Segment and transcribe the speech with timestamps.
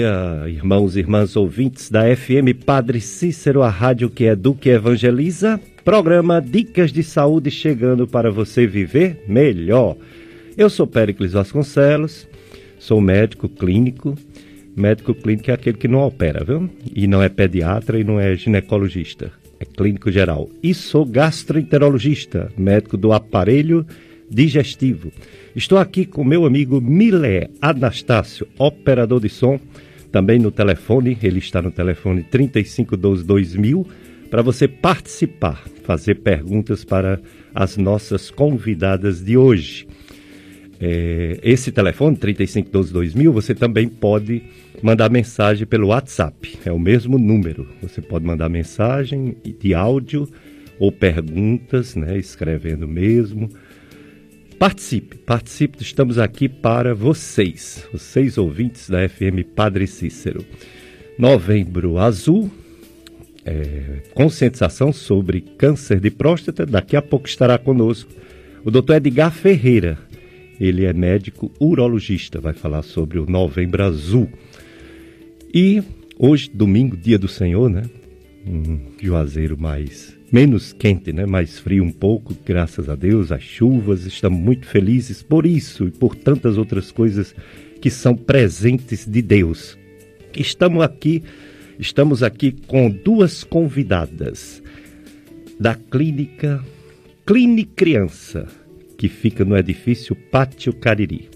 [0.00, 5.60] dia, irmãos e irmãs ouvintes da FM Padre Cícero, a rádio que educa e evangeliza.
[5.84, 9.96] Programa Dicas de Saúde chegando para você viver melhor.
[10.56, 12.26] Eu sou Péricles Vasconcelos,
[12.78, 14.16] sou médico clínico.
[14.74, 16.70] Médico clínico é aquele que não opera, viu?
[16.94, 19.30] E não é pediatra e não é ginecologista.
[19.58, 20.48] É clínico geral.
[20.62, 23.84] E sou gastroenterologista, médico do aparelho
[24.30, 25.12] digestivo.
[25.54, 29.60] Estou aqui com meu amigo Milé Anastácio, operador de som,
[30.10, 33.86] também no telefone, ele está no telefone 3512-2000,
[34.30, 37.20] para você participar, fazer perguntas para
[37.54, 39.86] as nossas convidadas de hoje.
[40.80, 44.42] É, esse telefone, 3512-2000, você também pode
[44.82, 47.68] mandar mensagem pelo WhatsApp, é o mesmo número.
[47.82, 50.28] Você pode mandar mensagem de áudio
[50.78, 53.50] ou perguntas, né, escrevendo mesmo
[54.60, 60.44] Participe, participe, estamos aqui para vocês, vocês ouvintes da FM Padre Cícero.
[61.18, 62.50] Novembro Azul,
[63.42, 66.66] é, conscientização sobre câncer de próstata.
[66.66, 68.12] Daqui a pouco estará conosco
[68.62, 68.96] o Dr.
[68.96, 69.96] Edgar Ferreira.
[70.60, 74.28] Ele é médico urologista, vai falar sobre o Novembro Azul.
[75.54, 75.82] E
[76.18, 77.84] hoje, domingo, dia do Senhor, né?
[78.46, 81.26] Um juazeiro mais menos quente, né?
[81.26, 84.06] mais frio um pouco, graças a Deus, as chuvas.
[84.06, 87.34] Estamos muito felizes por isso e por tantas outras coisas
[87.80, 89.76] que são presentes de Deus.
[90.36, 91.22] Estamos aqui,
[91.78, 94.62] estamos aqui com duas convidadas
[95.58, 96.64] da clínica
[97.26, 98.46] Cline Criança,
[98.96, 101.28] que fica no edifício Pátio Cariri.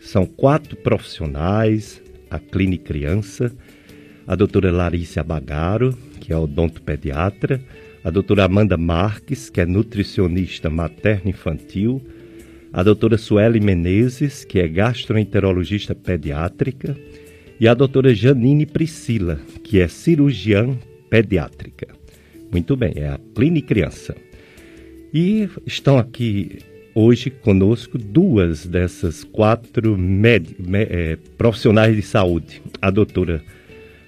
[0.00, 3.52] São quatro profissionais, a Cline Criança,
[4.26, 7.60] a doutora Larissa Bagaro, que é odontopediatra,
[8.02, 12.00] a doutora Amanda Marques, que é nutricionista materno-infantil,
[12.72, 16.96] a doutora Sueli Menezes, que é gastroenterologista pediátrica,
[17.58, 20.78] e a doutora Janine Priscila, que é cirurgiã
[21.10, 21.88] pediátrica.
[22.50, 24.16] Muito bem, é a Clínica Criança.
[25.12, 26.60] E estão aqui
[26.94, 33.42] hoje conosco duas dessas quatro med, é, profissionais de saúde, a doutora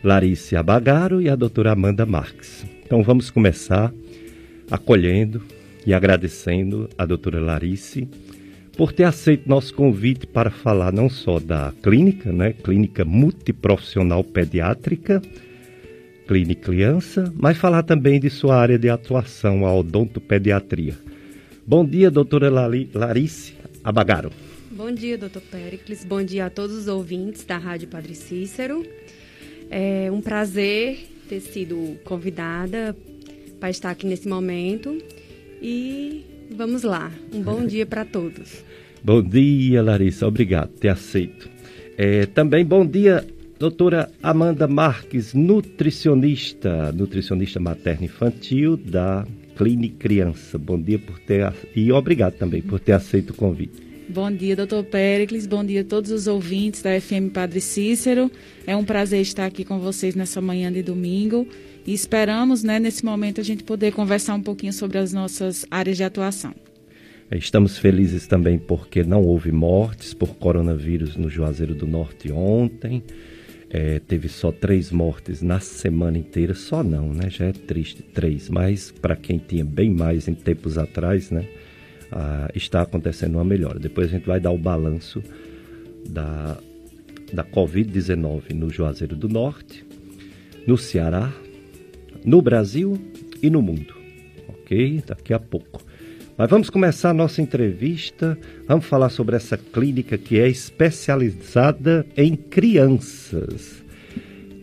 [0.03, 2.65] Larissa Abagaro e a doutora Amanda Marques.
[2.93, 3.91] Então vamos começar
[4.71, 5.43] acolhendo
[5.87, 8.07] e agradecendo a doutora Larice
[8.77, 15.23] por ter aceito nosso convite para falar não só da clínica, né, clínica multiprofissional pediátrica,
[16.29, 20.95] clínica criança, mas falar também de sua área de atuação, a odontopediatria.
[21.67, 24.31] Bom dia, doutora Larice Abagaro.
[24.71, 26.05] Bom dia, doutor Pericles.
[26.05, 28.87] Bom dia a todos os ouvintes da Rádio Padre Cícero.
[29.71, 32.95] É um prazer ter sido convidada
[33.59, 34.99] para estar aqui nesse momento.
[35.63, 37.11] E vamos lá.
[37.33, 38.63] Um bom dia para todos.
[39.03, 40.27] Bom dia, Larissa.
[40.27, 41.49] Obrigado por ter aceito.
[41.97, 43.27] É, também bom dia,
[43.59, 49.27] doutora Amanda Marques, nutricionista, nutricionista materno-infantil da
[49.57, 50.59] Clínica Criança.
[50.59, 53.92] Bom dia por ter e obrigado também por ter aceito o convite.
[54.09, 55.47] Bom dia, doutor Pericles.
[55.47, 58.31] Bom dia a todos os ouvintes da FM Padre Cícero.
[58.67, 61.47] É um prazer estar aqui com vocês nessa manhã de domingo.
[61.87, 65.97] E esperamos, né, nesse momento, a gente poder conversar um pouquinho sobre as nossas áreas
[65.97, 66.53] de atuação.
[67.31, 73.03] É, estamos felizes também porque não houve mortes por coronavírus no Juazeiro do Norte ontem.
[73.71, 77.31] É, teve só três mortes na semana inteira, só não, né?
[77.31, 78.51] Já é triste, três.
[78.51, 81.47] Mas para quem tinha bem mais em tempos atrás, né?
[82.13, 83.79] Ah, está acontecendo uma melhora.
[83.79, 85.23] Depois a gente vai dar o balanço
[86.09, 86.59] da,
[87.33, 89.85] da Covid-19 no Juazeiro do Norte,
[90.67, 91.33] no Ceará,
[92.25, 93.01] no Brasil
[93.43, 93.95] e no mundo.
[94.47, 95.03] Ok?
[95.07, 95.83] Daqui a pouco.
[96.37, 98.39] Mas vamos começar a nossa entrevista.
[98.69, 103.83] Vamos falar sobre essa clínica que é especializada em crianças.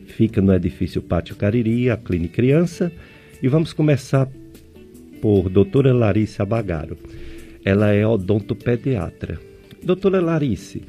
[0.05, 2.91] Fica no edifício Pátio Cariri, a Clínica Criança.
[3.41, 4.27] E vamos começar
[5.21, 6.97] por doutora Larissa Bagaro
[7.69, 9.39] ela é odontopediatra.
[9.83, 10.81] Doutora Larice,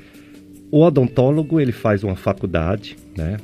[0.71, 3.37] o odontólogo ele faz uma faculdade, né?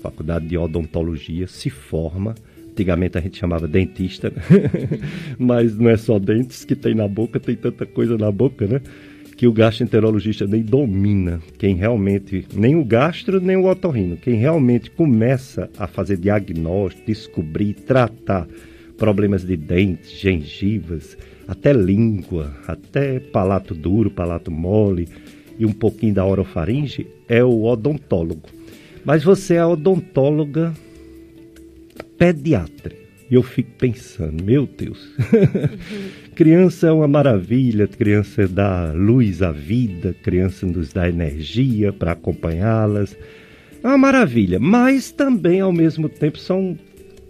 [0.00, 2.34] Faculdade de odontologia, se forma.
[2.70, 4.32] Antigamente a gente chamava dentista,
[5.38, 8.80] mas não é só dentes que tem na boca, tem tanta coisa na boca, né?
[9.36, 11.40] Que o gastroenterologista nem domina.
[11.58, 17.74] Quem realmente, nem o gastro, nem o otorrino, quem realmente começa a fazer diagnóstico, descobrir,
[17.74, 18.46] tratar
[18.96, 25.08] problemas de dentes, gengivas, até língua, até palato duro, palato mole
[25.58, 28.48] e um pouquinho da orofaringe, é o odontólogo.
[29.04, 30.72] Mas você é odontóloga
[32.18, 33.04] pediatra.
[33.30, 34.98] E eu fico pensando, meu Deus,
[36.34, 43.16] criança é uma maravilha, criança dá luz à vida, criança nos dá energia para acompanhá-las.
[43.82, 46.78] É uma maravilha, mas também ao mesmo tempo são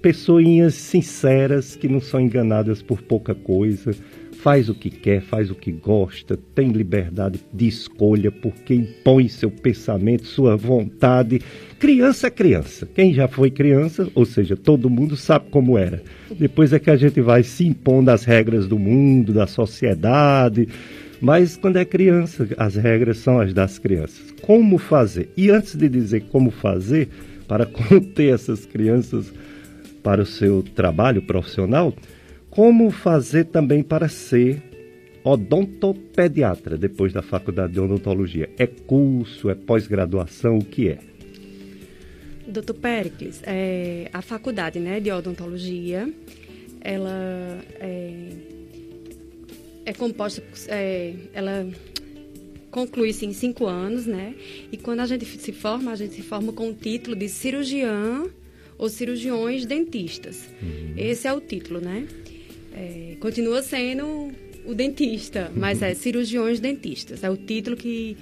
[0.04, 3.92] pessoinhas sinceras que não são enganadas por pouca coisa,
[4.32, 9.50] faz o que quer, faz o que gosta, tem liberdade de escolha porque impõe seu
[9.50, 11.40] pensamento, sua vontade.
[11.78, 12.86] Criança é criança.
[12.94, 16.02] Quem já foi criança, ou seja, todo mundo sabe como era.
[16.38, 20.68] Depois é que a gente vai se impondo as regras do mundo, da sociedade.
[21.18, 24.34] Mas quando é criança, as regras são as das crianças.
[24.42, 25.30] Como fazer?
[25.34, 27.08] E antes de dizer como fazer,
[27.48, 29.32] para conter essas crianças
[30.04, 31.94] para o seu trabalho profissional,
[32.50, 34.62] como fazer também para ser
[35.24, 38.50] odontopediatra depois da faculdade de odontologia?
[38.58, 40.98] É curso, é pós-graduação, o que é?
[42.46, 46.12] Doutor Pericles, é, a faculdade né, de odontologia,
[46.82, 48.28] ela é,
[49.86, 51.66] é composta, é, ela
[52.70, 54.34] conclui-se em cinco anos, né?
[54.70, 58.28] E quando a gente se forma, a gente se forma com o título de cirurgião
[58.78, 60.48] ou cirurgiões dentistas.
[60.62, 60.94] Uhum.
[60.96, 62.06] Esse é o título, né?
[62.72, 64.32] É, continua sendo
[64.64, 67.22] o dentista, mas é cirurgiões dentistas.
[67.22, 68.16] É o título que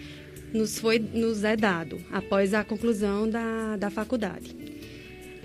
[0.53, 4.55] nos foi nos é dado após a conclusão da, da faculdade.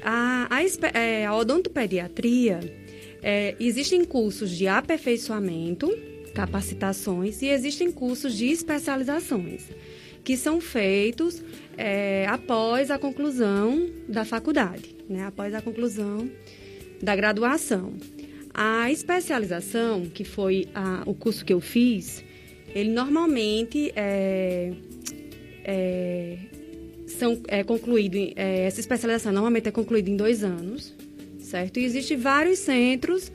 [0.01, 2.59] A, a, é, a odontopediatria,
[3.21, 5.89] é, existem cursos de aperfeiçoamento,
[6.33, 9.63] capacitações e existem cursos de especializações
[10.23, 11.41] que são feitos
[11.77, 15.23] é, após a conclusão da faculdade, né?
[15.25, 16.29] após a conclusão
[17.01, 17.93] da graduação.
[18.53, 22.23] A especialização, que foi a, o curso que eu fiz,
[22.73, 24.73] ele normalmente é,
[25.63, 26.37] é,
[27.05, 30.95] são, é concluído, é, essa especialização normalmente é concluída em dois anos,
[31.39, 31.79] certo?
[31.79, 33.31] E existem vários centros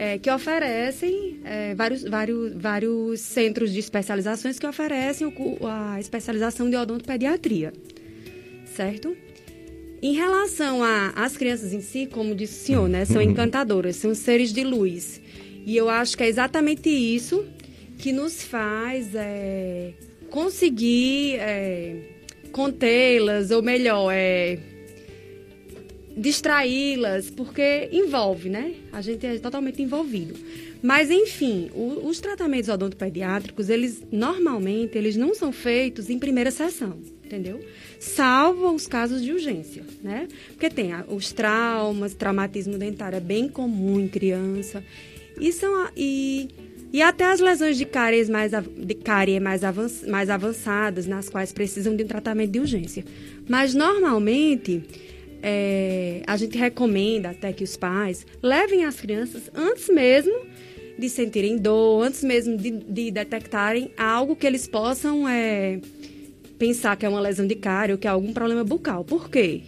[0.00, 6.70] é, que oferecem, é, vários, vários, vários centros de especializações que oferecem o, a especialização
[6.70, 7.70] de odontopediatria,
[8.74, 9.14] certo?
[10.00, 10.80] Em relação
[11.14, 13.30] às crianças em si, como disse o senhor, né, são uhum.
[13.30, 15.20] encantadoras, são seres de luz.
[15.66, 17.44] E eu acho que é exatamente isso
[17.98, 19.92] que nos faz é,
[20.30, 21.96] conseguir é,
[22.50, 24.58] contê-las, ou melhor, é,
[26.16, 28.74] distraí-las, porque envolve, né?
[28.92, 30.34] A gente é totalmente envolvido.
[30.82, 36.98] Mas, enfim, o, os tratamentos odontopediátricos, eles normalmente eles não são feitos em primeira sessão,
[37.24, 37.60] entendeu?
[38.00, 40.26] salvo os casos de urgência, né?
[40.48, 44.82] Porque tem os traumas, traumatismo dentário é bem comum em criança.
[45.38, 46.48] E, são, e,
[46.90, 51.52] e até as lesões de cáries mais, de cárie mais, avanç, mais avançadas, nas quais
[51.52, 53.04] precisam de um tratamento de urgência.
[53.46, 54.82] Mas, normalmente,
[55.42, 60.34] é, a gente recomenda até que os pais levem as crianças antes mesmo
[60.98, 65.80] de sentirem dor, antes mesmo de, de detectarem algo que eles possam é,
[66.58, 69.02] pensar que é uma lesão de cárie ou que é algum problema bucal.
[69.02, 69.62] Por quê?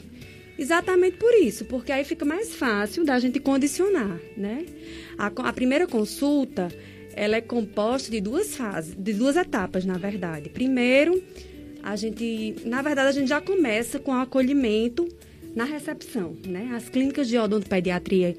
[0.59, 4.67] Exatamente por isso, porque aí fica mais fácil da gente condicionar, né?
[5.17, 6.69] A, a, primeira consulta,
[7.15, 10.51] ela é composta de duas fases, de duas etapas, na verdade.
[10.51, 11.23] Primeiro,
[11.83, 15.09] a gente, na verdade, a gente já começa com o acolhimento
[15.55, 16.71] na recepção, né?
[16.75, 18.37] As clínicas de odontopediatria,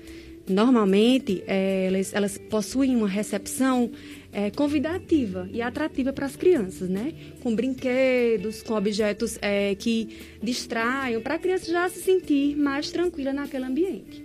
[0.48, 3.92] normalmente, é, elas, elas possuem uma recepção
[4.32, 7.14] é, convidativa e atrativa para as crianças, né?
[7.42, 10.10] Com brinquedos, com objetos é, que
[10.42, 14.24] distraiam, para a criança já se sentir mais tranquila naquele ambiente.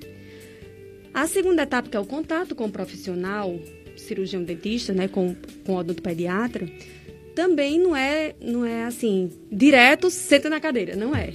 [1.13, 3.59] A segunda etapa, que é o contato com o profissional,
[3.97, 6.69] cirurgião dentista, né, com, com odontopediatra,
[7.35, 11.33] também não é, não é assim, direto, senta na cadeira, não é.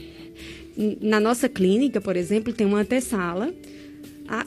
[1.01, 3.53] Na nossa clínica, por exemplo, tem uma antessala,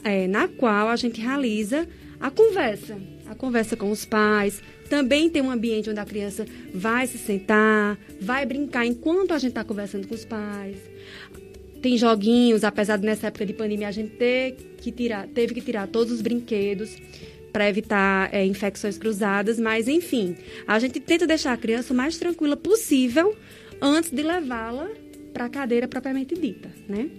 [0.03, 1.87] é, na qual a gente realiza
[2.19, 4.61] a conversa a conversa com os pais.
[4.89, 9.49] Também tem um ambiente onde a criança vai se sentar, vai brincar enquanto a gente
[9.49, 10.77] está conversando com os pais.
[11.81, 15.61] Tem joguinhos, apesar de nessa época de pandemia a gente ter que tirar, teve que
[15.61, 16.95] tirar todos os brinquedos
[17.51, 20.35] para evitar é, infecções cruzadas, mas enfim,
[20.67, 23.35] a gente tenta deixar a criança o mais tranquila possível
[23.81, 24.89] antes de levá-la
[25.37, 27.11] para a cadeira propriamente dita, né?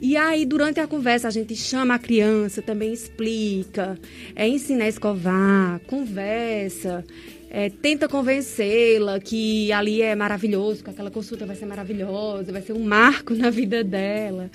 [0.00, 3.96] E aí, durante a conversa, a gente chama a criança, também explica,
[4.34, 7.04] é, ensina a escovar, conversa,
[7.48, 12.72] é, tenta convencê-la que ali é maravilhoso, que aquela consulta vai ser maravilhosa, vai ser
[12.72, 14.50] um marco na vida dela.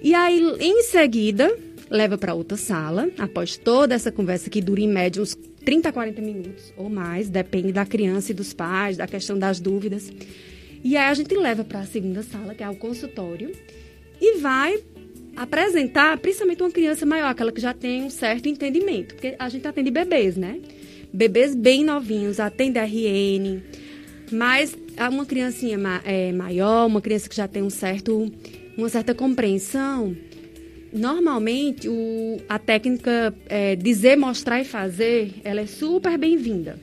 [0.00, 1.52] E aí, em seguida,
[1.90, 5.92] leva para outra sala, após toda essa conversa que dura em média uns 30 a
[5.92, 10.12] 40 minutos ou mais, depende da criança e dos pais, da questão das dúvidas.
[10.84, 13.50] E aí a gente leva para a segunda sala, que é o consultório
[14.20, 14.78] e vai
[15.34, 19.14] apresentar, principalmente uma criança maior, aquela que já tem um certo entendimento.
[19.14, 20.60] Porque a gente atende bebês, né?
[21.10, 23.62] Bebês bem novinhos, atende RN.
[24.30, 24.76] Mas
[25.10, 28.30] uma criancinha é, maior, uma criança que já tem um certo,
[28.76, 30.14] uma certa compreensão,
[30.92, 36.78] normalmente o, a técnica é, dizer, mostrar e fazer, ela é super bem-vinda.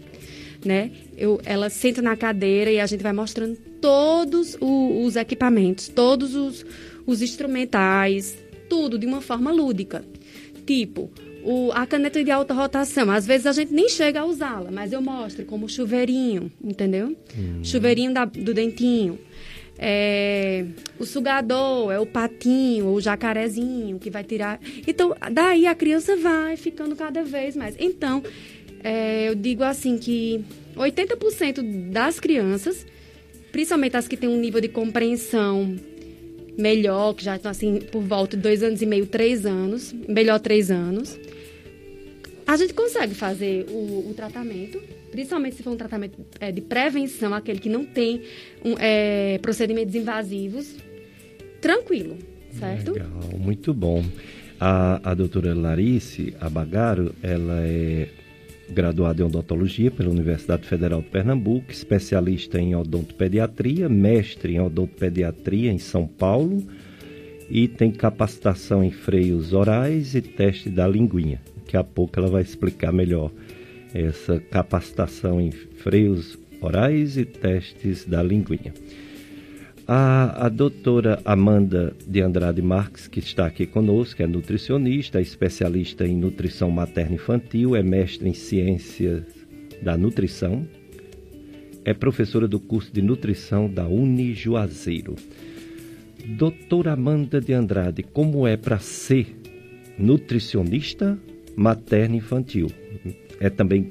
[0.65, 0.91] Né?
[1.17, 6.35] Eu, ela senta na cadeira e a gente vai mostrando todos o, os equipamentos, todos
[6.35, 6.65] os,
[7.05, 8.37] os instrumentais,
[8.69, 10.05] tudo de uma forma lúdica.
[10.65, 11.11] Tipo,
[11.43, 14.93] o, a caneta de alta rotação, às vezes a gente nem chega a usá-la, mas
[14.93, 17.15] eu mostro como chuveirinho, entendeu?
[17.37, 17.63] Hum.
[17.63, 19.19] Chuveirinho da, do dentinho.
[19.83, 20.65] É,
[20.99, 24.59] o sugador, é o patinho, o jacarezinho que vai tirar.
[24.85, 27.75] Então, daí a criança vai ficando cada vez mais.
[27.79, 28.21] Então,
[28.83, 30.45] é, eu digo assim que
[30.75, 32.85] 80% das crianças,
[33.51, 35.75] principalmente as que têm um nível de compreensão
[36.57, 40.39] melhor, que já estão assim por volta de dois anos e meio, três anos, melhor
[40.39, 41.19] três anos,
[42.45, 47.33] a gente consegue fazer o, o tratamento, principalmente se for um tratamento é, de prevenção,
[47.33, 48.23] aquele que não tem
[48.63, 50.75] um, é, procedimentos invasivos,
[51.61, 52.17] tranquilo,
[52.59, 52.91] certo?
[52.93, 54.03] Legal, muito bom.
[54.59, 58.09] A, a doutora Larice Abagaro, ela é
[58.71, 65.77] graduada em odontologia pela Universidade Federal de Pernambuco, especialista em odontopediatria, mestre em odontopediatria em
[65.77, 66.63] São Paulo
[67.49, 71.41] e tem capacitação em freios orais e teste da linguinha.
[71.57, 73.31] Daqui a pouco ela vai explicar melhor
[73.93, 78.73] essa capacitação em freios orais e testes da linguinha.
[79.87, 86.15] A, a doutora Amanda de Andrade Marques, que está aqui conosco, é nutricionista, especialista em
[86.15, 89.23] nutrição materno-infantil, é mestre em ciências
[89.81, 90.65] da nutrição,
[91.83, 95.15] é professora do curso de nutrição da Uni Juazeiro.
[96.25, 99.35] Doutora Amanda de Andrade, como é para ser
[99.97, 101.17] nutricionista
[101.55, 102.67] materno-infantil?
[103.39, 103.89] É também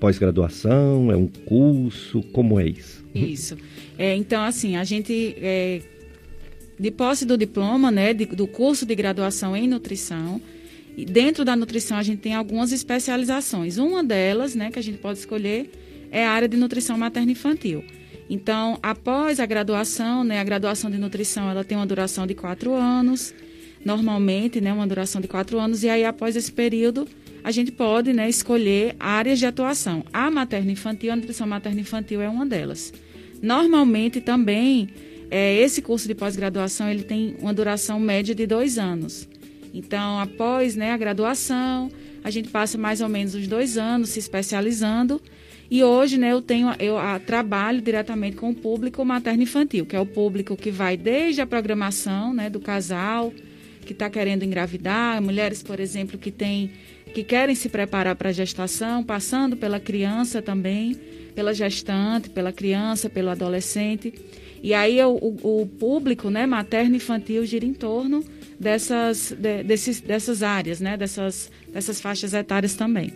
[0.00, 1.12] pós-graduação?
[1.12, 2.22] É um curso?
[2.32, 3.01] Como é isso?
[3.14, 3.56] Isso.
[3.98, 5.82] É, então, assim, a gente, é,
[6.78, 10.40] de posse do diploma, né, de, do curso de graduação em nutrição,
[10.96, 13.78] e dentro da nutrição a gente tem algumas especializações.
[13.78, 15.70] Uma delas, né, que a gente pode escolher,
[16.10, 17.84] é a área de nutrição materno-infantil.
[18.28, 22.74] Então, após a graduação, né, a graduação de nutrição, ela tem uma duração de quatro
[22.74, 23.34] anos,
[23.84, 27.06] normalmente, né, uma duração de quatro anos, e aí após esse período
[27.44, 30.04] a gente pode né, escolher áreas de atuação.
[30.12, 32.92] A materno-infantil, a nutrição materno-infantil é uma delas.
[33.42, 34.88] Normalmente também,
[35.30, 39.28] é, esse curso de pós-graduação ele tem uma duração média de dois anos.
[39.74, 41.90] Então, após né, a graduação,
[42.22, 45.20] a gente passa mais ou menos os dois anos se especializando.
[45.70, 50.00] E hoje, né, eu tenho, eu a, trabalho diretamente com o público materno-infantil, que é
[50.00, 53.32] o público que vai desde a programação, né, do casal
[53.84, 56.70] que está querendo engravidar, mulheres, por exemplo, que têm
[57.12, 60.96] que querem se preparar para a gestação, passando pela criança também,
[61.34, 64.12] pela gestante, pela criança, pelo adolescente.
[64.62, 68.24] E aí o, o, público né, materno infantil gira em torno
[68.58, 73.12] dessas, de, desses, dessas áreas, né, dessas, dessas faixas etárias também.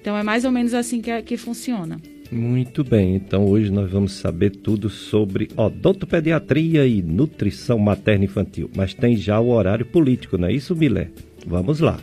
[0.00, 2.00] Então é mais ou menos assim que, que funciona.
[2.30, 8.70] Muito bem, então hoje nós vamos saber tudo sobre odontopediatria e nutrição materna infantil.
[8.74, 11.10] Mas tem já o horário político, não é isso, Milé?
[11.46, 12.00] Vamos lá.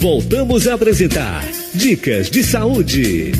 [0.00, 1.44] Voltamos a apresentar
[1.74, 3.32] Dicas de Saúde.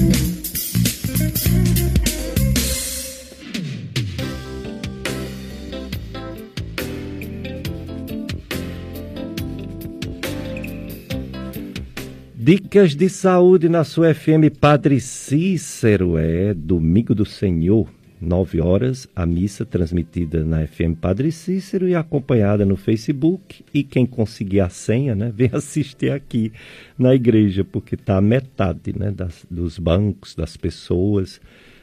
[12.34, 16.18] Dicas de saúde na sua FM Padre Cícero.
[16.18, 17.88] É Domingo do Senhor.
[18.22, 23.64] 9 horas, a missa transmitida na FM Padre Cícero e acompanhada no Facebook.
[23.74, 26.52] E quem conseguir a senha, né, vem assistir aqui
[26.96, 31.40] na igreja, porque está metade né, das, dos bancos, das pessoas,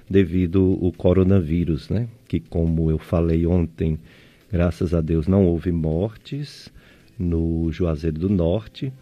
[0.09, 2.07] devido ao coronavírus, né?
[2.25, 3.99] Que, como eu falei ontem,
[4.49, 6.71] graças a Deus não houve mortes
[7.17, 8.93] no Juazeiro do Norte.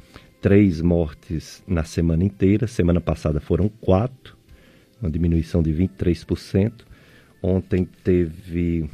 [0.41, 2.65] Três mortes na semana inteira.
[2.65, 4.35] Semana passada foram quatro,
[4.99, 6.86] uma diminuição de 23%.
[7.47, 8.89] Ontem teve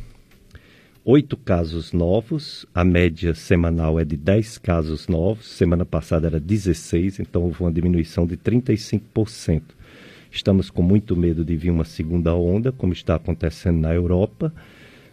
[1.04, 7.20] oito casos novos, a média semanal é de 10 casos novos, semana passada era 16,
[7.20, 9.64] então houve uma diminuição de 35%.
[10.30, 14.54] Estamos com muito medo de vir uma segunda onda, como está acontecendo na Europa,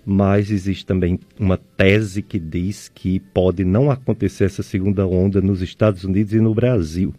[0.05, 5.63] mas existe também uma tese que diz que pode não acontecer essa segunda onda nos
[5.63, 7.15] Estados Unidos e no Brasil,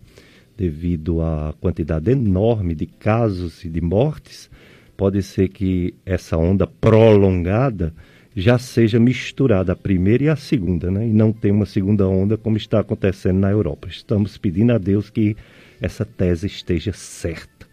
[0.55, 4.50] devido à quantidade enorme de casos e de mortes
[5.01, 7.91] pode ser que essa onda prolongada
[8.35, 11.07] já seja misturada a primeira e a segunda, né?
[11.07, 13.87] E não tem uma segunda onda como está acontecendo na Europa.
[13.87, 15.35] Estamos pedindo a Deus que
[15.81, 17.65] essa tese esteja certa.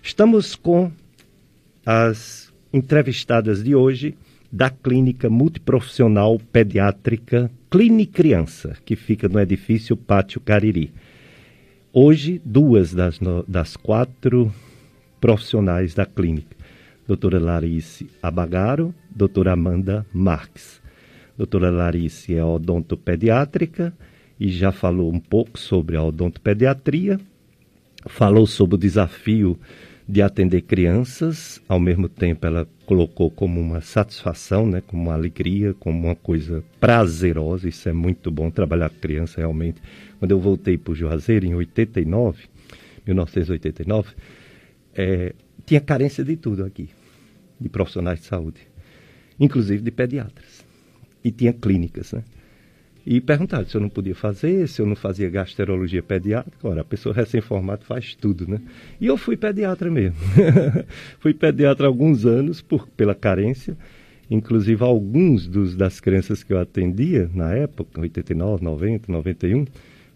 [0.00, 0.92] Estamos com
[1.84, 4.14] as entrevistadas de hoje
[4.52, 10.92] da Clínica Multiprofissional Pediátrica Clínica Criança, que fica no edifício Pátio Cariri.
[11.92, 14.54] Hoje, duas das, das quatro
[15.22, 16.56] profissionais da clínica,
[17.06, 20.82] doutora Larice Abagaro, doutora Amanda Marques.
[21.38, 23.94] Doutora Larice é odontopediátrica
[24.38, 27.20] e já falou um pouco sobre a odontopediatria,
[28.04, 29.56] falou sobre o desafio
[30.08, 35.72] de atender crianças, ao mesmo tempo ela colocou como uma satisfação, né, como uma alegria,
[35.74, 39.80] como uma coisa prazerosa, isso é muito bom trabalhar com criança realmente.
[40.18, 42.42] Quando eu voltei para o Juazeiro em 89,
[43.06, 44.08] 1989,
[44.94, 45.34] é,
[45.64, 46.88] tinha carência de tudo aqui,
[47.60, 48.60] de profissionais de saúde,
[49.38, 50.64] inclusive de pediatras.
[51.24, 52.24] E tinha clínicas, né?
[53.04, 56.68] e perguntaram se eu não podia fazer, se eu não fazia gastrologia pediátrica.
[56.68, 58.60] Ora, a pessoa recém-formada faz tudo, né?
[59.00, 60.16] E eu fui pediatra mesmo.
[61.18, 63.76] fui pediatra há alguns anos por, pela carência.
[64.30, 69.66] Inclusive, alguns dos, das crianças que eu atendia na época, 89, 90, 91,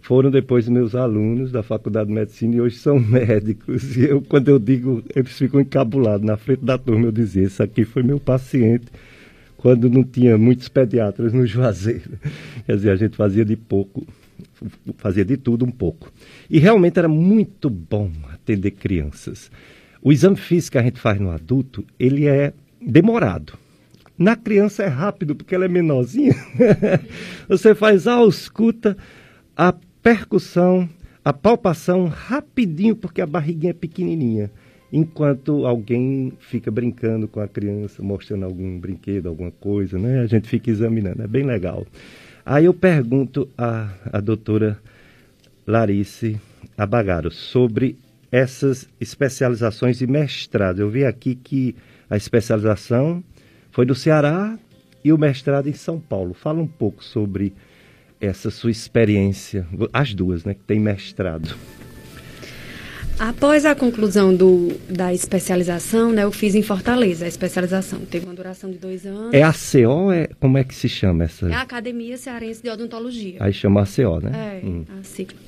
[0.06, 3.96] foram depois meus alunos da Faculdade de Medicina e hoje são médicos.
[3.96, 7.60] E eu, quando eu digo, eles ficam encabulados na frente da turma, eu dizia, esse
[7.60, 8.86] aqui foi meu paciente
[9.56, 12.20] quando não tinha muitos pediatras no Juazeiro.
[12.64, 14.06] Quer dizer, a gente fazia de pouco,
[14.96, 16.12] fazia de tudo um pouco.
[16.48, 19.50] E realmente era muito bom atender crianças.
[20.00, 23.54] O exame físico que a gente faz no adulto, ele é demorado.
[24.16, 26.32] Na criança é rápido, porque ela é menorzinha.
[27.48, 28.96] Você faz ausculta,
[29.56, 29.74] a
[30.06, 30.88] percussão,
[31.24, 34.52] a palpação rapidinho, porque a barriguinha é pequenininha
[34.92, 40.20] enquanto alguém fica brincando com a criança, mostrando algum brinquedo, alguma coisa, né?
[40.20, 41.84] A gente fica examinando, é bem legal.
[42.44, 44.78] Aí eu pergunto à, à doutora
[45.66, 46.40] Larice
[46.78, 47.98] Abagaro sobre
[48.30, 50.78] essas especializações e mestrado.
[50.78, 51.74] Eu vi aqui que
[52.08, 53.24] a especialização
[53.72, 54.56] foi do Ceará
[55.04, 56.32] e o mestrado em São Paulo.
[56.32, 57.52] Fala um pouco sobre
[58.20, 61.54] essa sua experiência, as duas, né, que tem mestrado.
[63.18, 68.00] Após a conclusão do, da especialização, né, eu fiz em Fortaleza a especialização.
[68.00, 69.32] Teve uma duração de dois anos.
[69.32, 70.12] É a CO?
[70.12, 71.48] É, como é que se chama essa?
[71.48, 73.38] É a Academia Cearense de Odontologia.
[73.40, 74.60] Aí chama a CO, né?
[74.62, 74.84] É, hum.
[75.00, 75.38] a sigla.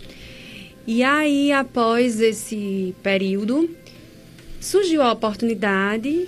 [0.86, 3.68] E aí, após esse período,
[4.58, 6.26] surgiu a oportunidade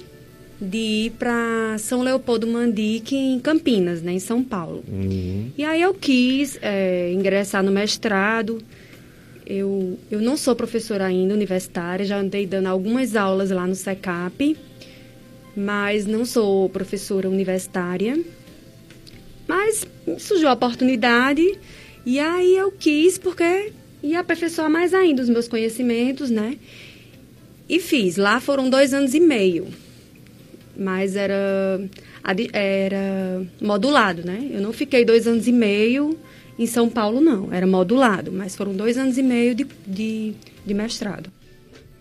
[0.61, 4.85] de ir para São Leopoldo Mandique, em Campinas, né, em São Paulo.
[4.87, 5.51] Uhum.
[5.57, 8.63] E aí eu quis é, ingressar no mestrado
[9.51, 14.57] eu, eu não sou professora ainda universitária, já andei dando algumas aulas lá no SECAP,
[15.57, 18.17] mas não sou professora universitária.
[19.49, 19.85] Mas
[20.19, 21.59] surgiu a oportunidade
[22.07, 23.73] e aí eu quis, porque
[24.05, 26.57] ia aperfeiçoar mais ainda os meus conhecimentos, né?
[27.69, 28.17] E fiz.
[28.17, 29.67] Lá foram dois anos e meio.
[30.77, 31.81] Mas era,
[32.53, 34.51] era modulado, né?
[34.53, 36.17] Eu não fiquei dois anos e meio
[36.59, 40.35] em São Paulo, não, era modulado, mas foram dois anos e meio de, de,
[40.67, 41.31] de mestrado.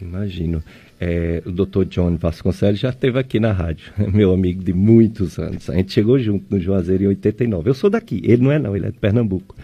[0.02, 0.62] Imagino.
[1.00, 5.70] É, o doutor John Vasconcelos já esteve aqui na rádio, meu amigo de muitos anos.
[5.70, 7.70] A gente chegou junto no Juazeiro em 89.
[7.70, 9.56] Eu sou daqui, ele não é não, ele é de Pernambuco.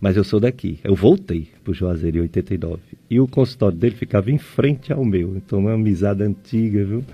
[0.00, 0.78] Mas eu sou daqui.
[0.84, 2.80] Eu voltei para o Juazeiro em 89.
[3.10, 5.36] E o consultório dele ficava em frente ao meu.
[5.36, 7.04] Então, uma amizade antiga, viu?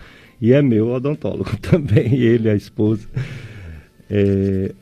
[0.41, 3.09] E é meu odontólogo também, ele, a esposa.
[4.11, 4.75] É,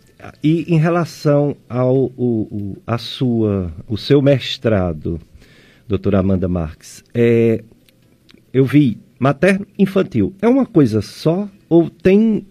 [0.42, 5.20] e em relação ao o, o, sua, o seu mestrado,
[5.86, 7.62] doutora Amanda Marques, é,
[8.52, 10.34] eu vi materno infantil.
[10.40, 12.46] É uma coisa só ou tem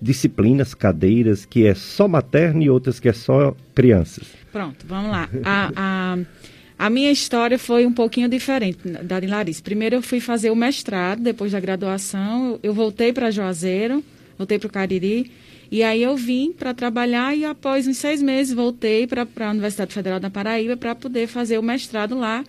[0.00, 4.26] disciplinas, cadeiras que é só materno e outras que é só crianças?
[4.52, 5.28] Pronto, vamos lá.
[5.44, 6.18] A, a,
[6.82, 9.62] a minha história foi um pouquinho diferente da de Larissa.
[9.62, 14.02] Primeiro eu fui fazer o mestrado, depois da graduação, eu, voltei para Juazeiro,
[14.36, 15.30] voltei para o Cariri
[15.70, 19.94] e aí eu vim para trabalhar e após uns seis meses voltei para a Universidade
[19.94, 22.42] Federal da Paraíba para poder fazer o mestrado lá.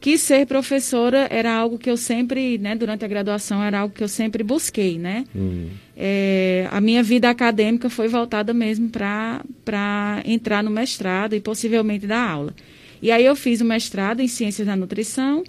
[0.00, 4.02] Que ser professora era algo que eu sempre, né, durante a graduação, era algo que
[4.02, 5.24] eu sempre busquei, né?
[5.34, 5.68] Uhum.
[5.94, 12.30] É, a minha vida acadêmica foi voltada mesmo para entrar no mestrado e possivelmente dar
[12.30, 12.54] aula.
[13.04, 15.44] E aí eu fiz o mestrado em Ciências da Nutrição.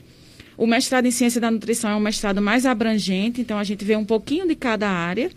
[0.58, 3.96] O mestrado em Ciência da Nutrição é um mestrado mais abrangente, então a gente vê
[3.96, 5.32] um pouquinho de cada área.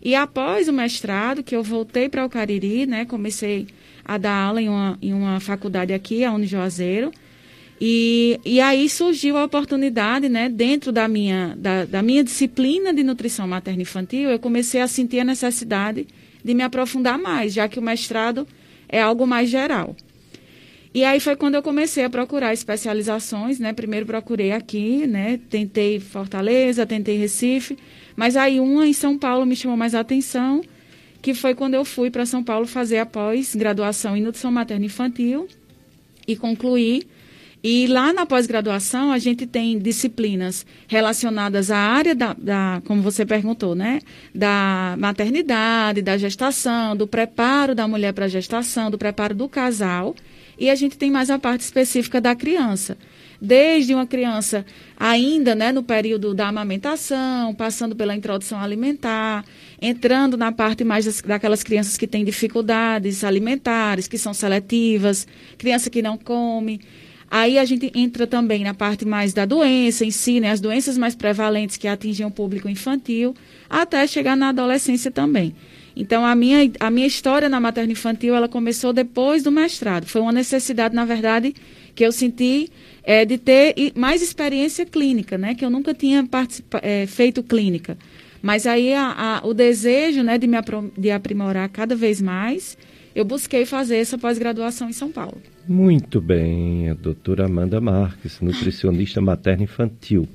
[0.00, 3.66] E após o mestrado, que eu voltei para o Cariri, né, comecei
[4.04, 7.10] a dar aula em uma, em uma faculdade aqui, a Unijuazeiro,
[7.80, 13.02] e, e aí surgiu a oportunidade, né, dentro da minha, da, da minha disciplina de
[13.02, 16.06] nutrição materno-infantil, eu comecei a sentir a necessidade
[16.44, 18.46] de me aprofundar mais, já que o mestrado
[18.88, 19.96] é algo mais geral.
[20.96, 23.74] E aí foi quando eu comecei a procurar especializações, né?
[23.74, 25.38] Primeiro procurei aqui, né?
[25.50, 27.76] Tentei Fortaleza, tentei Recife,
[28.16, 30.62] mas aí uma em São Paulo me chamou mais a atenção,
[31.20, 35.46] que foi quando eu fui para São Paulo fazer a pós-graduação em nutrição materna infantil
[36.26, 37.06] e concluí.
[37.62, 43.26] E lá na pós-graduação a gente tem disciplinas relacionadas à área da, da, como você
[43.26, 44.00] perguntou, né?
[44.34, 50.16] Da maternidade, da gestação, do preparo da mulher para a gestação, do preparo do casal
[50.58, 52.96] e a gente tem mais a parte específica da criança.
[53.40, 54.64] Desde uma criança
[54.96, 59.44] ainda né, no período da amamentação, passando pela introdução alimentar,
[59.80, 65.26] entrando na parte mais das, daquelas crianças que têm dificuldades alimentares, que são seletivas,
[65.58, 66.80] criança que não come.
[67.30, 70.96] Aí a gente entra também na parte mais da doença em si, né, as doenças
[70.96, 73.34] mais prevalentes que atingem o público infantil,
[73.68, 75.54] até chegar na adolescência também.
[75.96, 80.04] Então, a minha, a minha história na materno infantil, ela começou depois do mestrado.
[80.04, 81.54] Foi uma necessidade, na verdade,
[81.94, 82.68] que eu senti
[83.02, 85.54] é, de ter mais experiência clínica, né?
[85.54, 86.28] Que eu nunca tinha
[86.82, 87.96] é, feito clínica.
[88.42, 90.58] Mas aí a, a, o desejo né, de me
[90.98, 92.76] de aprimorar cada vez mais,
[93.14, 95.40] eu busquei fazer essa pós-graduação em São Paulo.
[95.66, 100.28] Muito bem, a doutora Amanda Marques, nutricionista materno infantil.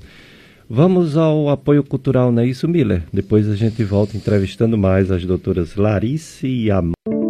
[0.74, 3.02] Vamos ao apoio cultural, não é isso, Miller?
[3.12, 7.21] Depois a gente volta entrevistando mais as doutoras Larice e Amanda.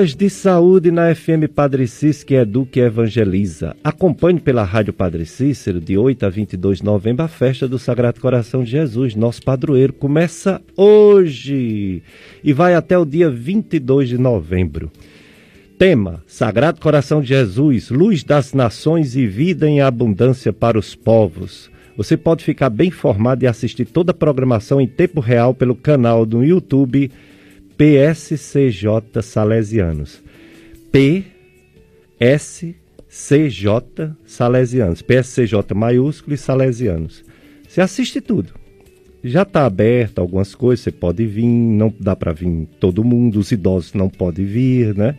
[0.00, 3.76] Dicas de saúde na FM Padre Cícero, que evangeliza.
[3.84, 8.18] Acompanhe pela Rádio Padre Cícero, de 8 a 22 de novembro, a festa do Sagrado
[8.18, 9.92] Coração de Jesus, nosso padroeiro.
[9.92, 12.02] Começa hoje
[12.42, 14.90] e vai até o dia 22 de novembro.
[15.76, 21.70] Tema: Sagrado Coração de Jesus, luz das nações e vida em abundância para os povos.
[21.94, 26.24] Você pode ficar bem informado e assistir toda a programação em tempo real pelo canal
[26.24, 27.10] do YouTube
[27.80, 30.22] PSCJ Salesianos.
[30.92, 32.76] PSCJ
[34.26, 35.00] Salesianos.
[35.00, 37.24] PSCJ maiúsculo e Salesianos.
[37.66, 38.52] Você assiste tudo.
[39.24, 43.50] Já está aberto algumas coisas, você pode vir, não dá para vir todo mundo, os
[43.50, 45.16] idosos não podem vir, né?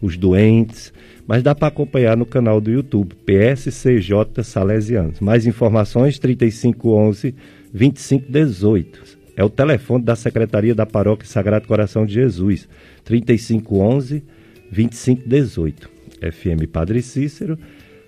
[0.00, 0.94] Os doentes,
[1.26, 5.20] mas dá para acompanhar no canal do YouTube, PSCJ Salesianos.
[5.20, 7.34] Mais informações 3511
[7.74, 9.19] 2518.
[9.40, 12.68] É o telefone da Secretaria da Paróquia Sagrado Coração de Jesus,
[13.04, 14.22] 3511
[14.70, 15.88] 2518.
[16.20, 17.58] FM Padre Cícero,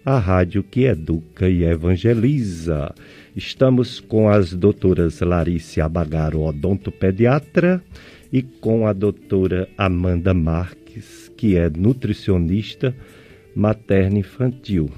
[0.05, 2.95] a rádio que educa e evangeliza.
[3.35, 7.83] Estamos com as doutoras Larice Abagaro, odontopediatra,
[8.31, 12.95] e com a doutora Amanda Marques, que é nutricionista
[13.57, 14.91] materno infantil.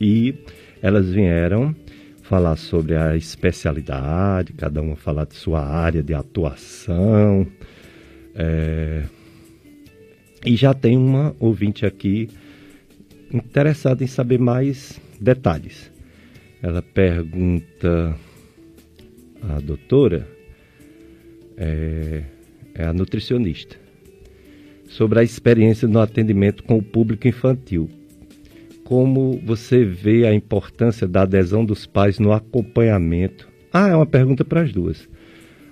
[0.00, 0.34] E
[0.82, 1.72] elas vieram
[2.24, 7.46] falar sobre a especialidade, cada uma falar de sua área de atuação.
[8.34, 9.04] É...
[10.44, 12.30] E já tem uma ouvinte aqui
[13.32, 15.90] interessada em saber mais detalhes.
[16.62, 18.16] Ela pergunta
[19.42, 20.26] à doutora,
[21.58, 22.22] é,
[22.74, 23.76] é a nutricionista,
[24.88, 27.90] sobre a experiência no atendimento com o público infantil
[28.84, 33.48] como você vê a importância da adesão dos pais no acompanhamento?
[33.72, 35.08] Ah, é uma pergunta para as duas.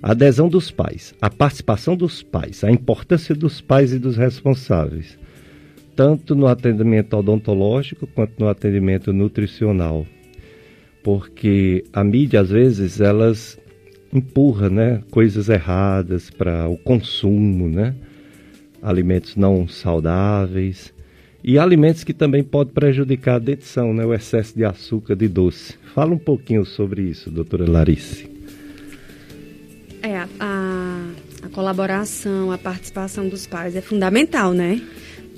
[0.03, 5.17] A adesão dos pais, a participação dos pais, a importância dos pais e dos responsáveis,
[5.95, 10.05] tanto no atendimento odontológico quanto no atendimento nutricional.
[11.05, 13.59] Porque a mídia, às vezes, elas
[14.13, 17.95] empurra né, coisas erradas para o consumo, né?
[18.83, 20.93] alimentos não saudáveis
[21.45, 24.05] e alimentos que também podem prejudicar a dentição, né?
[24.05, 25.75] o excesso de açúcar, de doce.
[25.95, 28.31] Fala um pouquinho sobre isso, doutora Larice.
[30.01, 31.11] É, a,
[31.43, 34.81] a colaboração, a participação dos pais é fundamental, né?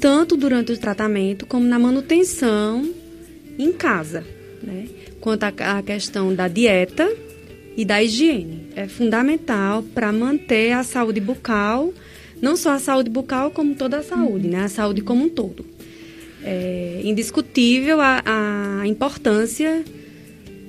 [0.01, 2.89] Tanto durante o tratamento como na manutenção
[3.59, 4.25] em casa,
[4.63, 4.87] né?
[5.21, 7.11] Quanto à questão da dieta
[7.77, 8.69] e da higiene.
[8.75, 11.93] É fundamental para manter a saúde bucal,
[12.41, 14.65] não só a saúde bucal, como toda a saúde, né?
[14.65, 15.74] A saúde como um todo
[16.45, 18.23] é indiscutível a,
[18.83, 19.83] a importância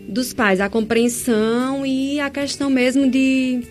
[0.07, 3.61] dos pais, a compreensão e a questão mesmo de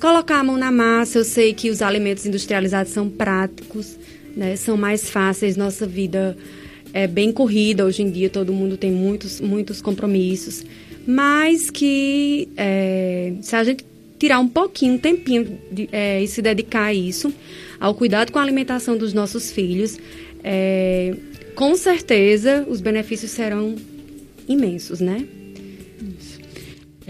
[0.00, 1.18] colocar a mão na massa.
[1.18, 3.96] Eu sei que os alimentos industrializados são práticos,
[4.34, 6.36] né, são mais fáceis, nossa vida
[6.92, 7.84] é bem corrida.
[7.84, 10.64] Hoje em dia, todo mundo tem muitos, muitos compromissos,
[11.06, 13.84] mas que é, se a gente
[14.18, 17.32] tirar um pouquinho, um tempinho de, é, e se dedicar a isso,
[17.78, 19.98] ao cuidado com a alimentação dos nossos filhos,
[20.42, 21.14] é,
[21.54, 23.74] com certeza os benefícios serão
[24.48, 25.26] imensos, né?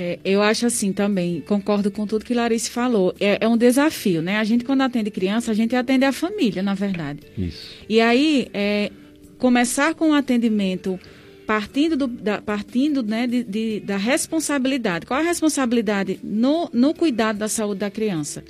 [0.00, 3.12] É, eu acho assim também, concordo com tudo que Larissa falou.
[3.18, 4.36] É, é, um desafio, né?
[4.36, 7.18] A gente, quando atende criança, a gente atende a família, na verdade.
[7.36, 7.74] Isso.
[7.88, 8.92] E aí, é,
[9.38, 11.00] começar com o atendimento
[11.48, 15.04] partindo, do, da, partindo né, de, de, da responsabilidade.
[15.04, 18.44] Qual a responsabilidade no, no cuidado da saúde da criança?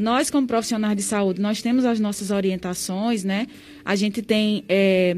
[0.00, 3.46] Nós, como profissionais de saúde, nós temos as nossas orientações, né?
[3.84, 5.14] A gente tem é,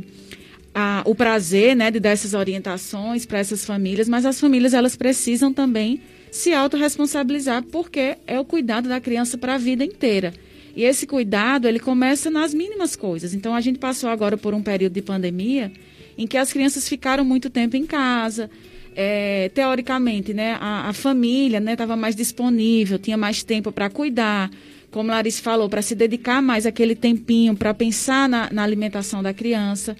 [0.75, 4.97] a, o prazer, né, de dar essas orientações para essas famílias, mas as famílias, elas
[4.97, 6.01] precisam também
[6.33, 10.35] se autorresponsabilizar, porque é o cuidado da criança para a vida inteira.
[10.75, 13.35] E esse cuidado, ele começa nas mínimas coisas.
[13.35, 15.71] Então, a gente passou agora por um período de pandemia
[16.19, 18.51] em que as crianças ficaram muito tempo em casa.
[18.97, 24.51] É, teoricamente, né, a, a família estava né, mais disponível, tinha mais tempo para cuidar,
[24.93, 29.33] como Larissa falou, para se dedicar mais aquele tempinho para pensar na, na, alimentação da
[29.33, 29.97] criança.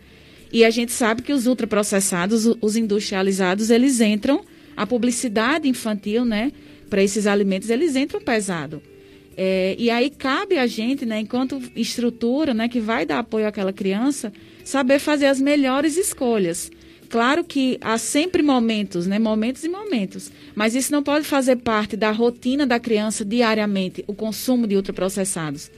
[0.53, 4.45] E a gente sabe que os ultraprocessados, os industrializados, eles entram,
[4.77, 6.53] a publicidade infantil, né,
[6.91, 8.83] para esses alimentos, eles entram pesado.
[9.35, 13.73] É, e aí cabe a gente, né, enquanto estrutura, né, que vai dar apoio àquela
[13.73, 14.31] criança,
[14.63, 16.71] saber fazer as melhores escolhas.
[17.13, 21.95] Claro que há sempre momentos, né, momentos e momentos, mas isso não pode fazer parte
[21.95, 25.71] da rotina da criança diariamente, o consumo de ultraprocessados.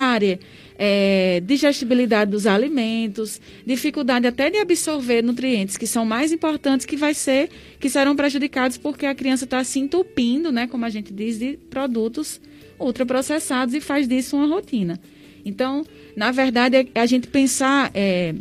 [0.00, 0.38] Área
[0.78, 7.12] é, digestibilidade dos alimentos, dificuldade até de absorver nutrientes que são mais importantes que vai
[7.12, 7.50] ser
[7.80, 11.56] que serão prejudicados porque a criança está se entupindo, né, como a gente diz, de
[11.68, 12.40] produtos
[12.78, 15.00] ultraprocessados e faz disso uma rotina.
[15.44, 18.32] Então, na verdade, é a gente pensar, é,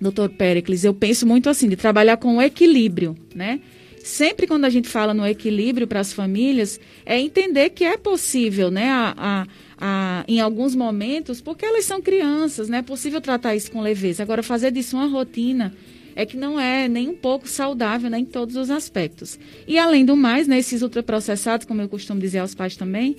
[0.00, 3.60] doutor Pericles, eu penso muito assim, de trabalhar com equilíbrio, né?
[4.02, 8.70] Sempre quando a gente fala no equilíbrio para as famílias, é entender que é possível,
[8.70, 9.46] né, a, a
[9.80, 12.78] ah, em alguns momentos, porque elas são crianças, né?
[12.78, 14.22] É possível tratar isso com leveza.
[14.22, 15.72] Agora, fazer disso uma rotina
[16.14, 19.38] é que não é nem um pouco saudável né, em todos os aspectos.
[19.66, 23.16] E, além do mais, né, esses ultraprocessados, como eu costumo dizer aos pais também,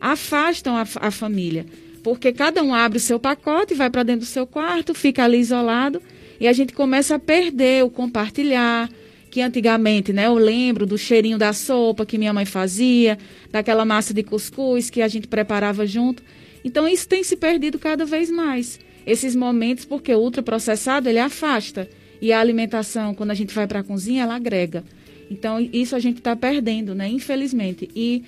[0.00, 1.66] afastam a, a família.
[2.04, 5.38] Porque cada um abre o seu pacote, vai para dentro do seu quarto, fica ali
[5.38, 6.00] isolado,
[6.40, 8.88] e a gente começa a perder o compartilhar,
[9.30, 13.18] que antigamente, né, eu lembro do cheirinho da sopa que minha mãe fazia,
[13.50, 16.22] daquela massa de cuscuz que a gente preparava junto.
[16.64, 18.78] Então isso tem se perdido cada vez mais.
[19.06, 21.88] Esses momentos, porque o ultraprocessado ele afasta
[22.20, 24.84] e a alimentação, quando a gente vai para a cozinha, ela agrega.
[25.30, 27.88] Então isso a gente está perdendo, né, infelizmente.
[27.94, 28.22] E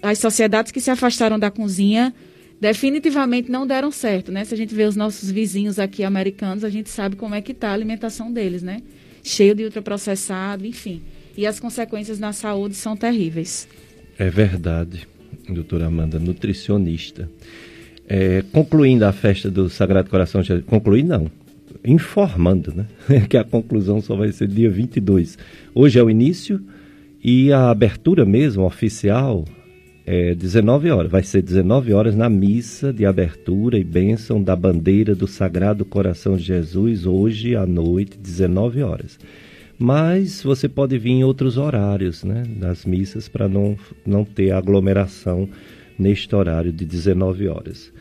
[0.00, 2.14] as sociedades que se afastaram da cozinha
[2.62, 4.44] definitivamente não deram certo, né?
[4.44, 7.50] Se a gente vê os nossos vizinhos aqui americanos, a gente sabe como é que
[7.50, 8.80] está a alimentação deles, né?
[9.22, 11.02] cheio de ultraprocessado, enfim.
[11.36, 13.68] E as consequências na saúde são terríveis.
[14.18, 15.06] É verdade,
[15.48, 17.28] doutora Amanda, nutricionista.
[18.08, 21.30] É, concluindo a festa do Sagrado Coração, concluindo não,
[21.84, 22.86] informando, né?
[23.28, 25.38] que a conclusão só vai ser dia 22.
[25.74, 26.60] Hoje é o início
[27.24, 29.44] e a abertura mesmo, oficial,
[30.06, 31.10] é 19 horas.
[31.10, 36.36] Vai ser 19 horas na missa de abertura e bênção da bandeira do Sagrado Coração
[36.36, 39.18] de Jesus, hoje à noite, 19 horas.
[39.78, 45.48] Mas você pode vir em outros horários né, das missas para não, não ter aglomeração
[45.98, 47.92] neste horário de 19 horas.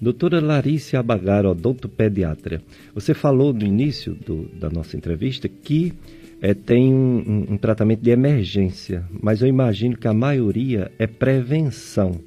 [0.00, 2.62] Doutora Larissa Abagar, odontopediatra,
[2.94, 5.94] você falou no início do, da nossa entrevista que
[6.40, 12.20] é, tem um, um, tratamento de emergência, mas eu imagino que a maioria é prevenção.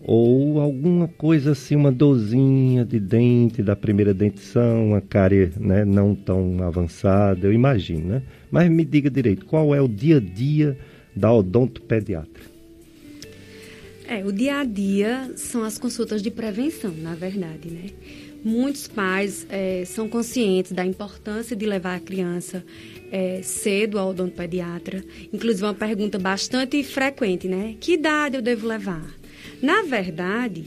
[0.00, 6.14] Ou alguma coisa assim, uma dorzinha de dente da primeira dentição, uma cárie né, não
[6.14, 8.22] tão avançada, eu imagino, né?
[8.50, 10.78] Mas me diga direito, qual é o dia a dia
[11.14, 12.44] da odontopediatra?
[14.08, 17.90] É, o dia a dia são as consultas de prevenção, na verdade, né?
[18.44, 22.64] Muitos pais é, são conscientes da importância de levar a criança
[23.10, 25.04] é, cedo ao odontopediatra.
[25.32, 27.74] Inclusive, uma pergunta bastante frequente, né?
[27.80, 29.14] Que idade eu devo levar?
[29.62, 30.64] Na verdade,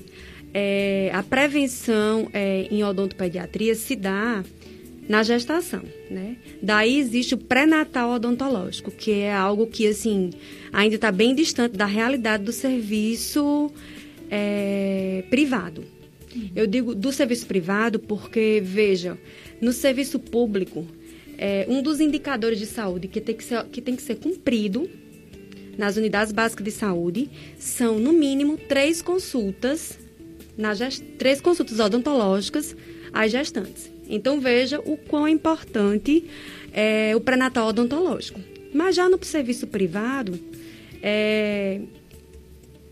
[0.53, 4.43] é, a prevenção é, em odontopediatria se dá
[5.07, 6.37] na gestação, né?
[6.61, 10.29] Daí existe o pré-natal odontológico, que é algo que, assim,
[10.71, 13.71] ainda está bem distante da realidade do serviço
[14.29, 15.83] é, privado.
[16.55, 19.17] Eu digo do serviço privado porque, veja,
[19.59, 20.85] no serviço público,
[21.41, 24.89] é, um dos indicadores de saúde que tem que, ser, que tem que ser cumprido
[25.77, 29.97] nas unidades básicas de saúde são, no mínimo, três consultas,
[30.57, 31.01] na gest...
[31.17, 32.75] três consultas odontológicas
[33.13, 33.89] às gestantes.
[34.09, 36.25] Então veja o quão importante
[36.73, 38.41] é o pré-natal odontológico.
[38.73, 40.37] Mas já no serviço privado,
[41.01, 41.79] é,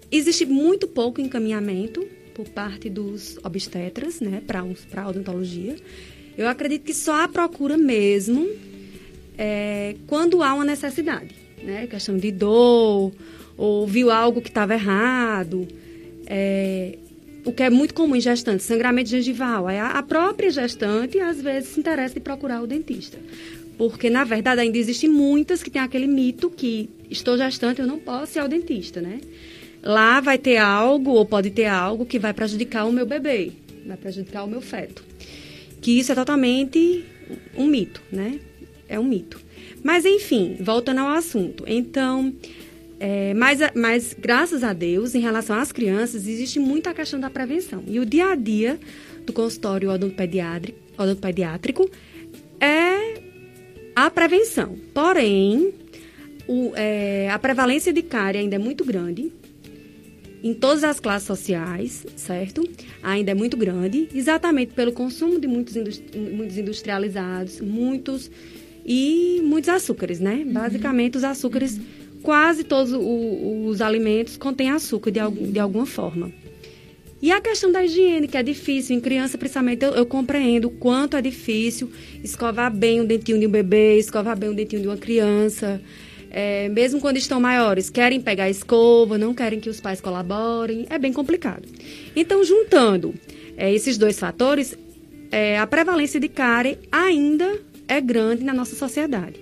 [0.09, 5.75] existe muito pouco encaminhamento por parte dos obstetras, né, para odontologia.
[6.37, 8.47] Eu acredito que só há procura mesmo
[9.37, 13.11] é, quando há uma necessidade, né, questão de dor,
[13.57, 15.67] ou viu algo que estava errado,
[16.25, 16.97] é,
[17.43, 19.67] o que é muito comum em gestantes, sangramento gengival.
[19.67, 23.17] A própria gestante, às vezes, se interessa de procurar o dentista.
[23.77, 27.99] Porque, na verdade, ainda existem muitas que têm aquele mito que estou gestante, eu não
[27.99, 29.21] posso ir ao dentista, né?
[29.81, 33.51] Lá vai ter algo, ou pode ter algo, que vai prejudicar o meu bebê,
[33.85, 35.03] vai prejudicar o meu feto.
[35.81, 37.05] Que isso é totalmente
[37.55, 38.39] um mito, né?
[38.87, 39.39] É um mito.
[39.83, 41.63] Mas, enfim, voltando ao assunto.
[41.67, 42.33] Então,
[42.99, 47.83] é, mas, mas, graças a Deus, em relação às crianças, existe muita questão da prevenção.
[47.87, 48.79] E o dia a dia
[49.27, 51.89] do consultório odontopediátrico,
[52.59, 53.21] é
[53.93, 54.77] a prevenção.
[54.93, 55.73] Porém,
[56.47, 59.31] o, é, a prevalência de cárie ainda é muito grande
[60.43, 62.67] em todas as classes sociais, certo?
[63.01, 68.29] Ainda é muito grande, exatamente pelo consumo de muitos, industri muitos industrializados, muitos
[68.85, 70.43] e muitos açúcares, né?
[70.45, 70.53] Uhum.
[70.53, 72.21] Basicamente, os açúcares, uhum.
[72.21, 73.01] quase todos os,
[73.71, 75.19] os alimentos contêm açúcar de,
[75.51, 76.31] de alguma forma.
[77.19, 80.71] E a questão da higiene, que é difícil, em criança, principalmente, eu, eu compreendo o
[80.71, 81.91] quanto é difícil
[82.23, 85.81] escovar bem o dentinho de um bebê, escovar bem o dentinho de uma criança
[86.29, 90.97] é, mesmo quando estão maiores, querem pegar escova, não querem que os pais colaborem, é
[90.97, 91.67] bem complicado.
[92.15, 93.13] Então, juntando
[93.55, 94.77] é, esses dois fatores,
[95.31, 99.39] é, a prevalência de cárie ainda é grande na nossa sociedade.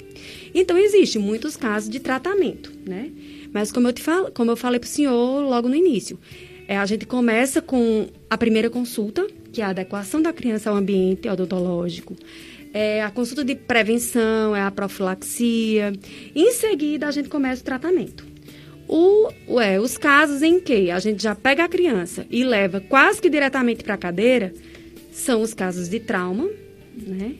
[0.53, 3.11] Então, existem muitos casos de tratamento, né?
[3.51, 6.19] Mas, como eu, te falo, como eu falei para o senhor logo no início,
[6.67, 10.75] é, a gente começa com a primeira consulta, que é a adequação da criança ao
[10.75, 12.15] ambiente odontológico
[12.75, 15.93] é a consulta de prevenção, é a profilaxia.
[16.35, 18.27] Em seguida, a gente começa o tratamento.
[18.85, 19.29] O,
[19.61, 23.29] é, os casos em que a gente já pega a criança e leva quase que
[23.29, 24.53] diretamente para a cadeira
[25.09, 26.49] são os casos de trauma,
[26.97, 27.35] né?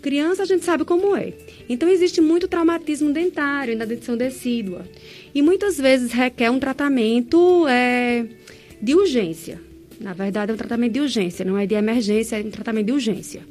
[0.00, 1.34] Criança a gente sabe como é.
[1.68, 4.86] Então existe muito traumatismo dentário na dentição decídua.
[5.34, 8.24] E muitas vezes requer um tratamento é,
[8.80, 9.60] de urgência.
[10.00, 12.92] Na verdade, é um tratamento de urgência, não é de emergência, é um tratamento de
[12.92, 13.42] urgência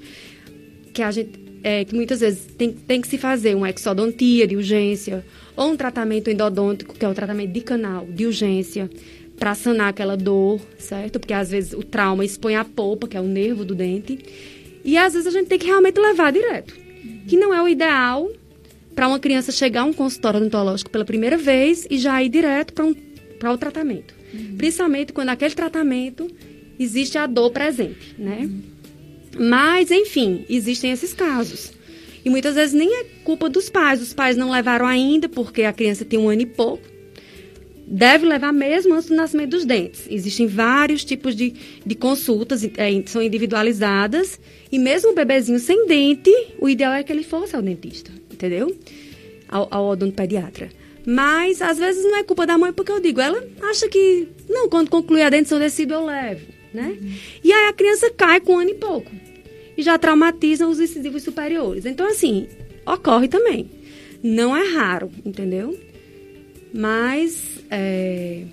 [1.02, 4.56] que a gente é, que muitas vezes tem, tem que se fazer uma exodontia de
[4.56, 5.24] urgência
[5.56, 8.90] ou um tratamento endodôntico, que é o tratamento de canal de urgência,
[9.38, 11.20] para sanar aquela dor, certo?
[11.20, 14.20] Porque às vezes o trauma expõe a polpa, que é o nervo do dente,
[14.84, 16.76] e às vezes a gente tem que realmente levar direto,
[17.28, 18.30] que não é o ideal
[18.96, 22.74] para uma criança chegar a um consultório odontológico pela primeira vez e já ir direto
[22.74, 22.96] para um,
[23.54, 24.14] o tratamento.
[24.34, 24.56] Uhum.
[24.58, 26.28] Principalmente quando aquele tratamento
[26.80, 28.42] existe a dor presente, né?
[28.42, 28.81] Uhum.
[29.38, 31.72] Mas, enfim, existem esses casos.
[32.24, 34.02] E muitas vezes nem é culpa dos pais.
[34.02, 36.84] Os pais não levaram ainda porque a criança tem um ano e pouco.
[37.88, 40.06] Deve levar mesmo antes do nascimento dos dentes.
[40.10, 41.54] Existem vários tipos de,
[41.86, 44.40] de consultas, é, são individualizadas.
[44.72, 48.76] E mesmo o bebezinho sem dente, o ideal é que ele fosse ao dentista, entendeu?
[49.50, 50.70] Ao, ao odontopediatra.
[51.06, 54.70] Mas, às vezes, não é culpa da mãe, porque eu digo, ela acha que, não,
[54.70, 56.98] quando concluir a dentição decídua, eu levo né?
[57.00, 57.14] Uhum.
[57.44, 59.12] E aí a criança cai com um ano e pouco.
[59.78, 61.86] E já traumatiza os incisivos superiores.
[61.86, 62.48] Então, assim,
[62.86, 63.70] ocorre também.
[64.24, 65.78] Não é raro, entendeu?
[66.74, 68.44] Mas é,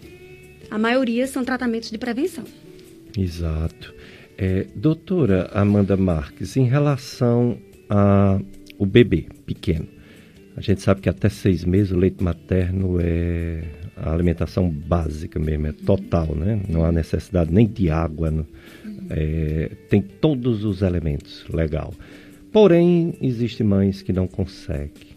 [0.71, 2.45] a maioria são tratamentos de prevenção.
[3.17, 3.95] Exato.
[4.37, 7.59] É, doutora Amanda Marques, em relação
[7.89, 9.89] ao bebê pequeno,
[10.57, 13.65] a gente sabe que até seis meses o leite materno é
[14.03, 16.61] a alimentação básica mesmo, é total, né?
[16.69, 18.47] Não há necessidade nem de água, não,
[19.11, 21.93] é, tem todos os elementos, legal.
[22.53, 25.09] Porém, existem mães que não conseguem,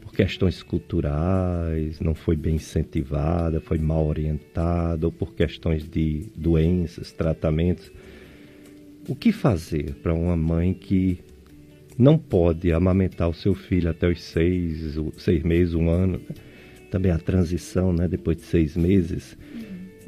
[0.00, 7.12] por questões culturais, não foi bem incentivada, foi mal orientada, ou por questões de doenças,
[7.12, 7.90] tratamentos.
[9.08, 11.18] O que fazer para uma mãe que
[11.98, 16.20] não pode amamentar o seu filho até os seis, seis meses, um ano?
[16.94, 19.36] Também a transição, né, depois de seis meses.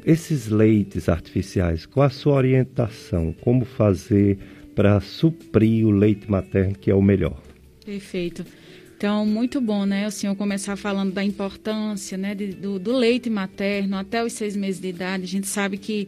[0.05, 3.35] Esses leites artificiais, qual a sua orientação?
[3.41, 4.37] Como fazer
[4.73, 7.41] para suprir o leite materno, que é o melhor?
[7.85, 8.45] Perfeito.
[8.95, 13.29] Então, muito bom, né, o senhor começar falando da importância, né, de, do, do, leite
[13.29, 15.25] materno até os seis meses de idade.
[15.25, 16.07] A gente sabe que,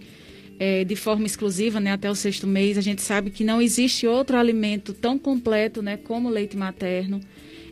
[0.57, 4.07] é, de forma exclusiva, né, até o sexto mês, a gente sabe que não existe
[4.07, 7.19] outro alimento tão completo, né, como o leite materno.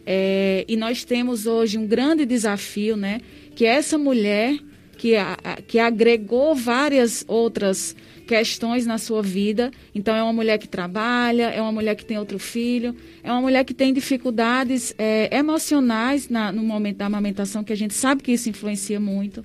[0.10, 3.20] É, e nós temos hoje um grande desafio, né?
[3.54, 4.58] Que essa mulher
[4.98, 5.38] que, a,
[5.68, 7.94] que agregou várias outras
[8.26, 9.70] questões na sua vida.
[9.94, 13.42] Então, é uma mulher que trabalha, é uma mulher que tem outro filho, é uma
[13.42, 18.24] mulher que tem dificuldades é, emocionais na, no momento da amamentação, que a gente sabe
[18.24, 19.44] que isso influencia muito.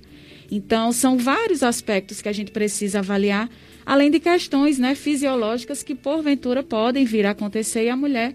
[0.49, 3.49] Então, são vários aspectos que a gente precisa avaliar,
[3.85, 8.33] além de questões né, fisiológicas que, porventura, podem vir a acontecer e a mulher,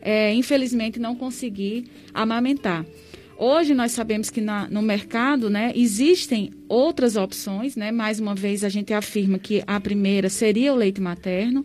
[0.00, 2.84] é, infelizmente, não conseguir amamentar.
[3.38, 7.92] Hoje nós sabemos que na, no mercado né, existem outras opções, né?
[7.92, 11.62] mais uma vez a gente afirma que a primeira seria o leite materno,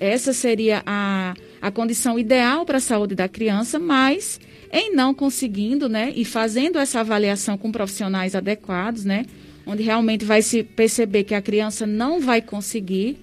[0.00, 4.40] essa seria a, a condição ideal para a saúde da criança, mas
[4.72, 9.24] em não conseguindo né, e fazendo essa avaliação com profissionais adequados, né,
[9.64, 13.16] onde realmente vai se perceber que a criança não vai conseguir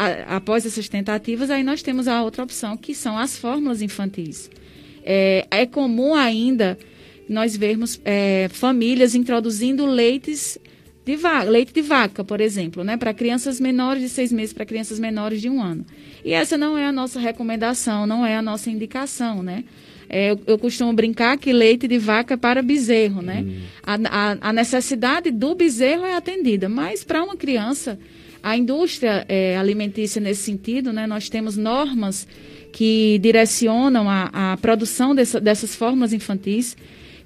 [0.00, 4.50] a, após essas tentativas, aí nós temos a outra opção, que são as fórmulas infantis.
[5.04, 6.78] É, é comum ainda
[7.28, 10.58] nós vermos é, famílias introduzindo leites
[11.04, 14.64] de vaca, leite de vaca, por exemplo, né, para crianças menores de seis meses, para
[14.64, 15.84] crianças menores de um ano.
[16.24, 19.64] E essa não é a nossa recomendação, não é a nossa indicação, né?
[20.08, 23.44] É, eu, eu, costumo brincar que leite de vaca é para bezerro, né?
[23.46, 23.60] Hum.
[23.82, 27.96] A, a, a, necessidade do bezerro é atendida, mas para uma criança,
[28.42, 31.06] a indústria é, alimentícia nesse sentido, né?
[31.06, 32.26] Nós temos normas
[32.72, 36.76] que direcionam a, a produção dessa, dessas fórmulas infantis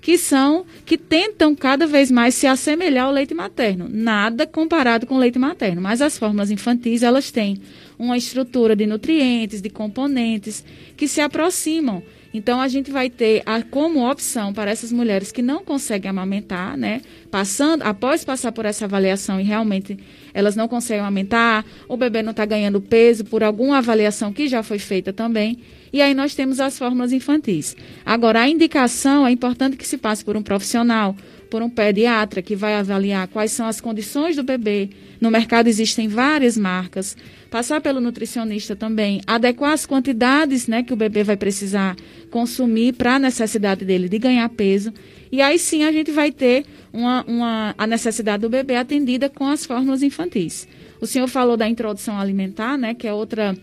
[0.05, 3.89] que são que tentam cada vez mais se assemelhar ao leite materno.
[3.91, 7.59] Nada comparado com o leite materno, mas as fórmulas infantis elas têm
[7.99, 10.63] uma estrutura de nutrientes, de componentes
[10.95, 12.03] que se aproximam.
[12.35, 16.77] Então a gente vai ter a, como opção para essas mulheres que não conseguem amamentar,
[16.77, 19.97] né, passando após passar por essa avaliação e realmente
[20.35, 24.65] elas não conseguem amamentar, o bebê não está ganhando peso por alguma avaliação que já
[24.65, 25.61] foi feita também
[25.93, 27.77] e aí nós temos as fórmulas infantis.
[28.05, 31.15] Agora, a indicação é importante que se passe por um profissional,
[31.55, 34.91] por um pediatra que vai avaliar quais são as condições do bebê.
[35.21, 37.17] No mercado existem várias marcas.
[37.49, 41.95] Passar pelo nutricionista também, adequar as quantidades né, que o bebê vai precisar
[42.29, 44.93] consumir para a necessidade dele de ganhar peso.
[45.31, 49.47] E aí sim a gente vai ter uma, uma, a necessidade do bebê atendida com
[49.47, 50.67] as fórmulas infantis.
[51.01, 53.57] O senhor falou da introdução alimentar, né, que é outra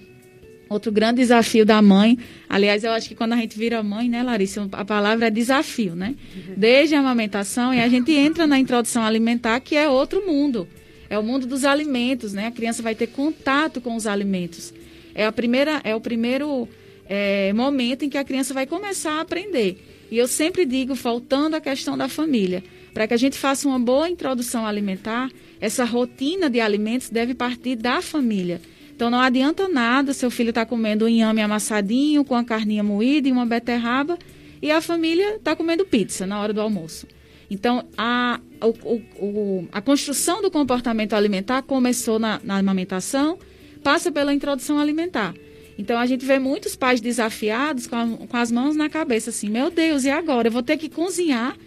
[0.72, 2.18] Outro grande desafio da mãe.
[2.48, 5.96] Aliás, eu acho que quando a gente vira mãe, né, Larissa, a palavra é desafio,
[5.96, 6.16] né?
[6.56, 10.66] Desde a amamentação e a gente entra na introdução alimentar, que é outro mundo.
[11.10, 12.48] É o mundo dos alimentos, né?
[12.48, 14.74] A criança vai ter contato com os alimentos.
[15.14, 16.70] É, a primeira, é o primeiro
[17.06, 19.78] é, momento em que a criança vai começar a aprender.
[20.10, 22.64] E eu sempre digo, faltando a questão da família.
[22.94, 27.76] Para que a gente faça uma boa introdução alimentar, essa rotina de alimentos deve partir
[27.76, 28.62] da família.
[29.02, 32.84] Então não adianta nada seu filho estar tá comendo um inhame amassadinho com a carninha
[32.84, 34.16] moída e uma beterraba
[34.62, 37.08] e a família está comendo pizza na hora do almoço.
[37.50, 43.40] Então a, o, o, a construção do comportamento alimentar começou na, na amamentação,
[43.84, 45.34] passa pela introdução alimentar.
[45.80, 49.50] Então a gente vê muitos pais desafiados com, a, com, as mãos na cabeça, assim,
[49.50, 50.50] meu Deus, e agora?
[50.50, 51.58] Eu vou ter que cozinhar,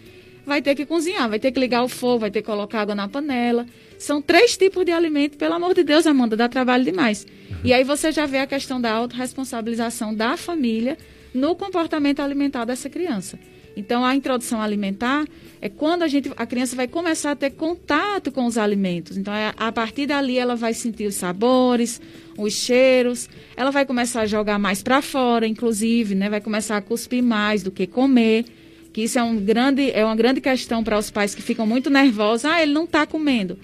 [0.46, 2.94] vai ter que cozinhar, vai ter que ligar o fogo, vai ter que colocar água
[2.94, 3.66] na panela.
[4.04, 7.26] São três tipos de alimento, pelo amor de Deus, Amanda, dá trabalho demais.
[7.48, 7.56] Uhum.
[7.64, 10.98] E aí você já vê a questão da autorresponsabilização da família
[11.32, 13.38] no comportamento alimentar dessa criança.
[13.74, 15.24] Então, a introdução alimentar
[15.60, 19.16] é quando a, gente, a criança vai começar a ter contato com os alimentos.
[19.16, 21.98] Então, é, a partir dali, ela vai sentir os sabores,
[22.36, 26.28] os cheiros, ela vai começar a jogar mais para fora, inclusive, né?
[26.28, 28.44] vai começar a cuspir mais do que comer.
[28.92, 31.90] Que isso é, um grande, é uma grande questão para os pais que ficam muito
[31.90, 32.44] nervosos.
[32.44, 33.58] Ah, ele não está comendo.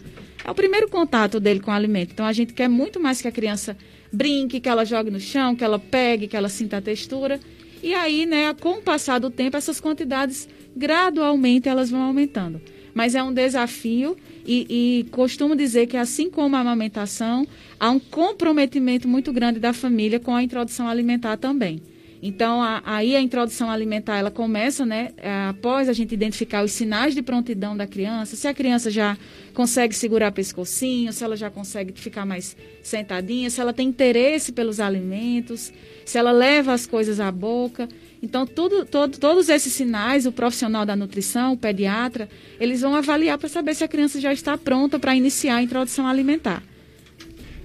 [0.45, 2.13] É o primeiro contato dele com o alimento.
[2.13, 3.77] Então a gente quer muito mais que a criança
[4.13, 7.39] brinque, que ela jogue no chão, que ela pegue, que ela sinta a textura.
[7.83, 12.61] E aí, né, com o passar do tempo, essas quantidades gradualmente elas vão aumentando.
[12.93, 14.67] Mas é um desafio e,
[15.05, 17.47] e costumo dizer que assim como a amamentação,
[17.79, 21.81] há um comprometimento muito grande da família com a introdução alimentar também.
[22.23, 26.73] Então, a, aí a introdução alimentar, ela começa, né, é, após a gente identificar os
[26.73, 29.17] sinais de prontidão da criança, se a criança já
[29.55, 34.81] consegue segurar pescocinho, se ela já consegue ficar mais sentadinha, se ela tem interesse pelos
[34.81, 35.73] alimentos,
[36.05, 37.89] se ela leva as coisas à boca.
[38.23, 42.29] Então, tudo, todo, todos esses sinais, o profissional da nutrição, o pediatra,
[42.61, 46.07] eles vão avaliar para saber se a criança já está pronta para iniciar a introdução
[46.07, 46.63] alimentar.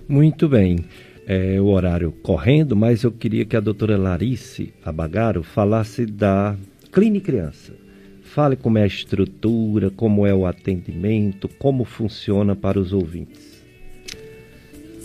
[0.07, 0.85] Muito bem
[1.27, 6.55] é, o horário correndo, mas eu queria que a doutora Larice Abagaro falasse da
[6.91, 7.73] Clínica Criança.
[8.21, 13.63] Fale como é a estrutura, como é o atendimento, como funciona para os ouvintes.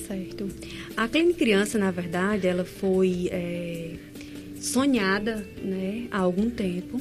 [0.07, 0.49] Certo.
[0.97, 3.95] A Clínica Criança, na verdade, ela foi é,
[4.57, 7.01] sonhada né, há algum tempo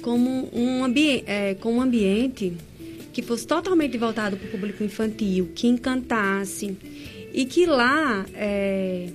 [0.00, 2.52] como um, ambi é, como um ambiente
[3.12, 6.76] que fosse totalmente voltado para o público infantil, que encantasse
[7.36, 9.08] e que lá é,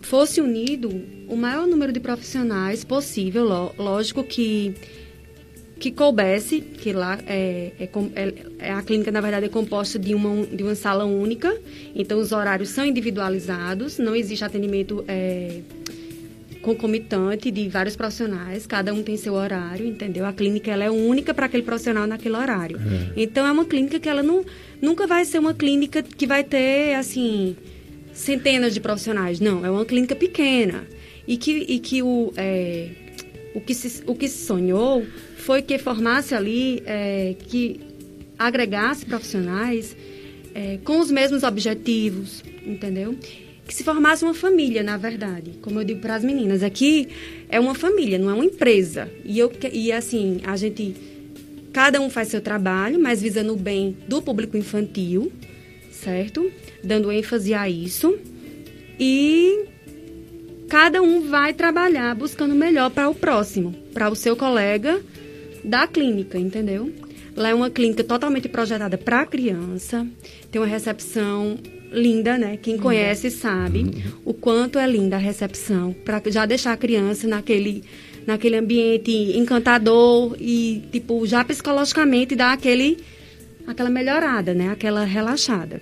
[0.00, 0.88] fosse unido
[1.28, 3.44] o maior número de profissionais possível,
[3.78, 4.74] lógico que
[5.78, 10.14] que coubesse, que lá é, é, é, é, a clínica, na verdade, é composta de
[10.14, 11.54] uma, de uma sala única,
[11.94, 15.60] então os horários são individualizados, não existe atendimento é,
[16.62, 20.24] concomitante de vários profissionais, cada um tem seu horário, entendeu?
[20.24, 22.76] A clínica ela é única para aquele profissional naquele horário.
[22.78, 23.22] É.
[23.22, 24.44] Então é uma clínica que ela não,
[24.80, 27.56] nunca vai ser uma clínica que vai ter, assim,
[28.12, 30.86] centenas de profissionais, não, é uma clínica pequena.
[31.26, 32.88] E que, e que o, é,
[33.54, 35.04] o, que se, o que se sonhou
[35.38, 37.80] foi que formasse ali, é, que
[38.38, 39.96] agregasse profissionais
[40.54, 43.16] é, com os mesmos objetivos, entendeu?
[43.66, 45.52] Que se formasse uma família, na verdade.
[45.60, 47.08] Como eu digo para as meninas, aqui
[47.48, 49.10] é uma família, não é uma empresa.
[49.24, 50.94] E, eu, e assim, a gente.
[51.76, 55.30] Cada um faz seu trabalho, mas visando o bem do público infantil,
[55.90, 56.50] certo?
[56.82, 58.18] Dando ênfase a isso.
[58.98, 59.66] E
[60.70, 65.02] cada um vai trabalhar buscando o melhor para o próximo, para o seu colega
[65.62, 66.90] da clínica, entendeu?
[67.36, 70.06] Lá é uma clínica totalmente projetada para criança,
[70.50, 71.58] tem uma recepção
[71.92, 72.56] linda, né?
[72.56, 74.12] Quem conhece sabe uhum.
[74.24, 77.84] o quanto é linda a recepção, para já deixar a criança naquele
[78.26, 82.98] naquele ambiente encantador e tipo já psicologicamente dar aquele
[83.66, 84.70] aquela melhorada, né?
[84.70, 85.80] Aquela relaxada.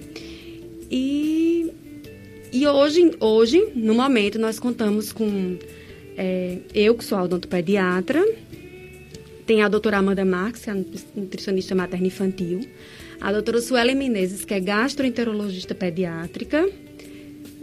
[0.90, 1.72] E
[2.52, 5.56] e hoje hoje no momento nós contamos com
[6.16, 8.24] é, eu que sou odontopediatra,
[9.46, 10.74] tem a doutora Amanda Marques, que é
[11.16, 12.60] nutricionista materna infantil.
[13.20, 16.68] A doutora Suelen Menezes, que é gastroenterologista pediátrica.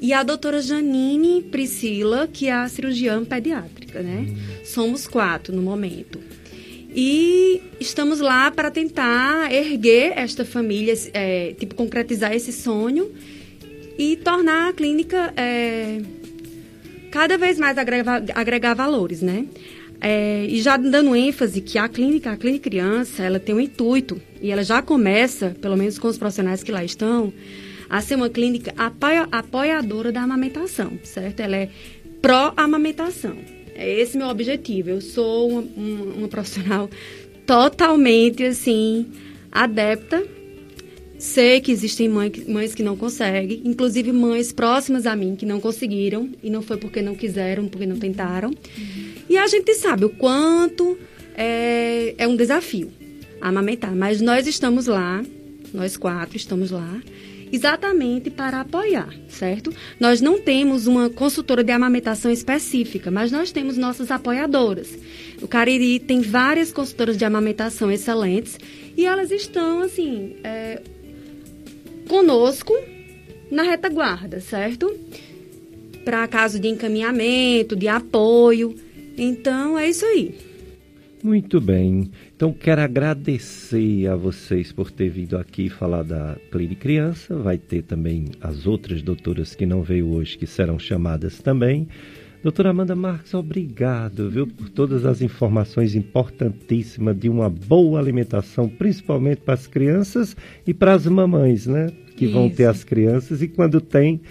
[0.01, 4.35] E a doutora Janine Priscila, que é a cirurgiã pediátrica, né?
[4.65, 6.19] Somos quatro no momento.
[6.93, 13.11] E estamos lá para tentar erguer esta família, é, tipo, concretizar esse sonho
[13.95, 16.01] e tornar a clínica é,
[17.11, 19.45] cada vez mais agregar, agregar valores, né?
[20.01, 24.19] É, e já dando ênfase que a clínica, a clínica criança, ela tem um intuito
[24.41, 27.31] e ela já começa, pelo menos com os profissionais que lá estão,
[27.91, 31.41] a ser uma clínica apoia, apoiadora da amamentação, certo?
[31.41, 31.69] Ela é
[32.21, 33.37] pró-amamentação.
[33.75, 34.89] É esse meu objetivo.
[34.89, 36.89] Eu sou uma, uma, uma profissional
[37.45, 39.07] totalmente, assim,
[39.51, 40.23] adepta
[41.21, 45.59] Sei que existem mãe, mães que não conseguem, inclusive mães próximas a mim que não
[45.59, 48.49] conseguiram, e não foi porque não quiseram, porque não tentaram.
[48.49, 49.11] Uhum.
[49.29, 50.97] E a gente sabe o quanto
[51.35, 52.91] é, é um desafio
[53.39, 55.23] amamentar, mas nós estamos lá,
[55.71, 56.99] nós quatro estamos lá,
[57.51, 59.73] exatamente para apoiar, certo?
[59.99, 64.97] Nós não temos uma consultora de amamentação específica, mas nós temos nossas apoiadoras.
[65.41, 68.57] O Cariri tem várias consultoras de amamentação excelentes
[68.95, 70.81] e elas estão, assim, é,
[72.07, 72.73] conosco
[73.49, 74.93] na retaguarda, certo?
[76.05, 78.75] Para caso de encaminhamento, de apoio.
[79.17, 80.50] Então, é isso aí.
[81.23, 82.09] Muito bem.
[82.35, 87.35] Então, quero agradecer a vocês por ter vindo aqui falar da Clínica Criança.
[87.35, 91.87] Vai ter também as outras doutoras que não veio hoje, que serão chamadas também.
[92.41, 99.41] Doutora Amanda Marques, obrigado, viu, por todas as informações importantíssimas de uma boa alimentação, principalmente
[99.41, 101.91] para as crianças e para as mamães, né?
[102.17, 102.33] Que Isso.
[102.33, 104.21] vão ter as crianças e quando tem,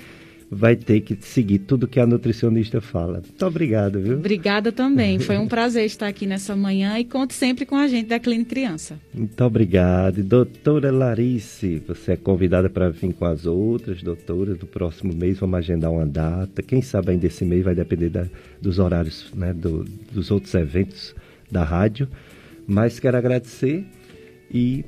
[0.50, 3.22] vai ter que seguir tudo que a nutricionista fala.
[3.24, 4.16] Muito obrigado, viu?
[4.16, 5.20] Obrigada também.
[5.20, 8.50] Foi um prazer estar aqui nessa manhã e conte sempre com a gente da Clínica
[8.50, 8.98] Criança.
[9.14, 10.24] Muito obrigado.
[10.24, 15.38] Doutora Larice, você é convidada para vir com as outras doutoras do próximo mês.
[15.38, 16.62] Vamos agendar uma data.
[16.62, 18.26] Quem sabe ainda esse mês vai depender da,
[18.60, 21.14] dos horários né, do, dos outros eventos
[21.48, 22.08] da rádio.
[22.66, 23.84] Mas quero agradecer
[24.52, 24.84] e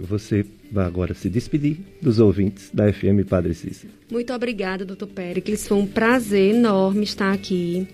[0.00, 3.92] você vai agora se despedir dos ouvintes da FM Padre Cícero.
[4.10, 5.66] Muito obrigada, doutor Péricles.
[5.66, 7.86] Foi um prazer enorme estar aqui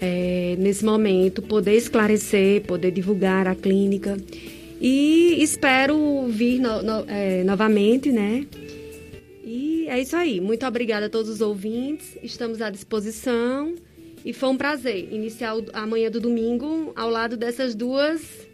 [0.00, 4.16] é, nesse momento, poder esclarecer, poder divulgar a clínica.
[4.80, 8.46] E espero vir no, no, é, novamente, né?
[9.44, 10.40] E é isso aí.
[10.40, 12.16] Muito obrigada a todos os ouvintes.
[12.22, 13.74] Estamos à disposição.
[14.24, 18.46] E foi um prazer iniciar a manhã do domingo ao lado dessas duas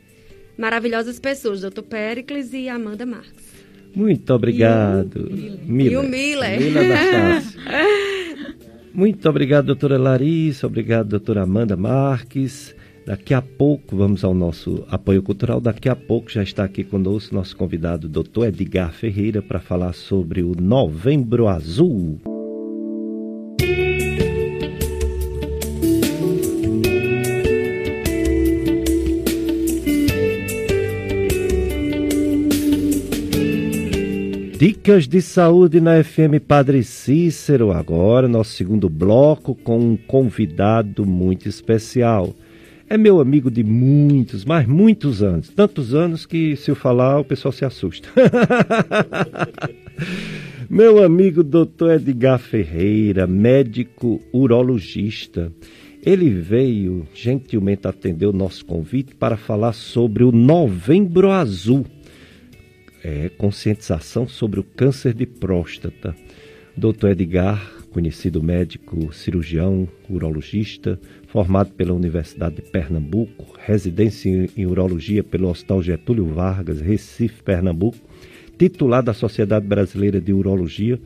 [0.59, 3.50] maravilhosas pessoas, doutor Péricles e Amanda Marques.
[3.95, 5.29] Muito obrigado.
[5.31, 6.61] E o Miller.
[6.61, 7.43] Miller
[8.93, 10.67] Muito obrigado, doutora Larissa.
[10.67, 12.75] Obrigado, doutora Amanda Marques.
[13.07, 15.61] Daqui a pouco vamos ao nosso apoio cultural.
[15.61, 20.43] Daqui a pouco já está aqui conosco nosso convidado, doutor Edgar Ferreira, para falar sobre
[20.43, 22.40] o Novembro Azul.
[34.61, 41.49] Dicas de saúde na FM Padre Cícero, agora nosso segundo bloco com um convidado muito
[41.49, 42.35] especial.
[42.87, 45.49] É meu amigo de muitos, mas muitos anos.
[45.49, 48.11] Tantos anos que se eu falar o pessoal se assusta.
[50.69, 51.93] meu amigo Dr.
[51.93, 55.51] Edgar Ferreira, médico urologista.
[56.05, 61.87] Ele veio gentilmente atender o nosso convite para falar sobre o Novembro Azul
[63.03, 66.15] é, conscientização sobre o câncer de próstata.
[66.77, 67.09] Dr.
[67.09, 75.83] Edgar, conhecido médico cirurgião, urologista, formado pela Universidade de Pernambuco, residência em urologia pelo Hospital
[75.83, 77.99] Getúlio Vargas, Recife, Pernambuco,
[78.59, 81.01] titular da Sociedade Brasileira de Urologia,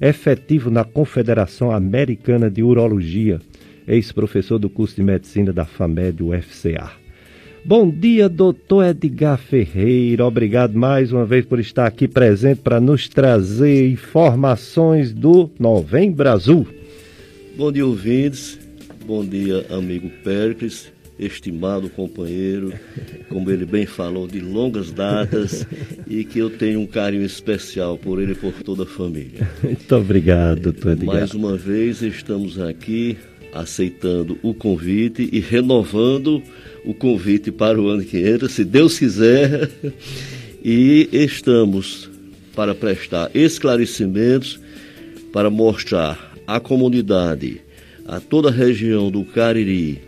[0.00, 3.40] efetivo na Confederação Americana de Urologia,
[3.86, 6.97] ex-professor do curso de medicina da FAMED UFCA.
[7.68, 10.24] Bom dia, doutor Edgar Ferreira.
[10.24, 16.66] Obrigado mais uma vez por estar aqui presente para nos trazer informações do Novembro Azul.
[17.58, 18.58] Bom dia, ouvintes.
[19.04, 22.72] Bom dia, amigo Péricles, estimado companheiro,
[23.28, 25.66] como ele bem falou, de longas datas
[26.08, 29.46] e que eu tenho um carinho especial por ele e por toda a família.
[29.62, 31.16] Muito obrigado, doutor Edgar.
[31.16, 33.18] Mais uma vez estamos aqui
[33.52, 36.42] aceitando o convite e renovando
[36.84, 39.70] o convite para o ano que entra, se Deus quiser,
[40.64, 42.10] e estamos
[42.54, 44.60] para prestar esclarecimentos
[45.32, 47.60] para mostrar à comunidade,
[48.06, 50.00] a toda a região do Cariri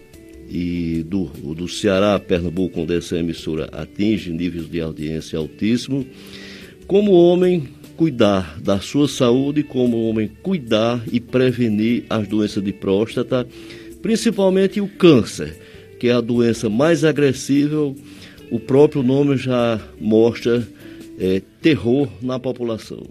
[0.48, 6.04] e do, do Ceará, Pernambuco, onde essa emissora atinge níveis de audiência altíssimo,
[6.86, 7.68] como homem
[8.00, 13.46] cuidar da sua saúde, como homem cuidar e prevenir as doenças de próstata,
[14.00, 15.54] principalmente o câncer
[15.98, 17.94] que é a doença mais agressiva,
[18.50, 20.66] o próprio nome já mostra
[21.18, 23.06] é, terror na população.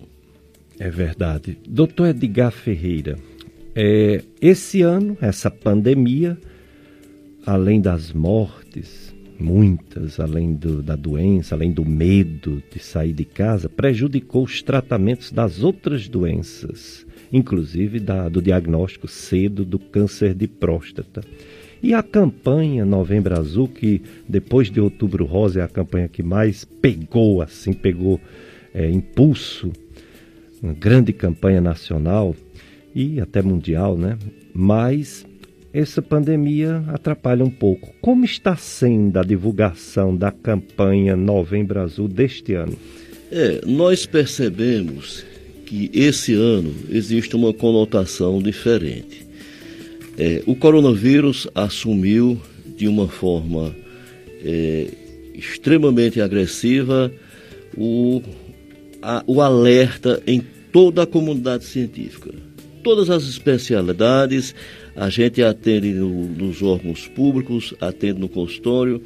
[0.80, 1.56] É verdade.
[1.70, 3.16] Doutor Edgar Ferreira,
[3.76, 6.36] é, esse ano, essa pandemia,
[7.46, 9.09] além das mortes,
[9.40, 15.32] muitas, além do, da doença, além do medo de sair de casa, prejudicou os tratamentos
[15.32, 21.22] das outras doenças, inclusive da, do diagnóstico cedo do câncer de próstata.
[21.82, 26.66] E a campanha Novembro Azul, que depois de Outubro Rosa é a campanha que mais
[26.66, 28.20] pegou, assim, pegou
[28.74, 29.72] é, impulso,
[30.62, 32.36] uma grande campanha nacional
[32.94, 34.18] e até mundial, né?
[34.54, 35.26] Mas
[35.74, 37.94] essa pandemia atrapalha um pouco.
[38.02, 42.78] Como está sendo a divulgação da campanha Novembro Azul deste ano?
[43.32, 45.24] É, nós percebemos
[45.66, 49.28] que esse ano existe uma conotação diferente.
[50.18, 52.42] É, o coronavírus assumiu
[52.76, 53.76] de uma forma
[54.44, 54.88] é,
[55.36, 57.12] extremamente agressiva
[57.78, 58.22] o,
[59.02, 62.32] a, o alerta em toda a comunidade científica.
[62.84, 64.56] Todas as especialidades,
[65.00, 69.02] a gente atende no, nos órgãos públicos, atende no consultório,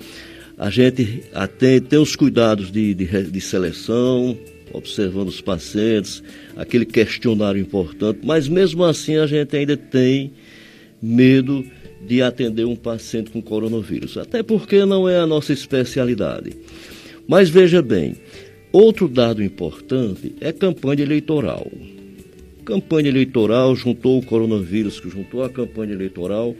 [0.58, 4.36] a gente atende, tem os cuidados de, de, de seleção,
[4.74, 6.24] observando os pacientes,
[6.58, 10.34] aquele questionário importante, mas mesmo assim a gente ainda tem
[11.00, 11.64] medo
[12.08, 16.54] de atender um paciente com coronavírus, até porque não é a nossa especialidade.
[17.28, 18.16] Mas veja bem,
[18.72, 21.72] outro dado importante é campanha eleitoral.
[22.66, 26.56] Campanha eleitoral juntou o coronavírus, que juntou a campanha eleitoral.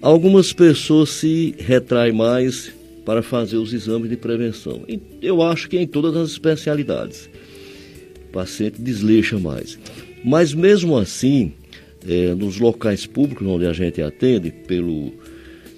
[0.00, 2.72] Algumas pessoas se retraem mais
[3.04, 4.84] para fazer os exames de prevenção.
[5.20, 7.28] Eu acho que em todas as especialidades.
[8.28, 9.78] O paciente desleixa mais.
[10.24, 11.52] Mas mesmo assim,
[12.08, 15.12] é, nos locais públicos onde a gente atende, pelo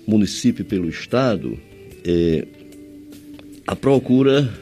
[0.06, 1.58] município pelo estado,
[2.04, 2.46] é,
[3.66, 4.52] a procura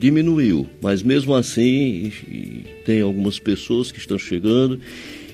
[0.00, 2.10] diminuiu, mas mesmo assim
[2.86, 4.80] tem algumas pessoas que estão chegando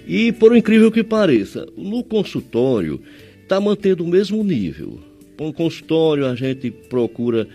[0.09, 3.01] e por incrível que pareça, no consultório
[3.45, 4.99] está mantendo o mesmo nível.
[5.39, 7.47] No consultório a gente procura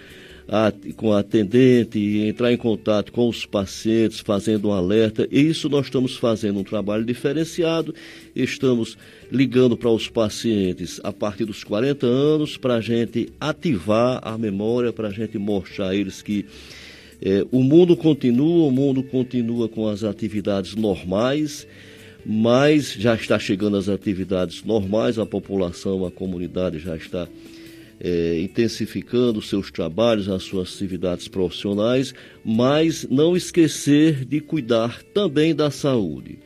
[0.48, 5.28] a, com a atendente, entrar em contato com os pacientes, fazendo um alerta.
[5.30, 7.94] E isso nós estamos fazendo um trabalho diferenciado,
[8.34, 8.98] estamos
[9.30, 14.94] ligando para os pacientes a partir dos 40 anos para a gente ativar a memória,
[14.94, 16.46] para a gente mostrar a eles que
[17.22, 21.68] é, o mundo continua, o mundo continua com as atividades normais,
[22.26, 27.28] mas já está chegando as atividades normais, a população, a comunidade já está
[28.00, 32.14] é, intensificando seus trabalhos, as suas atividades profissionais,
[32.44, 36.40] mas não esquecer de cuidar também da saúde.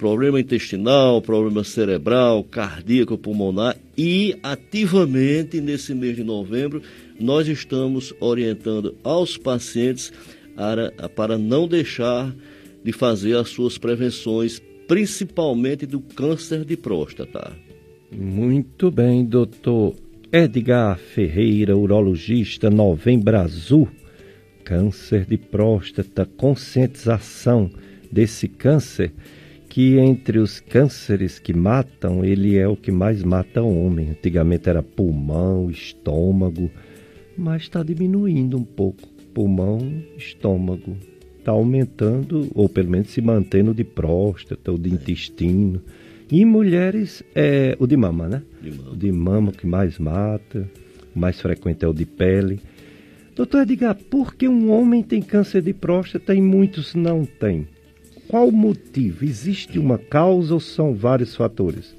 [0.00, 6.80] Problema intestinal, problema cerebral, cardíaco, pulmonar e ativamente nesse mês de novembro
[7.20, 10.10] nós estamos orientando aos pacientes
[10.56, 12.34] para, para não deixar
[12.82, 17.52] de fazer as suas prevenções, principalmente do câncer de próstata.
[18.10, 19.94] Muito bem, doutor
[20.32, 23.86] Edgar Ferreira, urologista, Novembro Azul.
[24.64, 27.70] Câncer de próstata, conscientização
[28.10, 29.12] desse câncer,
[29.70, 34.10] que entre os cânceres que matam, ele é o que mais mata o homem.
[34.10, 36.68] Antigamente era pulmão, estômago,
[37.38, 39.08] mas está diminuindo um pouco.
[39.32, 39.78] Pulmão,
[40.18, 40.96] estômago.
[41.38, 45.80] Está aumentando, ou pelo menos se mantendo de próstata, ou de intestino.
[46.28, 48.42] E mulheres, é o de mama, né?
[48.60, 48.90] De mama.
[48.90, 50.68] O de mama que mais mata,
[51.14, 52.58] o mais frequente é o de pele.
[53.36, 57.68] Doutor Edgar, por que um homem tem câncer de próstata e muitos não têm?
[58.30, 59.24] Qual o motivo?
[59.24, 61.96] Existe uma causa ou são vários fatores?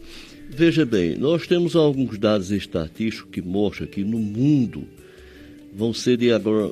[0.50, 4.86] Veja bem, nós temos alguns dados estatísticos que mostram que no mundo
[5.76, 6.18] vão ser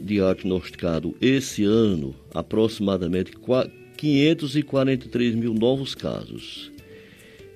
[0.01, 3.33] diagnosticados esse ano aproximadamente
[3.97, 6.71] 543 mil novos casos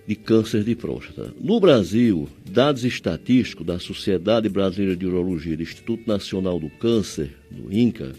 [0.06, 1.34] de câncer de próstata.
[1.40, 7.30] No Brasil, dados estatísticos da Sociedade Brasileira de Urologia e do Instituto Nacional do Câncer,
[7.50, 8.12] do INCA,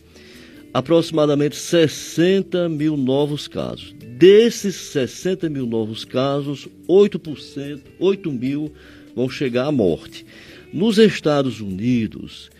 [0.74, 3.94] aproximadamente 60 mil novos casos.
[4.18, 8.72] Desses 60 mil novos casos, 8%, 8 mil
[9.16, 10.26] vão chegar à morte.
[10.72, 12.50] Nos Estados Unidos,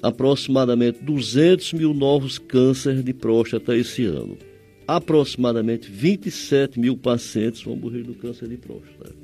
[0.00, 4.38] aproximadamente 200 mil novos cânceres de próstata esse ano
[4.86, 9.14] aproximadamente 27 mil pacientes vão morrer do câncer de próstata.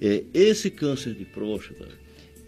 [0.00, 1.88] É, esse câncer de próstata,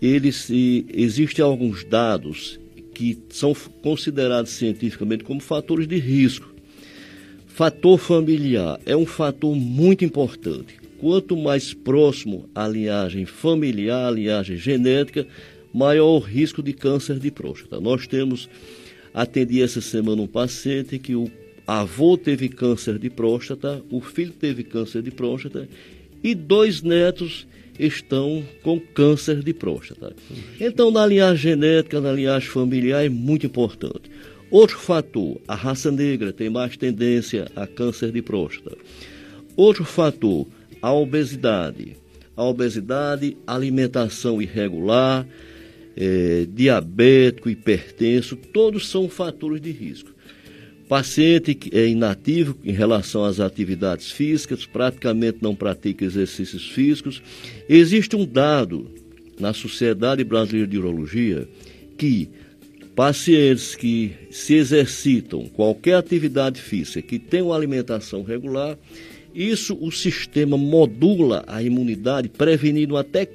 [0.02, 2.60] ele se, existem alguns dados
[2.95, 6.55] que são considerados cientificamente como fatores de risco.
[7.47, 10.76] Fator familiar é um fator muito importante.
[10.99, 15.26] Quanto mais próximo à linhagem familiar, à linhagem genética,
[15.72, 17.80] maior o risco de câncer de próstata.
[17.80, 18.49] Nós temos,
[19.12, 21.30] atendi essa semana um paciente que o
[21.66, 25.68] avô teve câncer de próstata, o filho teve câncer de próstata
[26.22, 27.47] e dois netos
[27.78, 30.14] estão com câncer de próstata.
[30.60, 34.10] Então, na linhagem genética, na linhagem familiar, é muito importante.
[34.50, 38.76] Outro fator, a raça negra tem mais tendência a câncer de próstata.
[39.56, 40.46] Outro fator,
[40.80, 41.96] a obesidade.
[42.36, 45.26] A obesidade, alimentação irregular,
[45.96, 50.13] é, diabético, hipertenso, todos são fatores de risco.
[50.89, 57.22] Paciente é inativo em relação às atividades físicas, praticamente não pratica exercícios físicos.
[57.68, 58.91] Existe um dado
[59.41, 61.49] na Sociedade Brasileira de Urologia
[61.97, 62.28] que
[62.95, 68.78] pacientes que se exercitam qualquer atividade física, que uma alimentação regular,
[69.35, 73.28] isso o sistema modula a imunidade, prevenindo até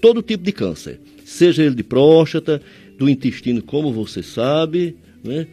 [0.00, 2.62] todo tipo de câncer, seja ele de próstata,
[2.96, 5.48] do intestino, como você sabe, né?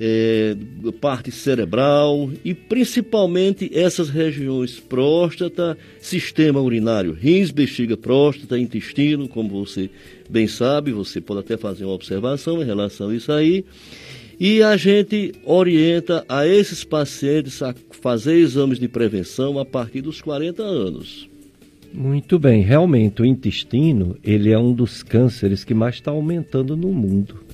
[0.00, 0.56] É,
[0.98, 9.90] parte cerebral e principalmente essas regiões próstata, sistema urinário, rins, bexiga, próstata, intestino, como você
[10.28, 13.62] bem sabe, você pode até fazer uma observação em relação a isso aí.
[14.38, 20.22] E a gente orienta a esses pacientes a fazer exames de prevenção a partir dos
[20.22, 21.28] 40 anos.
[21.92, 26.88] Muito bem, realmente o intestino ele é um dos cânceres que mais está aumentando no
[26.88, 27.49] mundo.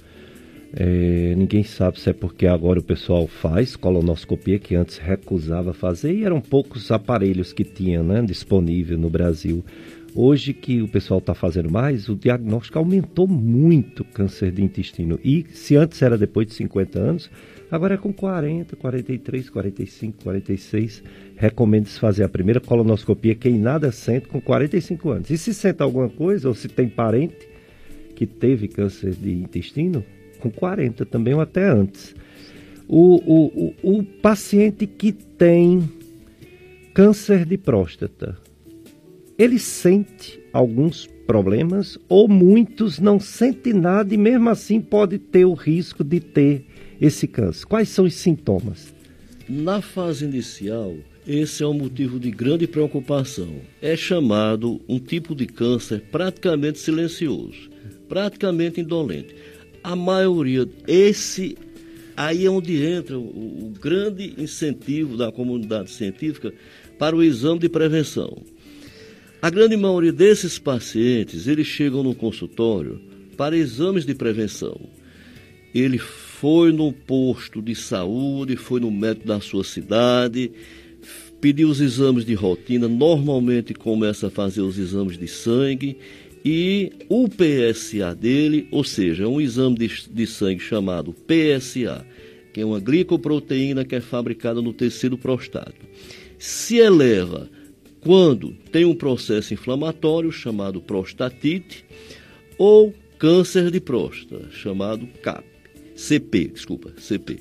[0.74, 6.14] É, ninguém sabe se é porque agora o pessoal faz colonoscopia, que antes recusava fazer,
[6.14, 9.64] e eram poucos aparelhos que tinha né, disponível no Brasil.
[10.18, 15.20] Hoje que o pessoal está fazendo mais, o diagnóstico aumentou muito câncer de intestino.
[15.22, 17.30] E se antes era depois de 50 anos,
[17.70, 21.02] agora é com 40, 43, 45, 46.
[21.36, 25.30] Recomendo-se fazer a primeira colonoscopia quem nada sente com 45 anos.
[25.30, 27.46] E se sente alguma coisa, ou se tem parente
[28.14, 30.02] que teve câncer de intestino,
[30.37, 32.14] com 40 também ou até antes.
[32.89, 35.89] O, o, o, o paciente que tem
[36.95, 38.39] câncer de próstata,
[39.39, 45.53] ele sente alguns problemas ou muitos não sentem nada e mesmo assim pode ter o
[45.53, 46.64] risco de ter
[47.01, 47.66] esse câncer.
[47.66, 48.95] Quais são os sintomas?
[49.49, 50.95] Na fase inicial,
[51.26, 53.57] esse é um motivo de grande preocupação.
[53.82, 57.68] É chamado um tipo de câncer praticamente silencioso,
[58.09, 59.34] praticamente indolente
[59.87, 61.57] a maioria, esse
[62.16, 66.53] aí é onde entra o, o grande incentivo da comunidade científica
[66.99, 68.37] para o exame de prevenção.
[69.41, 73.01] A grande maioria desses pacientes, eles chegam no consultório
[73.37, 74.76] para exames de prevenção.
[75.72, 80.51] Ele foi no posto de saúde, foi no médico da sua cidade,
[81.41, 85.97] pediu os exames de rotina, normalmente começa a fazer os exames de sangue
[86.49, 92.07] e o PSA dele, ou seja, um exame de, de sangue chamado PSA,
[92.55, 95.84] que é uma glicoproteína que é fabricada no tecido prostático.
[96.38, 97.51] Se eleva
[97.99, 101.84] quando tem um processo inflamatório chamado prostatite
[102.57, 105.44] ou câncer de próstata, chamado CAP,
[105.97, 107.40] CP, desculpa, CP.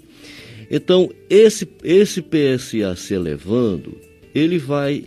[0.71, 3.99] Então, esse, esse PSA se elevando,
[4.33, 5.03] ele vai.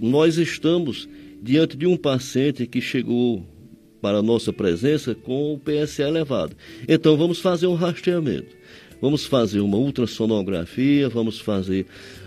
[0.00, 1.08] Nós estamos
[1.42, 3.44] diante de um paciente que chegou
[4.00, 6.56] para a nossa presença com o PSA elevado.
[6.88, 8.56] Então, vamos fazer um rastreamento.
[9.00, 11.86] Vamos fazer uma ultrassonografia, vamos fazer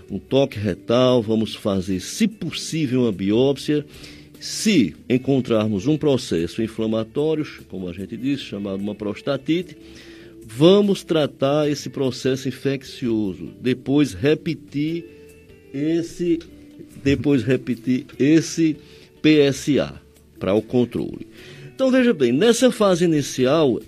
[0.09, 3.85] um toque retal, vamos fazer, se possível, uma biópsia.
[4.39, 9.77] Se encontrarmos um processo inflamatório, como a gente disse, chamado uma prostatite,
[10.45, 15.05] vamos tratar esse processo infeccioso, depois repetir
[15.73, 16.39] esse
[17.03, 18.77] depois repetir esse
[19.23, 19.99] PSA
[20.37, 21.27] para o controle.
[21.73, 23.79] Então veja bem, nessa fase inicial,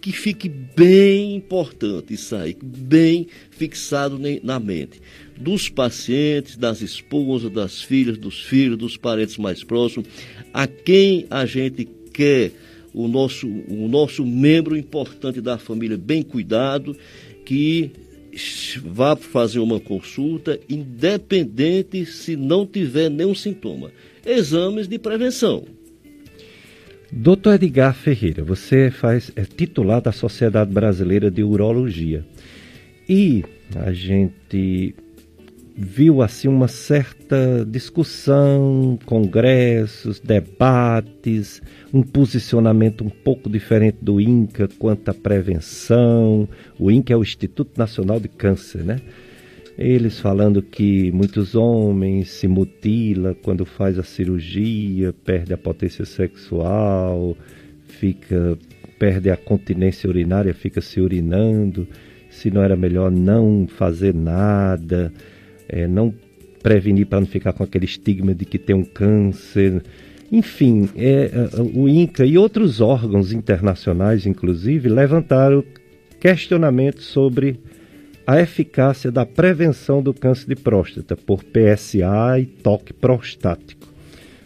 [0.00, 5.00] que fique bem importante isso aí, bem fixado na mente
[5.36, 10.08] dos pacientes, das esposas, das filhas, dos filhos, dos parentes mais próximos,
[10.54, 12.52] a quem a gente quer
[12.94, 16.96] o nosso, o nosso membro importante da família bem cuidado,
[17.44, 17.90] que
[18.84, 23.90] vá fazer uma consulta, independente se não tiver nenhum sintoma.
[24.24, 25.64] Exames de prevenção.
[27.10, 32.24] Doutor Edgar Ferreira, você faz, é titular da Sociedade Brasileira de Urologia.
[33.06, 33.44] E
[33.76, 34.94] a gente
[35.76, 41.62] viu assim uma certa discussão, congressos, debates,
[41.92, 46.48] um posicionamento um pouco diferente do INCA quanto à prevenção.
[46.78, 49.00] O INCA é o Instituto Nacional de Câncer, né?
[49.78, 57.36] Eles falando que muitos homens se mutila quando faz a cirurgia, perde a potência sexual,
[57.86, 58.58] fica
[58.98, 61.88] perde a continência urinária, fica se urinando.
[62.30, 65.12] Se não era melhor não fazer nada
[65.72, 66.14] é, não
[66.62, 69.82] prevenir para não ficar com aquele estigma de que tem um câncer.
[70.30, 75.64] Enfim, é, é, o INCA e outros órgãos internacionais, inclusive, levantaram
[76.20, 77.58] questionamentos sobre
[78.24, 83.88] a eficácia da prevenção do câncer de próstata por PSA e toque prostático.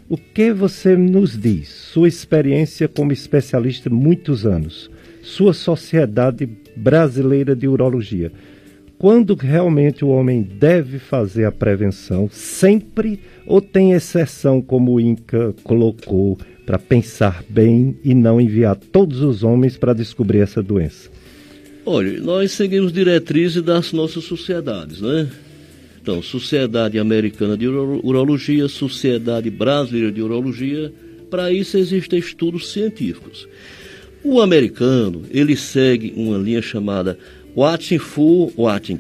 [0.08, 1.68] O que você nos diz?
[1.68, 4.88] Sua experiência como especialista muitos anos,
[5.20, 8.32] sua Sociedade Brasileira de Urologia
[8.98, 15.54] quando realmente o homem deve fazer a prevenção, sempre ou tem exceção, como o INCA
[15.62, 21.08] colocou, para pensar bem e não enviar todos os homens para descobrir essa doença?
[21.84, 25.30] Olha, nós seguimos diretrizes das nossas sociedades, né?
[26.02, 30.92] Então, Sociedade Americana de Urologia, Sociedade Brasileira de Urologia,
[31.30, 33.46] para isso existem estudos científicos.
[34.24, 37.16] O americano, ele segue uma linha chamada
[37.56, 38.98] Watching Full Watching,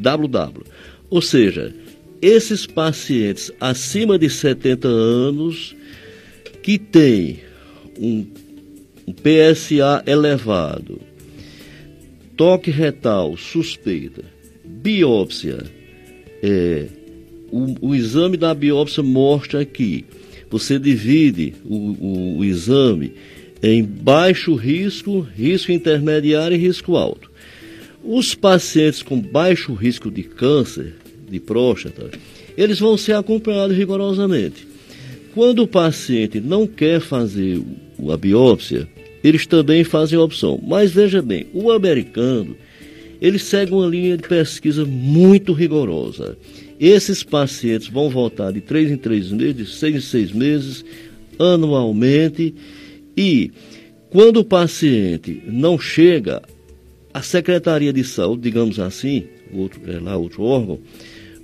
[0.00, 0.64] WW.
[1.10, 1.74] Ou seja,
[2.22, 5.74] esses pacientes acima de 70 anos
[6.62, 7.40] que têm
[7.98, 8.26] um,
[9.08, 11.00] um PSA elevado,
[12.36, 14.22] toque retal suspeita,
[14.64, 15.58] biópsia,
[16.42, 16.86] é,
[17.50, 20.04] o, o, exame da biópsia mostra que
[20.48, 23.14] você divide o, o, o exame
[23.62, 27.29] em baixo risco, risco intermediário e risco alto.
[28.02, 30.94] Os pacientes com baixo risco de câncer
[31.28, 32.10] de próstata,
[32.56, 34.66] eles vão ser acompanhados rigorosamente.
[35.34, 37.62] Quando o paciente não quer fazer
[38.10, 38.88] a biópsia,
[39.22, 40.60] eles também fazem a opção.
[40.66, 42.56] Mas veja bem, o americano,
[43.20, 46.36] ele segue uma linha de pesquisa muito rigorosa.
[46.80, 50.84] Esses pacientes vão voltar de 3 em 3 meses, de 6 em 6 meses,
[51.38, 52.54] anualmente,
[53.16, 53.50] e
[54.08, 56.42] quando o paciente não chega
[57.12, 60.78] a Secretaria de Saúde, digamos assim, outro, é lá outro órgão,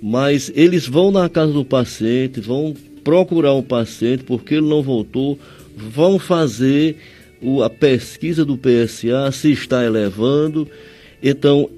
[0.01, 4.81] mas eles vão na casa do paciente, vão procurar o um paciente porque ele não
[4.81, 5.39] voltou,
[5.75, 6.97] vão fazer
[7.41, 10.67] o, a pesquisa do PSA, se está elevando.
[11.21, 11.69] Então,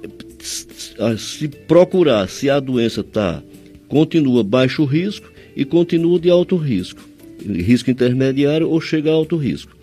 [1.17, 3.41] se procurar se a doença está
[3.87, 7.01] continua baixo risco e continua de alto risco,
[7.45, 9.75] risco intermediário ou chega a alto risco.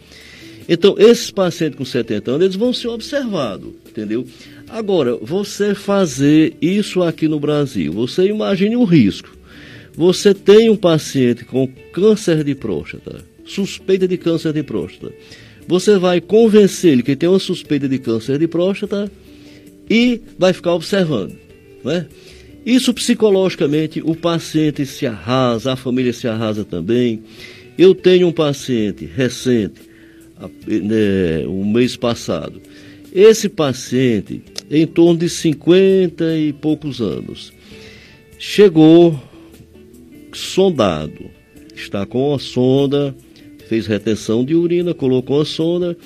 [0.68, 4.26] Então, esses pacientes com 70 anos, eles vão ser observados, entendeu?
[4.68, 9.34] Agora, você fazer isso aqui no Brasil, você imagine o risco.
[9.94, 15.12] Você tem um paciente com câncer de próstata, suspeita de câncer de próstata.
[15.66, 19.10] Você vai convencer ele que tem uma suspeita de câncer de próstata
[19.88, 21.34] e vai ficar observando,
[21.82, 22.06] né?
[22.64, 27.22] Isso psicologicamente, o paciente se arrasa, a família se arrasa também.
[27.78, 29.80] Eu tenho um paciente recente
[30.66, 32.60] né, um mês passado.
[33.16, 37.50] Esse paciente, em torno de 50 e poucos anos.
[38.38, 39.18] Chegou
[40.34, 41.30] sondado,
[41.74, 43.16] está com a sonda,
[43.68, 45.96] fez retenção de urina, colocou a sonda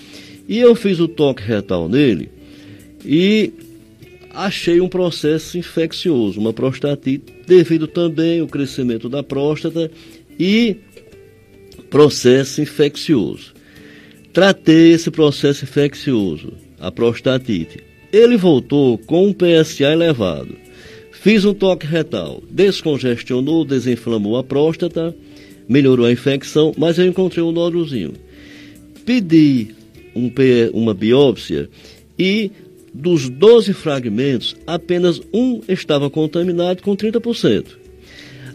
[0.48, 2.30] e eu fiz o toque retal nele
[3.04, 3.52] e
[4.32, 9.90] achei um processo infeccioso, uma prostatite, devido também ao crescimento da próstata
[10.38, 10.76] e
[11.90, 13.52] processo infeccioso.
[14.32, 17.78] Tratei esse processo infeccioso, a prostatite.
[18.12, 20.56] Ele voltou com um PSA elevado.
[21.12, 25.14] Fiz um toque retal, descongestionou, desinflamou a próstata,
[25.68, 28.14] melhorou a infecção, mas eu encontrei um nódulozinho.
[29.04, 29.74] Pedi
[30.16, 30.32] um,
[30.72, 31.68] uma biópsia
[32.18, 32.50] e
[32.92, 37.66] dos 12 fragmentos, apenas um estava contaminado com 30%.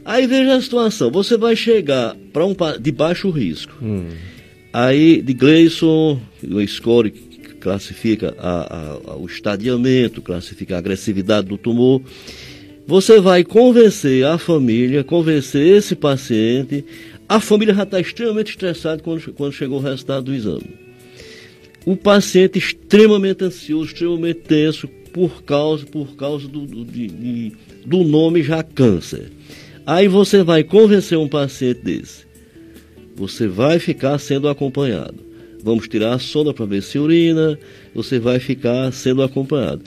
[0.04, 3.74] Aí veja a situação, você vai chegar para um de baixo risco.
[3.82, 4.10] Hum.
[4.72, 7.12] Aí de Gleason, o score
[7.66, 12.00] classifica a, a, o estadiamento, classifica a agressividade do tumor.
[12.86, 16.86] Você vai convencer a família, convencer esse paciente.
[17.28, 20.70] A família já está extremamente estressada quando, quando chegou o resultado do exame.
[21.84, 27.52] O paciente extremamente ansioso, extremamente tenso por causa, por causa do, do, de,
[27.84, 29.32] do nome já câncer.
[29.88, 32.26] Aí você vai convencer um paciente desse.
[33.16, 35.25] Você vai ficar sendo acompanhado.
[35.66, 37.58] Vamos tirar a sonda para ver se urina.
[37.96, 39.82] Você vai ficar sendo acompanhado.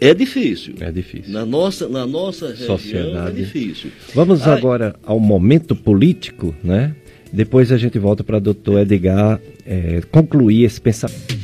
[0.00, 0.74] É difícil.
[0.80, 1.32] É difícil.
[1.32, 3.28] Na nossa, na nossa região Sociedade.
[3.28, 3.92] é difícil.
[4.12, 6.96] Vamos agora ao momento político, né?
[7.32, 11.38] Depois a gente volta para o doutor Edgar é, concluir esse pensamento.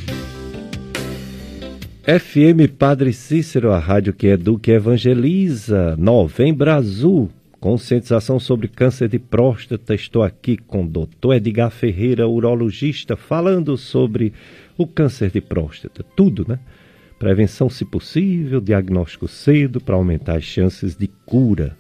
[2.03, 5.95] FM Padre Cícero, a rádio que educa e evangeliza.
[5.97, 9.95] Novembro Azul, conscientização sobre câncer de próstata.
[9.95, 14.33] Estou aqui com o doutor Edgar Ferreira, urologista, falando sobre
[14.79, 16.03] o câncer de próstata.
[16.17, 16.59] Tudo, né?
[17.19, 21.77] prevenção se possível, diagnóstico cedo para aumentar as chances de cura.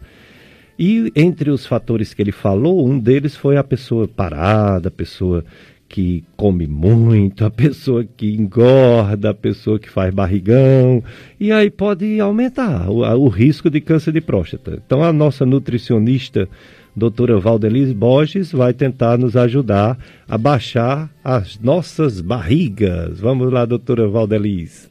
[0.78, 5.44] E entre os fatores que ele falou, um deles foi a pessoa parada, a pessoa
[5.90, 11.02] que come muito, a pessoa que engorda, a pessoa que faz barrigão,
[11.38, 14.80] e aí pode aumentar o, o risco de câncer de próstata.
[14.86, 16.48] Então a nossa nutricionista,
[16.94, 23.20] doutora Valdeliz Borges, vai tentar nos ajudar a baixar as nossas barrigas.
[23.20, 24.89] Vamos lá, doutora Valdeliz.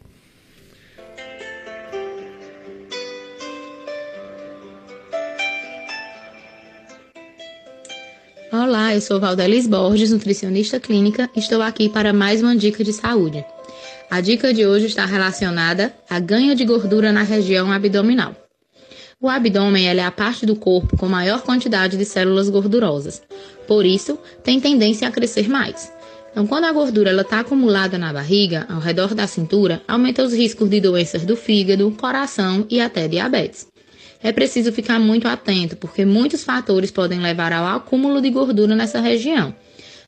[8.52, 12.91] Olá, eu sou Valdelis Borges, nutricionista clínica, e estou aqui para mais uma dica de
[12.91, 13.45] saúde.
[14.10, 18.36] A dica de hoje está relacionada a ganho de gordura na região abdominal.
[19.22, 23.22] O abdômen é a parte do corpo com maior quantidade de células gordurosas,
[23.68, 25.93] por isso tem tendência a crescer mais.
[26.32, 30.68] Então, quando a gordura está acumulada na barriga, ao redor da cintura, aumenta os riscos
[30.68, 33.68] de doenças do fígado, coração e até diabetes
[34.22, 38.99] é preciso ficar muito atento, porque muitos fatores podem levar ao acúmulo de gordura nessa
[38.99, 39.55] região,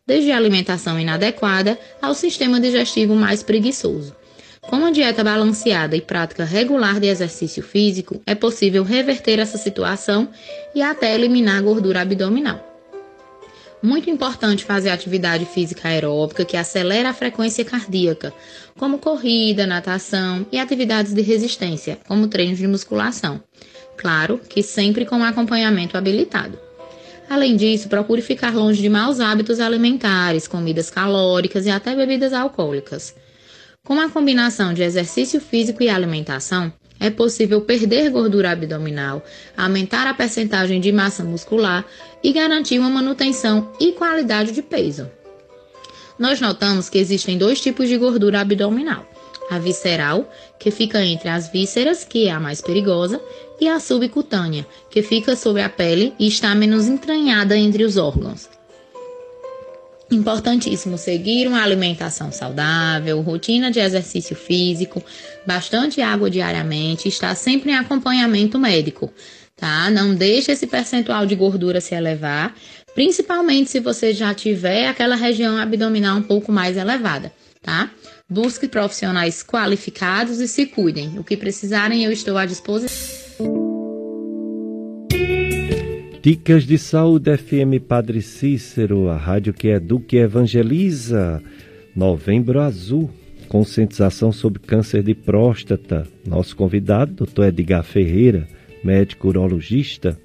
[0.06, 4.16] desde a alimentação inadequada ao sistema digestivo mais preguiçoso.
[4.62, 10.30] Com uma dieta balanceada e prática regular de exercício físico, é possível reverter essa situação
[10.76, 12.68] e até eliminar a gordura abdominal.
[13.82, 18.32] Muito importante fazer atividade física aeróbica que acelera a frequência cardíaca,
[18.78, 23.42] como corrida, natação e atividades de resistência, como treinos de musculação.
[23.98, 26.58] Claro que sempre com acompanhamento habilitado.
[27.30, 33.16] Além disso, procure ficar longe de maus hábitos alimentares, comidas calóricas e até bebidas alcoólicas.
[33.86, 39.24] Com a combinação de exercício físico e alimentação, é possível perder gordura abdominal,
[39.58, 41.84] aumentar a percentagem de massa muscular
[42.24, 45.10] e garantir uma manutenção e qualidade de peso.
[46.20, 49.04] Nós notamos que existem dois tipos de gordura abdominal:
[49.50, 50.30] a visceral,
[50.60, 53.22] que fica entre as vísceras, que é a mais perigosa,
[53.60, 58.50] e a subcutânea, que fica sobre a pele e está menos entranhada entre os órgãos.
[60.12, 65.02] Importantíssimo seguir uma alimentação saudável, rotina de exercício físico,
[65.46, 69.10] bastante água diariamente, estar sempre em acompanhamento médico,
[69.56, 69.90] tá?
[69.90, 72.54] Não deixe esse percentual de gordura se elevar,
[72.94, 77.32] principalmente se você já tiver aquela região abdominal um pouco mais elevada,
[77.62, 77.90] tá?
[78.32, 81.20] Busque profissionais qualificados e se cuidem.
[81.20, 83.52] O que precisarem, eu estou à disposição.
[86.24, 91.44] Dicas de Saúde FM Padre Cícero, a rádio que educa e evangeliza.
[91.94, 93.12] Novembro Azul,
[93.50, 96.08] conscientização sobre câncer de próstata.
[96.26, 97.48] Nosso convidado, Dr.
[97.48, 98.48] Edgar Ferreira,
[98.82, 100.18] médico urologista,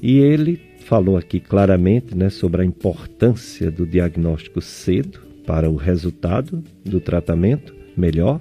[0.00, 6.62] e ele falou aqui claramente né, sobre a importância do diagnóstico cedo para o resultado
[6.84, 8.40] do tratamento melhor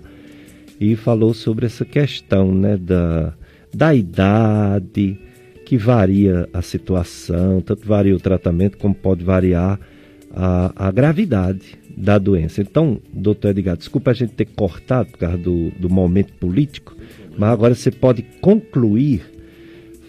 [0.80, 3.34] e falou sobre essa questão né, da,
[3.74, 5.18] da idade,
[5.66, 9.80] que varia a situação, tanto varia o tratamento como pode variar
[10.36, 12.62] a, a gravidade da doença.
[12.62, 16.96] Então, doutor Edgar, desculpa a gente ter cortado por causa do, do momento político,
[17.38, 19.24] mas agora você pode concluir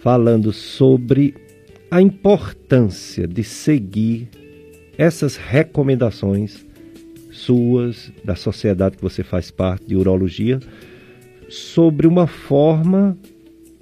[0.01, 1.33] falando sobre
[1.89, 4.29] a importância de seguir
[4.97, 6.66] essas recomendações
[7.37, 10.59] suas, da sociedade que você faz parte, de urologia,
[11.49, 13.17] sobre uma forma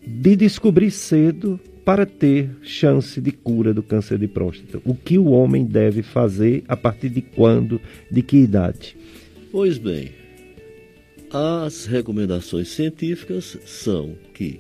[0.06, 4.82] de descobrir cedo para ter chance de cura do câncer de próstata.
[4.84, 7.80] O que o homem deve fazer, a partir de quando,
[8.12, 8.98] de que idade?
[9.52, 10.12] Pois bem,
[11.32, 14.60] as recomendações científicas são que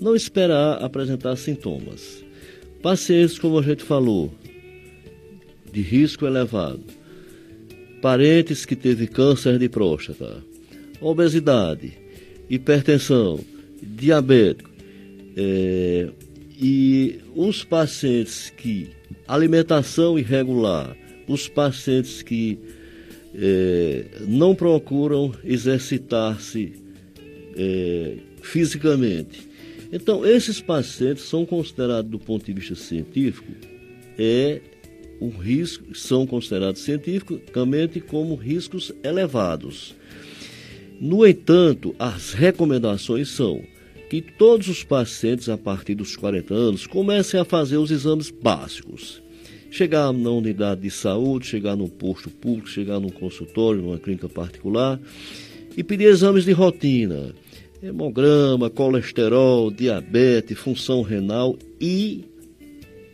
[0.00, 2.24] não esperar apresentar sintomas.
[2.82, 4.32] Pacientes, como a gente falou,
[5.72, 6.99] de risco elevado,
[8.00, 10.42] parentes que teve câncer de próstata,
[11.00, 11.92] obesidade,
[12.48, 13.40] hipertensão,
[13.82, 14.70] diabético,
[15.36, 16.08] é,
[16.60, 18.90] e os pacientes que
[19.26, 20.96] alimentação irregular,
[21.26, 22.58] os pacientes que
[23.34, 26.72] é, não procuram exercitar-se
[27.56, 29.48] é, fisicamente.
[29.92, 33.52] Então, esses pacientes são considerados, do ponto de vista científico,
[34.18, 34.60] é
[35.20, 39.94] um risco, são considerados cientificamente como riscos elevados.
[41.00, 43.62] No entanto, as recomendações são
[44.10, 49.22] que todos os pacientes a partir dos 40 anos comecem a fazer os exames básicos.
[49.70, 55.00] Chegar na unidade de saúde, chegar num posto público, chegar num consultório, numa clínica particular
[55.76, 57.32] e pedir exames de rotina.
[57.82, 62.24] Hemograma, colesterol, diabetes, função renal e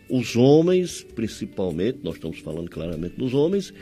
[0.09, 3.73] os homens, principalmente, nós estamos falando claramente dos homens,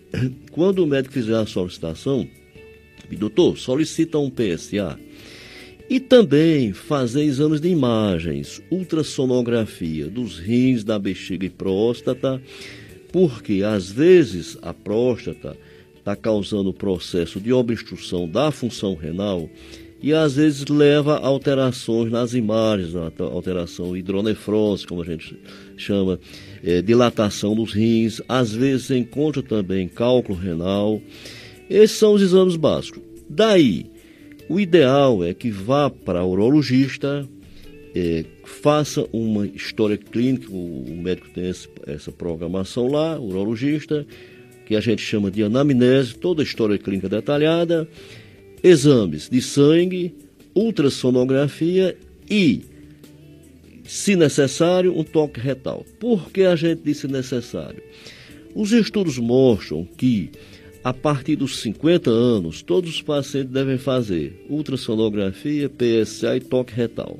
[0.50, 2.28] quando o médico fizer a solicitação,
[3.10, 4.98] doutor, solicita um PSA.
[5.88, 12.40] E também fazer exames de imagens, ultrassonografia dos rins, da bexiga e próstata,
[13.12, 15.56] porque às vezes a próstata
[15.98, 19.48] está causando processo de obstrução da função renal
[20.04, 25.34] e às vezes leva a alterações nas imagens, alteração hidronefrose, como a gente
[25.78, 26.20] chama,
[26.62, 31.00] é, dilatação dos rins, às vezes encontra também cálculo renal.
[31.70, 33.00] Esses são os exames básicos.
[33.30, 33.86] Daí,
[34.46, 37.26] o ideal é que vá para o urologista,
[37.94, 44.06] é, faça uma história clínica, o, o médico tem esse, essa programação lá, urologista,
[44.66, 47.88] que a gente chama de anamnese, toda a história clínica detalhada
[48.64, 50.14] exames de sangue,
[50.54, 51.94] ultrassonografia
[52.30, 52.62] e,
[53.84, 55.84] se necessário, um toque retal.
[56.00, 57.82] Por que a gente disse necessário?
[58.54, 60.30] Os estudos mostram que
[60.82, 67.18] a partir dos 50 anos, todos os pacientes devem fazer ultrassonografia, PSA e toque retal.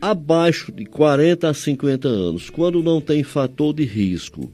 [0.00, 4.50] Abaixo de 40 a 50 anos, quando não tem fator de risco,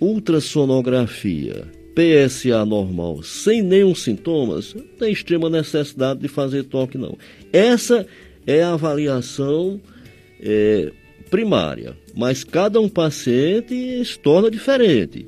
[0.00, 1.66] ultrassonografia,
[1.96, 7.16] PSA normal sem nenhum sintomas, não tem extrema necessidade de fazer toque, não.
[7.50, 8.06] Essa
[8.46, 9.80] é a avaliação
[10.38, 10.92] é,
[11.30, 15.26] primária, mas cada um paciente se torna diferente,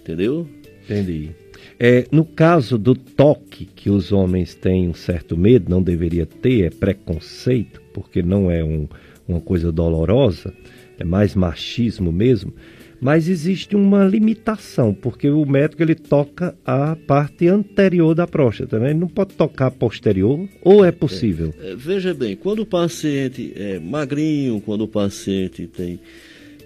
[0.00, 0.46] entendeu?
[0.84, 1.30] Entendi.
[1.78, 6.66] É, no caso do toque, que os homens têm um certo medo, não deveria ter,
[6.66, 8.88] é preconceito, porque não é um,
[9.26, 10.54] uma coisa dolorosa,
[10.98, 12.54] é mais machismo mesmo
[13.00, 18.90] mas existe uma limitação, porque o médico ele toca a parte anterior da próstata, né?
[18.90, 21.54] Ele não pode tocar a posterior, ou é possível?
[21.60, 26.00] É, veja bem, quando o paciente é magrinho, quando o paciente tem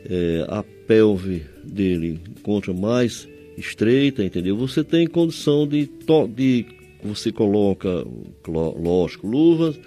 [0.08, 4.56] é, a pelve dele encontra mais estreita, entendeu?
[4.56, 5.90] Você tem condição de,
[6.34, 6.66] de
[7.02, 8.04] você coloca,
[8.46, 9.78] lógico, luvas,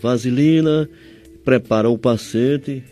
[0.00, 0.88] vaselina,
[1.44, 2.82] prepara o paciente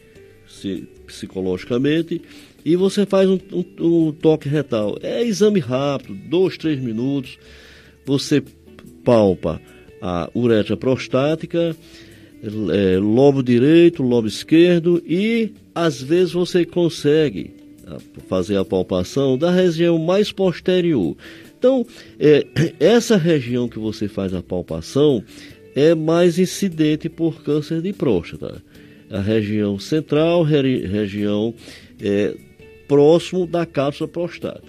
[1.07, 2.23] psicologicamente
[2.65, 4.97] e você faz um, um, um toque retal.
[5.03, 7.39] É exame rápido, dois, três minutos.
[8.07, 8.43] Você
[9.05, 9.61] palpa
[10.01, 11.77] a uretra prostática,
[12.43, 17.51] é, lobo direito, lobo esquerdo e às vezes você consegue
[17.87, 21.17] ah, fazer a palpação da região mais posterior.
[21.59, 21.87] Então,
[22.19, 22.47] é,
[22.81, 25.23] essa região que você faz a palpação
[25.75, 28.63] é mais incidente por câncer de próstata.
[29.11, 31.55] A região central, região
[32.01, 32.35] é,
[32.87, 34.11] próximo da cápsula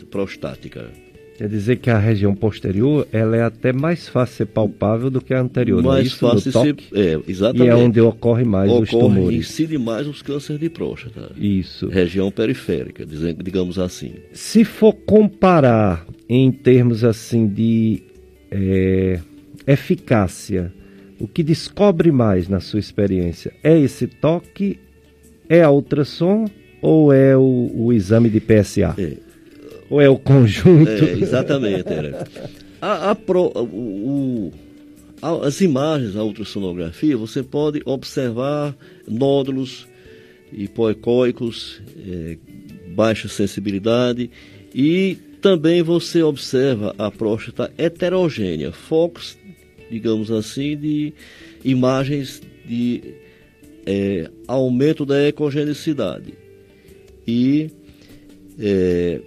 [0.10, 0.90] prostática.
[1.38, 5.34] Quer dizer que a região posterior ela é até mais fácil ser palpável do que
[5.34, 6.18] a anterior, mais é isso?
[6.20, 7.68] fácil ser, é, exatamente.
[7.68, 9.40] E é onde ocorre mais ocorre, os tumores.
[9.40, 11.34] incide mais os cânceres de próstata.
[11.36, 11.90] Isso.
[11.90, 14.14] Região periférica, digamos assim.
[14.32, 18.02] Se for comparar em termos assim de
[18.50, 19.20] é,
[19.68, 20.72] eficácia,
[21.20, 23.52] o que descobre mais na sua experiência?
[23.62, 24.80] É esse toque?
[25.50, 26.46] É a ultrassom?
[26.86, 28.94] Ou é o, o exame de PSA?
[29.00, 29.18] É.
[29.90, 30.88] Ou é o conjunto?
[30.88, 32.28] É, exatamente, era.
[32.80, 34.52] A, a pro, o,
[35.20, 38.76] o, as imagens, a ultrassonografia, você pode observar
[39.08, 39.88] nódulos
[40.54, 42.38] hipoecóicos, é,
[42.94, 44.30] baixa sensibilidade
[44.74, 49.36] e também você observa a próstata heterogênea, focos,
[49.90, 51.14] digamos assim, de
[51.64, 53.16] imagens de
[53.88, 56.45] é, aumento da ecogenicidade.
[57.28, 57.70] E
[58.60, 59.22] é,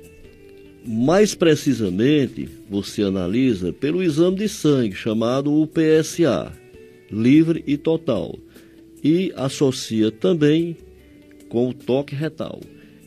[0.86, 6.52] mais precisamente, você analisa pelo exame de sangue chamado UPSA,
[7.10, 8.38] livre e total,
[9.02, 10.76] e associa também
[11.48, 12.60] com o toque retal.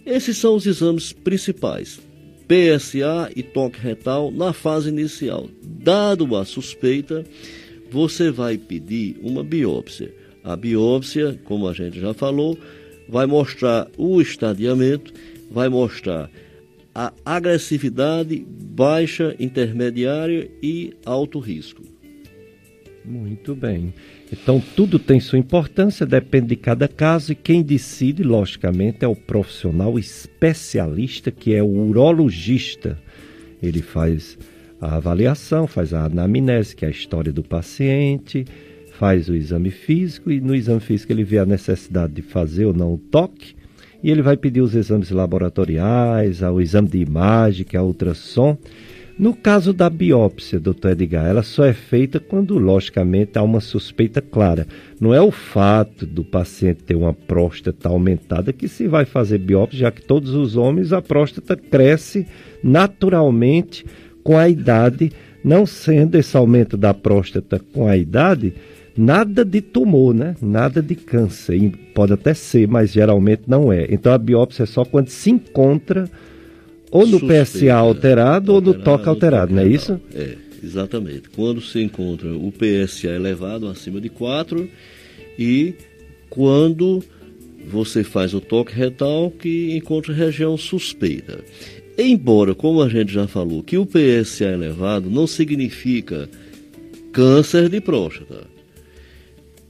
[0.05, 1.99] Esses são os exames principais.
[2.47, 5.49] PSA e toque retal na fase inicial.
[5.63, 7.23] Dado a suspeita,
[7.89, 10.13] você vai pedir uma biópsia.
[10.43, 12.57] A biópsia, como a gente já falou,
[13.11, 15.13] vai mostrar o estadiamento,
[15.51, 16.31] vai mostrar
[16.95, 21.83] a agressividade baixa, intermediária e alto risco.
[23.03, 23.93] Muito bem.
[24.31, 29.15] Então, tudo tem sua importância, depende de cada caso, e quem decide, logicamente, é o
[29.15, 32.97] profissional especialista, que é o urologista.
[33.61, 34.38] Ele faz
[34.79, 38.45] a avaliação, faz a anamnese, que é a história do paciente,
[39.01, 42.73] faz o exame físico, e no exame físico ele vê a necessidade de fazer ou
[42.73, 43.55] não o toque,
[44.03, 48.55] e ele vai pedir os exames laboratoriais, o exame de imagem, que é ultrassom
[49.17, 54.19] no caso da biópsia, doutor Edgar, ela só é feita quando, logicamente, há uma suspeita
[54.19, 54.65] clara.
[54.99, 59.79] Não é o fato do paciente ter uma próstata aumentada que se vai fazer biópsia,
[59.79, 62.25] já que todos os homens a próstata cresce
[62.63, 63.85] naturalmente
[64.23, 65.11] com a idade,
[65.43, 68.55] não sendo esse aumento da próstata com a idade
[68.95, 70.35] nada de tumor, né?
[70.41, 71.72] Nada de câncer.
[71.93, 73.88] Pode até ser, mas geralmente não é.
[73.89, 76.09] Então a biópsia é só quando se encontra
[76.91, 79.99] ou no Suspeita, PSA alterado, alterado, ou no toque alterado, não é isso?
[80.13, 81.30] É, exatamente.
[81.30, 84.68] Quando se encontra o PSA elevado acima de 4
[85.39, 85.73] e
[86.30, 87.01] quando
[87.65, 91.39] você faz o toque retal que encontra região suspeita.
[91.97, 96.30] Embora, como a gente já falou, que o PSA elevado não significa
[97.11, 98.50] câncer de próstata.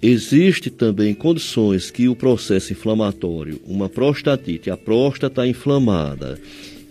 [0.01, 6.39] Existe também condições que o processo inflamatório, uma prostatite, a próstata inflamada,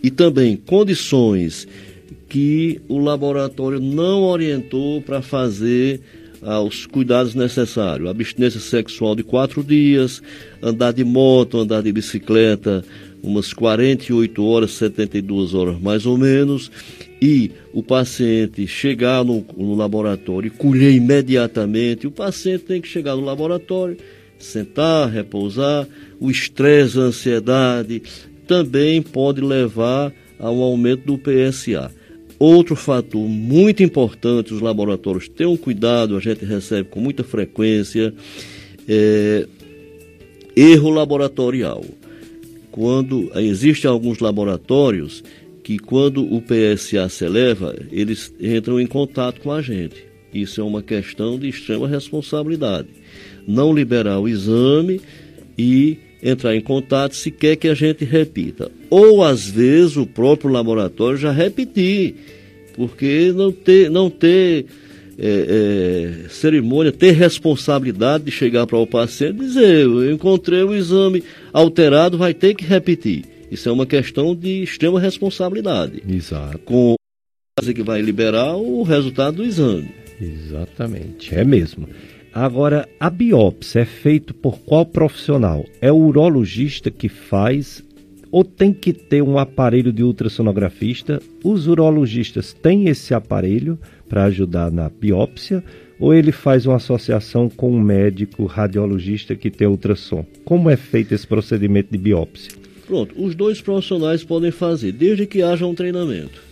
[0.00, 1.66] e também condições
[2.28, 6.00] que o laboratório não orientou para fazer
[6.40, 8.08] ah, os cuidados necessários.
[8.08, 10.22] Abstinência sexual de quatro dias,
[10.62, 12.84] andar de moto, andar de bicicleta,
[13.22, 16.70] umas 48 horas, 72 horas mais ou menos,
[17.20, 22.06] e o paciente chegar no, no laboratório e colher imediatamente.
[22.06, 23.96] O paciente tem que chegar no laboratório,
[24.38, 25.86] sentar, repousar,
[26.18, 28.02] o estresse, a ansiedade,
[28.46, 31.90] também pode levar a um aumento do PSA.
[32.38, 38.14] Outro fator muito importante, os laboratórios tenham cuidado, a gente recebe com muita frequência,
[38.88, 39.46] é,
[40.56, 41.84] erro laboratorial.
[42.72, 45.22] Quando existem alguns laboratórios
[45.70, 50.04] que quando o PSA se eleva, eles entram em contato com a gente.
[50.34, 52.88] Isso é uma questão de extrema responsabilidade.
[53.46, 55.00] Não liberar o exame
[55.56, 58.68] e entrar em contato se quer que a gente repita.
[58.90, 62.16] Ou às vezes o próprio laboratório já repetir,
[62.74, 64.66] porque não ter, não ter
[65.16, 70.74] é, é, cerimônia, ter responsabilidade de chegar para o paciente e dizer, eu encontrei o
[70.74, 71.22] exame
[71.52, 73.39] alterado, vai ter que repetir.
[73.50, 76.02] Isso é uma questão de extrema responsabilidade.
[76.08, 76.58] Exato.
[76.60, 76.94] Com
[77.58, 79.90] a que vai liberar o resultado do exame.
[80.20, 81.88] Exatamente, é mesmo.
[82.32, 85.64] Agora, a biópsia é feita por qual profissional?
[85.80, 87.82] É o urologista que faz
[88.30, 91.20] ou tem que ter um aparelho de ultrassonografista?
[91.42, 93.78] Os urologistas têm esse aparelho
[94.08, 95.64] para ajudar na biópsia
[95.98, 100.24] ou ele faz uma associação com um médico radiologista que tem ultrassom?
[100.44, 102.59] Como é feito esse procedimento de biópsia?
[102.90, 106.42] Pronto, os dois profissionais podem fazer, desde que haja um treinamento.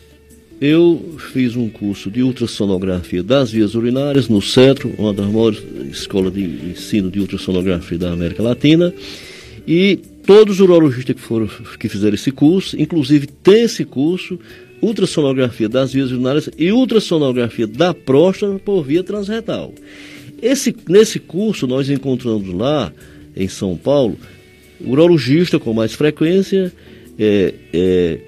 [0.61, 5.61] Eu fiz um curso de ultrassonografia das vias urinárias no Centro, uma das maiores
[5.91, 8.95] escolas de ensino de ultrassonografia da América Latina,
[9.67, 14.39] e todos os urologistas que, foram, que fizeram esse curso, inclusive tem esse curso,
[14.81, 19.75] ultrassonografia das vias urinárias e ultrassonografia da próstata por via transretal.
[20.41, 22.93] Esse, nesse curso nós encontramos lá,
[23.35, 24.17] em São Paulo,
[24.81, 26.73] urologista com mais frequência,
[27.19, 28.19] é, é,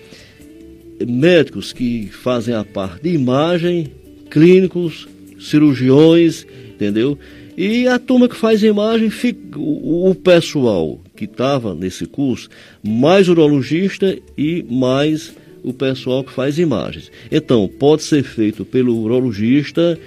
[1.06, 3.92] médicos que fazem a parte de imagem,
[4.30, 5.08] clínicos,
[5.38, 7.18] cirurgiões, entendeu?
[7.56, 9.10] E a turma que faz imagem,
[9.56, 12.48] o pessoal que estava nesse curso,
[12.82, 17.10] mais urologista e mais o pessoal que faz imagens.
[17.30, 19.98] Então, pode ser feito pelo urologista,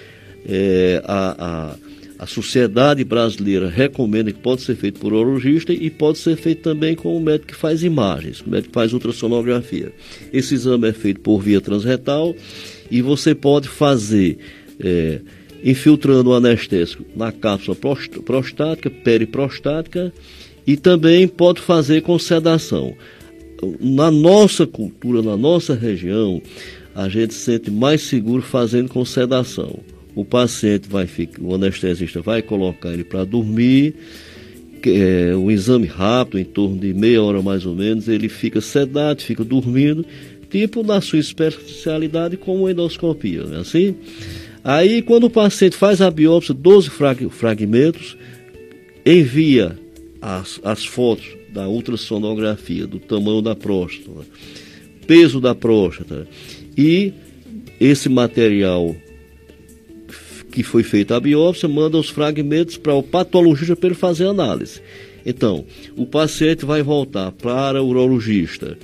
[0.48, 1.76] é, a, a,
[2.24, 6.96] a Sociedade Brasileira recomenda que pode ser feito por urologista e pode ser feito também
[6.96, 9.92] com o médico que faz imagens, o médico que faz ultrassonografia.
[10.32, 12.34] Esse exame é feito por via transretal
[12.90, 14.38] e você pode fazer
[14.80, 15.20] é,
[15.66, 17.76] infiltrando o anestésico na cápsula
[18.24, 20.14] prostática, periprostática
[20.66, 22.96] e também pode fazer com sedação
[23.82, 26.42] na nossa cultura, na nossa região,
[26.96, 29.80] a gente se sente mais seguro fazendo com sedação.
[30.16, 33.96] O paciente vai ficar, o anestesista vai colocar ele para dormir,
[34.86, 39.22] é, um exame rápido, em torno de meia hora mais ou menos, ele fica sedado,
[39.22, 40.06] fica dormindo,
[40.50, 43.96] tipo na sua especialidade como endoscopia, é assim?
[44.64, 48.18] Aí quando o paciente faz a biópsia, 12 frag fragmentos,
[49.06, 49.78] envia
[50.22, 54.26] as, as fotos da ultrassonografia, do tamanho da próstata,
[55.06, 56.28] peso da próstata
[56.78, 57.14] e
[57.80, 58.96] esse material
[60.54, 64.80] que foi feita a biópsia manda os fragmentos para o patologista para ele fazer análise.
[65.26, 65.66] Então,
[65.98, 68.78] o paciente vai voltar para o urologista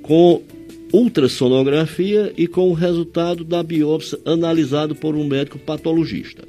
[0.00, 0.42] com
[0.90, 6.42] ultrassonografia e com o resultado da biópsia analisado por um médico patologista.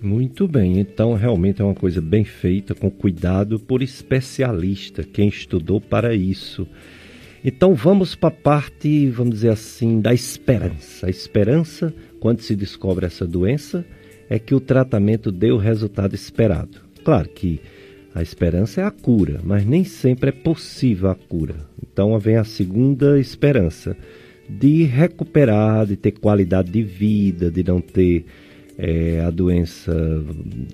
[0.00, 5.80] Muito bem, então realmente é uma coisa bem feita, com cuidado por especialista, quem estudou
[5.80, 6.68] para isso.
[7.44, 11.06] Então vamos para a parte, vamos dizer assim, da esperança.
[11.06, 13.84] A esperança, quando se descobre essa doença,
[14.28, 16.78] é que o tratamento dê o resultado esperado.
[17.04, 17.60] Claro que
[18.14, 21.56] a esperança é a cura, mas nem sempre é possível a cura.
[21.82, 23.96] Então vem a segunda esperança
[24.48, 28.24] de recuperar, de ter qualidade de vida, de não ter
[28.76, 29.92] é, a doença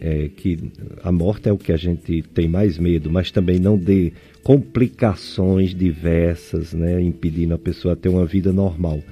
[0.00, 0.58] é, que
[1.02, 4.12] a morte é o que a gente tem mais medo, mas também não dê
[4.42, 9.02] complicações diversas, né, impedindo a pessoa ter uma vida normal.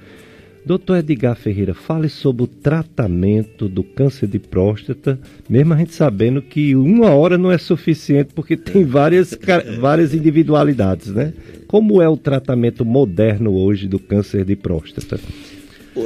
[0.65, 5.19] Doutor Edgar Ferreira, fale sobre o tratamento do câncer de próstata,
[5.49, 9.39] mesmo a gente sabendo que uma hora não é suficiente porque tem várias,
[9.81, 11.33] várias individualidades, né?
[11.67, 15.19] Como é o tratamento moderno hoje do câncer de próstata?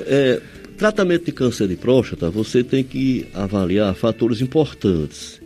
[0.06, 0.40] É,
[0.82, 5.40] Tratamento de câncer de próstata, você tem que avaliar fatores importantes.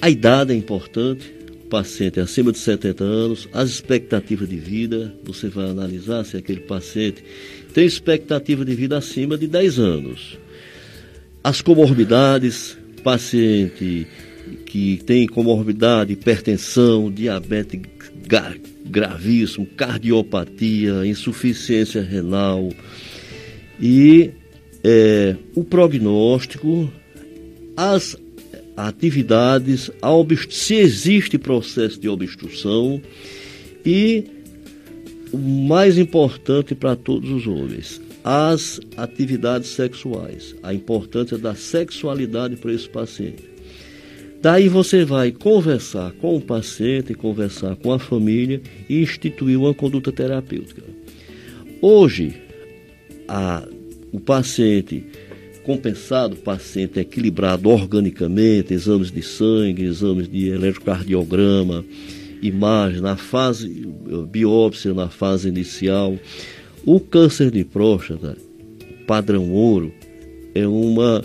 [0.00, 5.12] A idade é importante, o paciente é acima de 70 anos, as expectativas de vida,
[5.24, 7.24] você vai analisar se aquele paciente
[7.72, 10.38] tem expectativa de vida acima de 10 anos.
[11.42, 14.06] As comorbidades, paciente
[14.66, 17.80] que tem comorbidade, hipertensão, diabetes
[18.84, 22.70] gravíssimo, cardiopatia, insuficiência renal,
[23.80, 24.30] e
[24.82, 26.90] é, o prognóstico,
[27.76, 28.16] as
[28.76, 29.90] atividades,
[30.50, 33.00] se existe processo de obstrução
[33.84, 34.24] e
[35.32, 42.72] o mais importante para todos os homens, as atividades sexuais, a importância da sexualidade para
[42.72, 43.44] esse paciente.
[44.40, 50.12] Daí você vai conversar com o paciente, conversar com a família e instituir uma conduta
[50.12, 50.82] terapêutica.
[51.82, 52.34] Hoje,
[53.26, 53.66] a,
[54.12, 55.04] o paciente
[55.64, 61.84] compensado, o paciente equilibrado organicamente, exames de sangue, exames de eletrocardiograma,
[62.42, 63.86] imagem, na fase
[64.30, 66.16] biópsia, na fase inicial.
[66.84, 68.36] O câncer de próstata,
[69.06, 69.92] padrão ouro,
[70.54, 71.24] é uma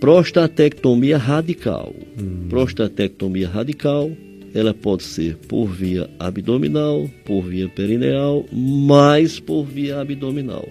[0.00, 1.94] prostatectomia radical.
[2.20, 2.46] Hum.
[2.48, 4.10] Prostatectomia radical,
[4.54, 10.68] ela pode ser por via abdominal, por via perineal, mais por via abdominal.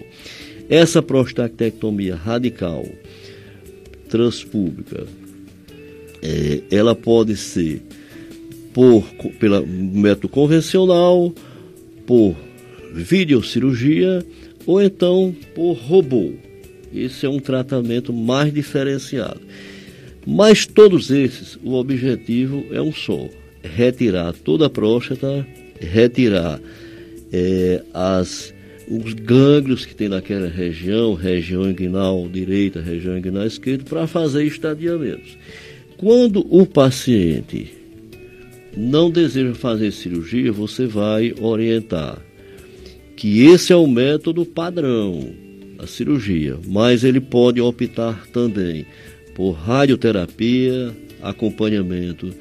[0.68, 2.84] Essa prostatectomia radical
[4.08, 5.06] transpública,
[6.22, 7.82] é, ela pode ser
[8.72, 9.04] por
[9.38, 11.32] pela método convencional,
[12.06, 12.36] por
[12.92, 14.24] videocirurgia
[14.66, 16.32] ou então por robô.
[16.94, 19.40] Esse é um tratamento mais diferenciado.
[20.26, 23.28] Mas todos esses, o objetivo é um só:
[23.62, 25.46] retirar toda a próstata,
[25.80, 26.60] retirar
[27.32, 28.52] é, as
[28.90, 35.38] os gânglios que tem naquela região, região inguinal direita, região inguinal esquerda, para fazer estadiamentos.
[35.96, 37.79] Quando o paciente
[38.76, 42.18] não deseja fazer cirurgia, você vai orientar
[43.16, 45.28] que esse é o método padrão
[45.76, 48.86] da cirurgia, mas ele pode optar também
[49.34, 52.32] por radioterapia, acompanhamento,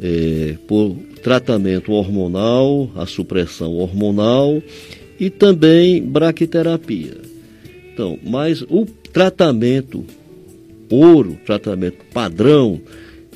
[0.00, 4.60] é, por tratamento hormonal, a supressão hormonal
[5.20, 7.16] e também braquiterapia.
[7.92, 10.04] Então, mas o tratamento
[10.90, 12.80] ouro, tratamento padrão,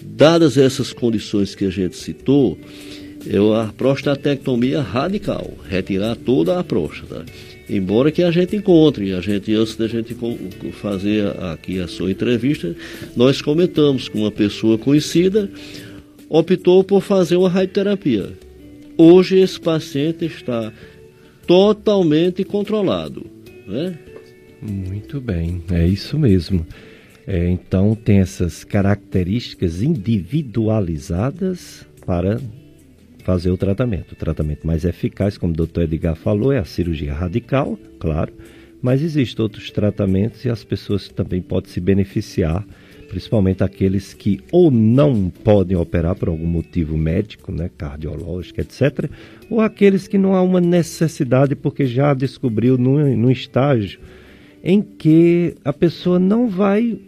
[0.07, 2.59] dadas essas condições que a gente citou,
[3.28, 7.24] é a prostatectomia radical, retirar toda a próstata.
[7.69, 10.16] Embora que a gente encontre, a gente antes da gente
[10.74, 12.77] fazer aqui a sua entrevista,
[13.16, 15.51] nós comentamos com uma pessoa conhecida,
[16.28, 18.33] optou por fazer uma radioterapia.
[18.97, 20.73] Hoje esse paciente está
[21.47, 23.27] totalmente controlado,
[23.66, 23.99] né?
[24.62, 26.65] Muito bem, é isso mesmo.
[27.27, 32.39] É, então tem essas características individualizadas para
[33.24, 34.12] fazer o tratamento.
[34.12, 38.32] O tratamento mais eficaz, como o doutor Edgar falou, é a cirurgia radical, claro,
[38.81, 42.65] mas existem outros tratamentos e as pessoas também podem se beneficiar,
[43.09, 49.11] principalmente aqueles que ou não podem operar por algum motivo médico, né, cardiológico, etc.,
[49.51, 53.98] ou aqueles que não há uma necessidade porque já descobriu num, num estágio
[54.62, 57.01] em que a pessoa não vai,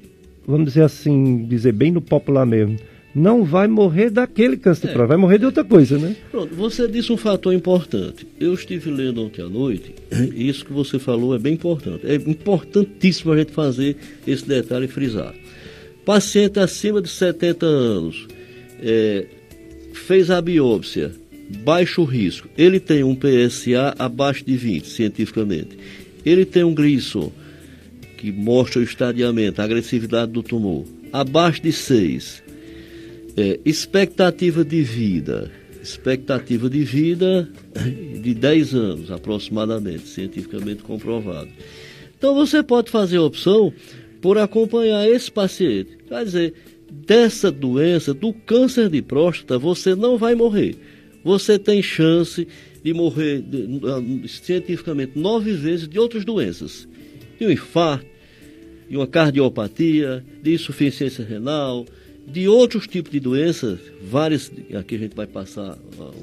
[0.48, 2.78] vamos dizer assim, dizer bem no popular mesmo,
[3.14, 4.92] não vai morrer daquele câncer de é.
[4.92, 6.16] próstata, vai morrer de outra coisa, né?
[6.30, 8.26] Pronto, você disse um fator importante.
[8.40, 9.94] Eu estive lendo ontem à noite,
[10.34, 12.06] e isso que você falou é bem importante.
[12.06, 13.96] É importantíssimo a gente fazer
[14.26, 15.34] esse detalhe e frisar.
[16.04, 18.26] Paciente acima de 70 anos,
[18.80, 19.26] é,
[19.92, 21.12] fez a biópsia,
[21.64, 25.78] baixo risco, ele tem um PSA abaixo de 20, cientificamente.
[26.24, 27.30] Ele tem um Gleason,
[28.18, 32.42] que mostra o estadiamento, a agressividade do tumor, abaixo de 6
[33.38, 35.50] é, expectativa de vida.
[35.80, 37.48] Expectativa de vida
[38.20, 41.48] de 10 anos, aproximadamente, cientificamente comprovado.
[42.18, 43.72] Então você pode fazer a opção
[44.20, 45.96] por acompanhar esse paciente.
[46.08, 46.54] Quer dizer,
[46.90, 50.74] dessa doença, do câncer de próstata, você não vai morrer.
[51.22, 52.46] Você tem chance
[52.82, 53.44] de morrer
[54.26, 56.88] cientificamente nove vezes de outras doenças.
[57.38, 58.06] De um infarto,
[58.88, 61.86] de uma cardiopatia, de insuficiência renal,
[62.30, 65.78] de outros tipos de doenças, várias, aqui a gente vai passar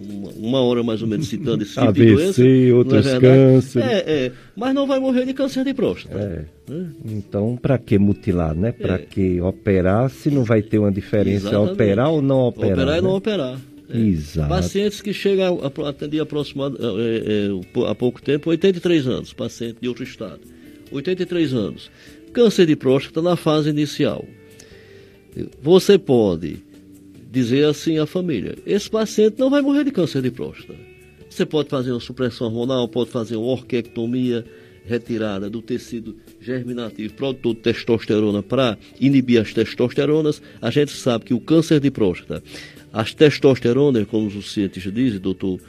[0.07, 2.47] uma, uma hora mais ou menos citando esse tipo AVC, de doença.
[2.47, 3.89] É outros é cânceres.
[3.89, 6.17] É, é, mas não vai morrer de câncer de próstata.
[6.17, 6.71] É.
[6.71, 6.89] Né?
[7.05, 8.71] Então, para que mutilar, né?
[8.71, 8.99] Para é.
[8.99, 11.73] que operar se não vai ter uma diferença Exatamente.
[11.73, 12.73] operar ou não operar?
[12.73, 12.99] Operar né?
[12.99, 13.59] e não operar.
[13.89, 13.97] É.
[13.97, 14.49] Exato.
[14.49, 19.87] Pacientes que chegam a atender aproximadamente é, é, há pouco tempo, 83 anos, paciente de
[19.87, 20.55] outro estado.
[20.91, 21.91] 83 anos.
[22.33, 24.25] Câncer de próstata na fase inicial.
[25.61, 26.57] Você pode
[27.31, 30.75] dizer assim à família: esse paciente não vai morrer de câncer de próstata.
[31.29, 34.45] Você pode fazer uma supressão hormonal, pode fazer uma orquectomia,
[34.85, 40.41] retirada do tecido germinativo produtor de testosterona para inibir as testosteronas.
[40.61, 42.41] A gente sabe que o câncer de próstata,
[42.93, 45.59] as testosteronas, como os cientistas dizem, doutor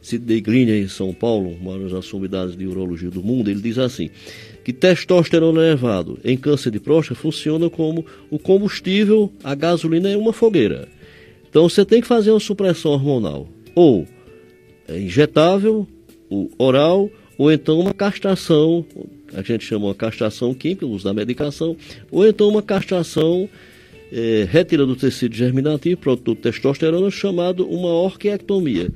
[0.00, 4.10] Sidney Green em São Paulo, uma das sumidades de urologia do mundo, ele diz assim:
[4.64, 10.32] que testosterona elevado em câncer de próstata funciona como o combustível, a gasolina é uma
[10.32, 10.88] fogueira.
[11.48, 14.06] Então você tem que fazer uma supressão hormonal, ou
[14.88, 15.86] é injetável,
[16.30, 18.84] ou oral, ou então uma castração,
[19.34, 21.76] a gente chama uma castração química, uso da medicação,
[22.10, 23.48] ou então uma castração
[24.12, 28.90] é, retira do tecido germinativo, produto testosterona, chamado uma orquiectomia.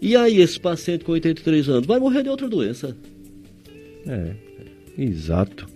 [0.00, 2.96] E aí esse paciente com 83 anos vai morrer de outra doença.
[4.06, 4.32] É,
[4.96, 5.66] Exato.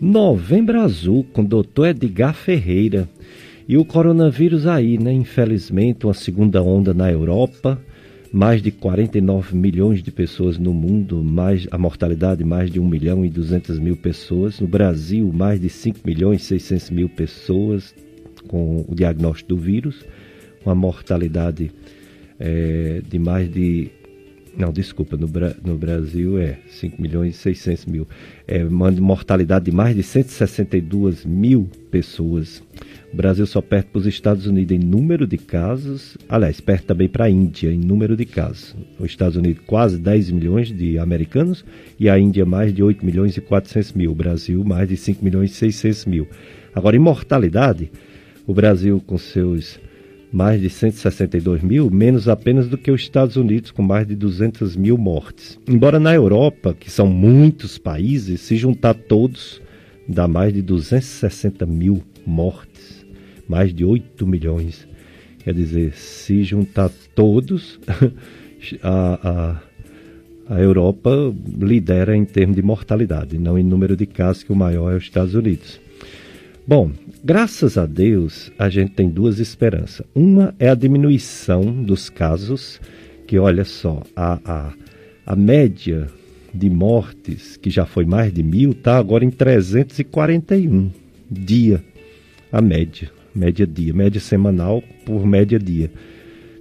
[0.00, 3.08] Novembro Azul com o doutor Edgar Ferreira.
[3.68, 5.12] E o coronavírus aí, né?
[5.12, 7.80] Infelizmente, uma segunda onda na Europa,
[8.32, 13.24] mais de 49 milhões de pessoas no mundo, mais a mortalidade mais de 1 milhão
[13.24, 14.60] e 200 mil pessoas.
[14.60, 17.92] No Brasil, mais de 5 milhões e 600 mil pessoas
[18.46, 20.04] com o diagnóstico do vírus,
[20.64, 21.72] uma mortalidade
[22.38, 23.90] é, de mais de
[24.56, 25.28] não, desculpa, no,
[25.62, 28.08] no Brasil é 5 milhões e 600 mil.
[28.48, 32.62] É uma mortalidade de mais de 162 mil pessoas.
[33.12, 37.08] O Brasil só perde para os Estados Unidos em número de casos, aliás, perde também
[37.08, 38.74] para a Índia em número de casos.
[38.98, 41.64] Os Estados Unidos quase 10 milhões de americanos
[42.00, 44.12] e a Índia mais de 8 milhões e 400 mil.
[44.12, 46.28] O Brasil mais de 5 milhões e 600 mil.
[46.74, 47.90] Agora, em mortalidade,
[48.46, 49.78] o Brasil com seus
[50.32, 54.76] mais de 162 mil, menos apenas do que os Estados Unidos, com mais de 200
[54.76, 55.58] mil mortes.
[55.66, 59.62] Embora na Europa, que são muitos países, se juntar todos,
[60.08, 63.06] dá mais de 260 mil mortes,
[63.48, 64.86] mais de 8 milhões.
[65.38, 67.78] Quer dizer, se juntar todos,
[68.82, 69.60] a,
[70.48, 74.56] a, a Europa lidera em termos de mortalidade, não em número de casos, que o
[74.56, 75.80] maior é os Estados Unidos.
[76.68, 76.90] Bom,
[77.22, 80.04] graças a Deus, a gente tem duas esperanças.
[80.12, 82.80] Uma é a diminuição dos casos,
[83.24, 84.72] que olha só, a, a,
[85.24, 86.08] a média
[86.52, 90.90] de mortes, que já foi mais de mil, está agora em 341
[91.30, 91.84] dia.
[92.50, 95.88] a média, média dia, média semanal por média dia.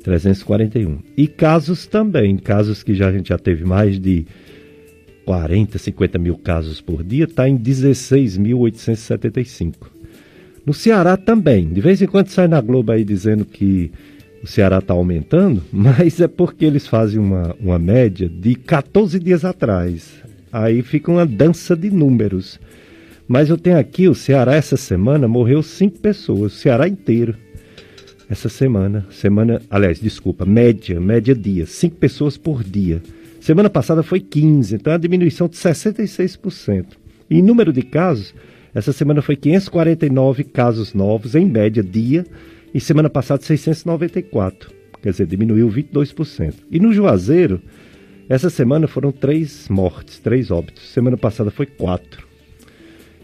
[0.03, 0.99] 341.
[1.17, 4.27] E casos também, casos que já, a gente já teve mais de
[5.25, 9.94] 40, 50 mil casos por dia, está em 16.875.
[10.65, 13.91] No Ceará também, de vez em quando sai na Globo aí dizendo que
[14.41, 19.45] o Ceará está aumentando, mas é porque eles fazem uma, uma média de 14 dias
[19.45, 20.23] atrás.
[20.51, 22.59] Aí fica uma dança de números.
[23.27, 27.35] Mas eu tenho aqui, o Ceará essa semana morreu cinco pessoas, o Ceará inteiro.
[28.29, 33.01] Essa semana, semana, aliás, desculpa, média, média dia, cinco pessoas por dia.
[33.39, 36.85] Semana passada foi 15, então é uma diminuição de 66%.
[37.29, 38.33] E em número de casos,
[38.75, 42.25] essa semana foi 549 casos novos, em média, dia,
[42.73, 44.69] e semana passada 694.
[45.01, 46.55] Quer dizer, diminuiu 22%.
[46.69, 47.61] E no Juazeiro,
[48.27, 50.89] essa semana foram três mortes, três óbitos.
[50.89, 52.27] Semana passada foi quatro.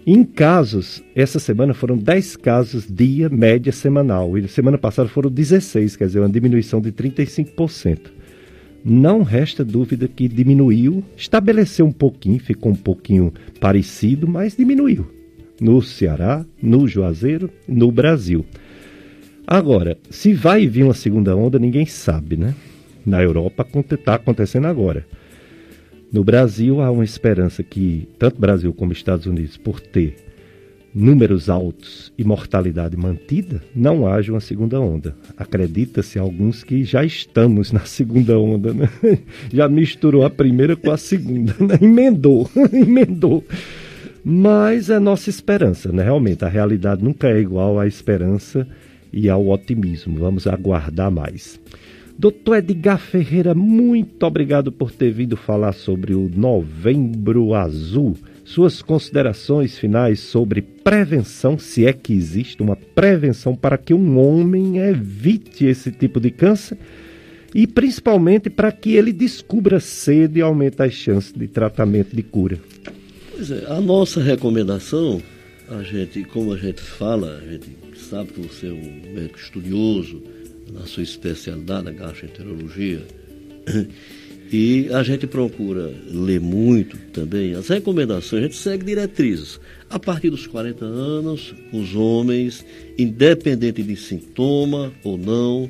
[0.07, 4.37] Em casos, essa semana foram 10 casos dia, média semanal.
[4.37, 7.99] E semana passada foram 16, quer dizer, uma diminuição de 35%.
[8.85, 15.20] Não resta dúvida que diminuiu, estabeleceu um pouquinho, ficou um pouquinho parecido, mas diminuiu.
[15.61, 18.43] No Ceará, no Juazeiro, no Brasil.
[19.45, 22.55] Agora, se vai vir uma segunda onda, ninguém sabe, né?
[23.05, 25.05] Na Europa está acontecendo agora.
[26.11, 30.15] No Brasil, há uma esperança que, tanto Brasil como Estados Unidos, por ter
[30.93, 35.15] números altos e mortalidade mantida, não haja uma segunda onda.
[35.37, 38.89] Acredita-se alguns que já estamos na segunda onda, né?
[39.53, 41.77] Já misturou a primeira com a segunda, né?
[41.81, 43.43] Emendou, emendou.
[44.23, 46.03] Mas é nossa esperança, né?
[46.03, 48.67] Realmente, a realidade nunca é igual à esperança
[49.11, 50.19] e ao otimismo.
[50.19, 51.59] Vamos aguardar mais.
[52.17, 58.15] Doutor Edgar Ferreira, muito obrigado por ter vindo falar sobre o Novembro Azul.
[58.43, 64.77] Suas considerações finais sobre prevenção, se é que existe uma prevenção para que um homem
[64.77, 66.77] evite esse tipo de câncer
[67.55, 72.59] e principalmente para que ele descubra cedo e aumente as chances de tratamento de cura.
[73.41, 75.19] Pois é, a nossa recomendação,
[75.67, 80.21] a gente, como a gente fala, a gente sabe que você é um médico estudioso,
[80.71, 83.01] na sua especialidade, a gastroenterologia.
[84.53, 89.61] E a gente procura ler muito também as recomendações, a gente segue diretrizes.
[89.89, 92.65] A partir dos 40 anos, os homens,
[92.97, 95.69] independente de sintoma ou não,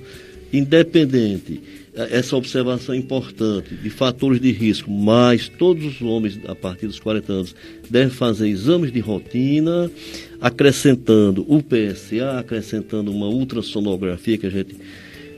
[0.54, 1.62] independente,
[1.94, 7.00] essa observação é importante, de fatores de risco, mas todos os homens a partir dos
[7.00, 7.56] 40 anos
[7.90, 9.92] devem fazer exames de rotina,
[10.40, 14.76] acrescentando o PSA, acrescentando uma ultrassonografia que a gente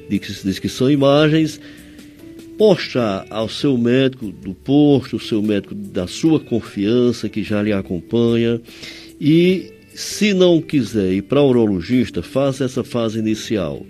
[0.08, 1.60] diz, diz que são imagens,
[2.58, 7.74] postar ao seu médico do posto, o seu médico da sua confiança, que já lhe
[7.74, 8.62] acompanha,
[9.20, 13.84] e se não quiser ir para o urologista, faça essa fase inicial.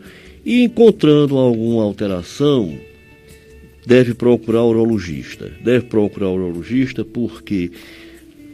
[0.46, 2.78] E encontrando alguma alteração,
[3.86, 5.52] deve procurar o urologista.
[5.64, 7.72] Deve procurar o urologista porque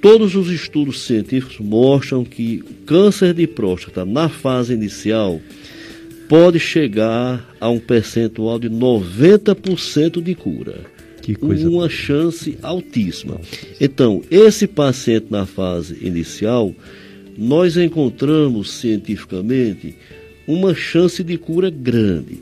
[0.02, 5.42] todos os estudos científicos mostram que o câncer de próstata na fase inicial
[6.28, 10.86] pode chegar a um percentual de 90% de cura.
[11.22, 11.90] Que coisa Uma boa.
[11.90, 13.42] chance altíssima.
[13.82, 16.74] Então, esse paciente na fase inicial,
[17.38, 19.96] nós encontramos cientificamente
[20.50, 22.40] uma chance de cura grande.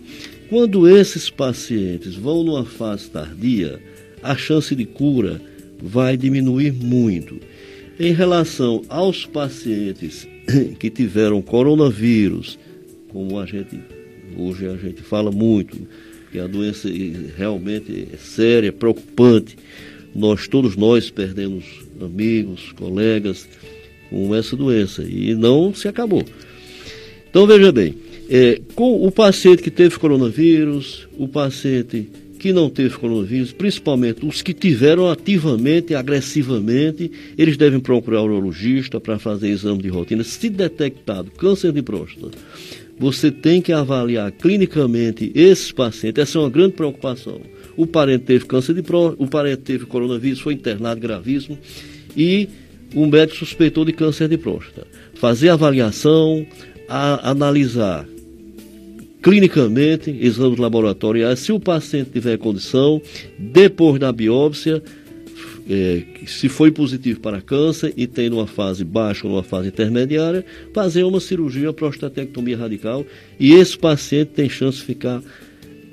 [0.50, 3.82] Quando esses pacientes vão numa fase tardia,
[4.24, 5.42] a chance de cura
[5.78, 7.38] vai diminuir muito.
[8.00, 10.26] Em relação aos pacientes
[10.80, 12.58] que tiveram coronavírus,
[13.10, 13.78] como a gente
[14.38, 15.78] hoje a gente fala muito,
[16.32, 16.88] que a doença
[17.36, 19.58] realmente é séria, preocupante.
[20.16, 21.66] Nós todos nós perdemos
[22.00, 23.50] amigos, colegas
[24.10, 26.24] com essa doença e não se acabou.
[27.38, 27.94] Então veja bem,
[28.28, 32.10] é, com o paciente que teve coronavírus, o paciente
[32.40, 39.00] que não teve coronavírus, principalmente os que tiveram ativamente, agressivamente, eles devem procurar o urologista
[39.00, 40.24] para fazer exame de rotina.
[40.24, 42.36] Se detectado câncer de próstata,
[42.98, 46.20] você tem que avaliar clinicamente esses pacientes.
[46.20, 47.40] Essa é uma grande preocupação.
[47.76, 51.56] O parente teve câncer de próstata, o parente teve coronavírus, foi internado gravíssimo
[52.18, 52.50] e
[52.96, 54.88] o médico suspeitou de câncer de próstata.
[55.14, 56.44] Fazer avaliação,
[56.88, 58.06] a analisar
[59.22, 63.02] clinicamente, exames laboratoriais, se o paciente tiver condição,
[63.38, 64.82] depois da biópsia,
[65.70, 70.46] é, se foi positivo para câncer e tem numa fase baixa ou numa fase intermediária,
[70.74, 73.06] fazer uma cirurgia prostatectomia radical
[73.38, 75.22] e esse paciente tem chance de ficar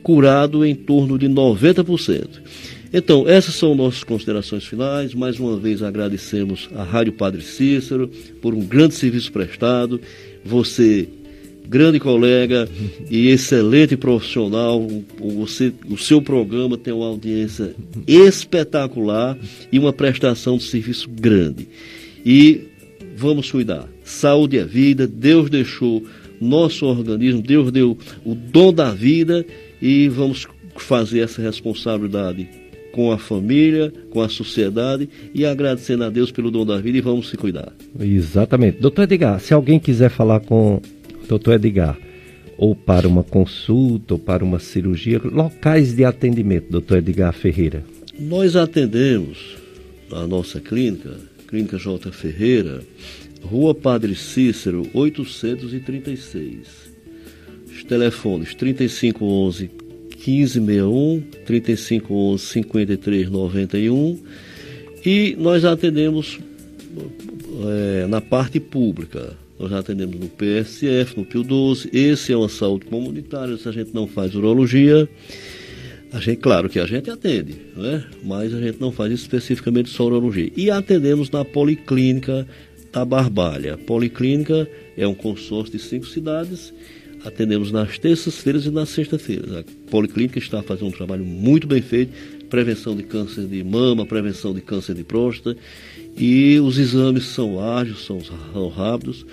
[0.02, 2.28] curado em torno de 90%.
[2.92, 5.12] Então, essas são nossas considerações finais.
[5.14, 8.08] Mais uma vez agradecemos à Rádio Padre Cícero
[8.40, 10.00] por um grande serviço prestado
[10.44, 11.08] você
[11.66, 12.68] grande colega
[13.10, 14.86] e excelente profissional.
[15.18, 17.74] Você, o seu programa tem uma audiência
[18.06, 19.36] espetacular
[19.72, 21.68] e uma prestação de serviço grande.
[22.24, 22.68] E
[23.16, 23.88] vamos cuidar.
[24.02, 26.04] Saúde é vida, Deus deixou
[26.40, 29.46] nosso organismo, Deus deu o dom da vida
[29.80, 30.46] e vamos
[30.76, 32.48] fazer essa responsabilidade
[32.94, 37.00] com a família, com a sociedade e agradecendo a Deus pelo dom da vida e
[37.00, 37.72] vamos se cuidar.
[37.98, 38.78] Exatamente.
[38.78, 41.98] Doutor Edgar, se alguém quiser falar com o doutor Edgar,
[42.56, 47.82] ou para uma consulta, ou para uma cirurgia, locais de atendimento, doutor Edgar Ferreira?
[48.16, 49.56] Nós atendemos
[50.12, 51.16] a nossa clínica,
[51.48, 52.12] Clínica J.
[52.12, 52.80] Ferreira,
[53.42, 56.68] Rua Padre Cícero, 836.
[57.72, 59.83] Os telefones 3511
[60.26, 64.18] 1561, 3511 5391
[65.04, 66.40] e nós atendemos
[67.66, 69.36] é, na parte pública.
[69.58, 71.90] Nós já atendemos no PSF, no PIO 12.
[71.92, 75.08] Esse é uma saúde comunitária, se a gente não faz urologia.
[76.12, 78.04] A gente, claro que a gente atende, né?
[78.22, 80.50] mas a gente não faz especificamente só urologia.
[80.56, 82.46] E atendemos na Policlínica
[82.92, 83.74] da Barbalha.
[83.74, 86.72] A Policlínica é um consórcio de cinco cidades
[87.24, 89.52] atendemos nas terças-feiras e nas sextas-feiras.
[89.52, 92.12] A Policlínica está fazendo um trabalho muito bem feito,
[92.50, 95.58] prevenção de câncer de mama, prevenção de câncer de próstata,
[96.16, 99.24] e os exames são ágeis, são, são rápidos.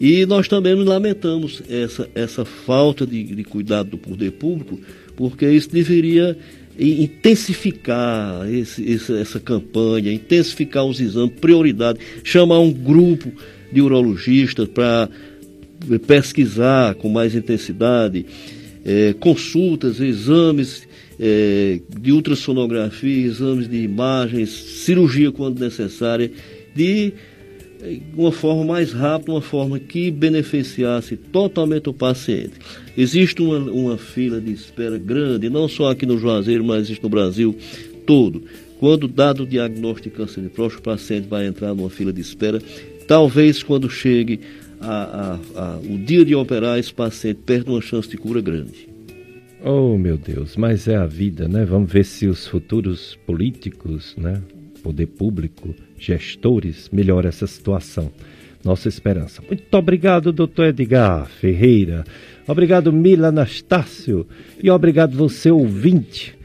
[0.00, 4.80] E nós também lamentamos essa, essa falta de, de cuidado do poder público,
[5.14, 6.36] porque isso deveria
[6.78, 13.30] intensificar esse, esse, essa campanha, intensificar os exames, prioridade, chamar um grupo
[13.72, 15.08] de urologistas para
[16.06, 18.26] pesquisar com mais intensidade,
[18.84, 20.86] é, consultas, exames
[21.18, 26.30] é, de ultrassonografia, exames de imagens, cirurgia quando necessária,
[26.74, 27.12] de
[27.80, 32.52] é, uma forma mais rápida, uma forma que beneficiasse totalmente o paciente.
[32.96, 37.08] Existe uma, uma fila de espera grande, não só aqui no Juazeiro, mas existe no
[37.08, 37.56] Brasil
[38.06, 38.42] todo.
[38.78, 42.20] Quando dado o diagnóstico de câncer de próstata, o paciente vai entrar numa fila de
[42.20, 42.60] espera.
[43.06, 44.40] Talvez quando chegue
[44.84, 48.88] a, a, a, o dia de operar, esse paciente perde uma chance de cura grande.
[49.62, 51.64] Oh, meu Deus, mas é a vida, né?
[51.64, 54.42] Vamos ver se os futuros políticos, né?
[54.82, 58.12] Poder público, gestores, melhoram essa situação.
[58.62, 59.42] Nossa esperança.
[59.46, 62.04] Muito obrigado, doutor Edgar Ferreira.
[62.46, 64.26] Obrigado, Mila Anastácio.
[64.62, 66.36] E obrigado você, ouvinte.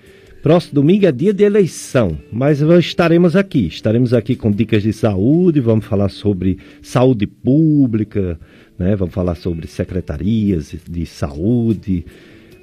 [0.50, 3.68] Próximo domingo é dia de eleição, mas estaremos aqui.
[3.68, 8.40] Estaremos aqui com dicas de saúde, vamos falar sobre saúde pública,
[8.76, 8.96] né?
[8.96, 12.04] vamos falar sobre secretarias de saúde,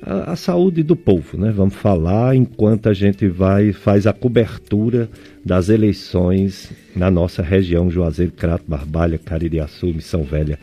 [0.03, 1.53] a, a, saúde do povo, né?
[1.53, 5.09] Vamos falar enquanto a gente vai faz a cobertura
[5.45, 10.59] das eleições na nossa região, Juazeiro, Crato, Barbalha, Caririaçu, Missão Velha.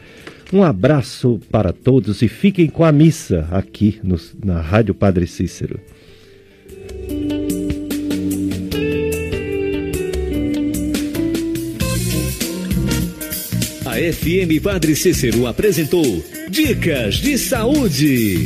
[0.51, 5.79] Um abraço para todos e fiquem com a missa aqui no, na Rádio Padre Cícero.
[13.85, 16.03] A FM Padre Cícero apresentou
[16.49, 18.43] Dicas de Saúde.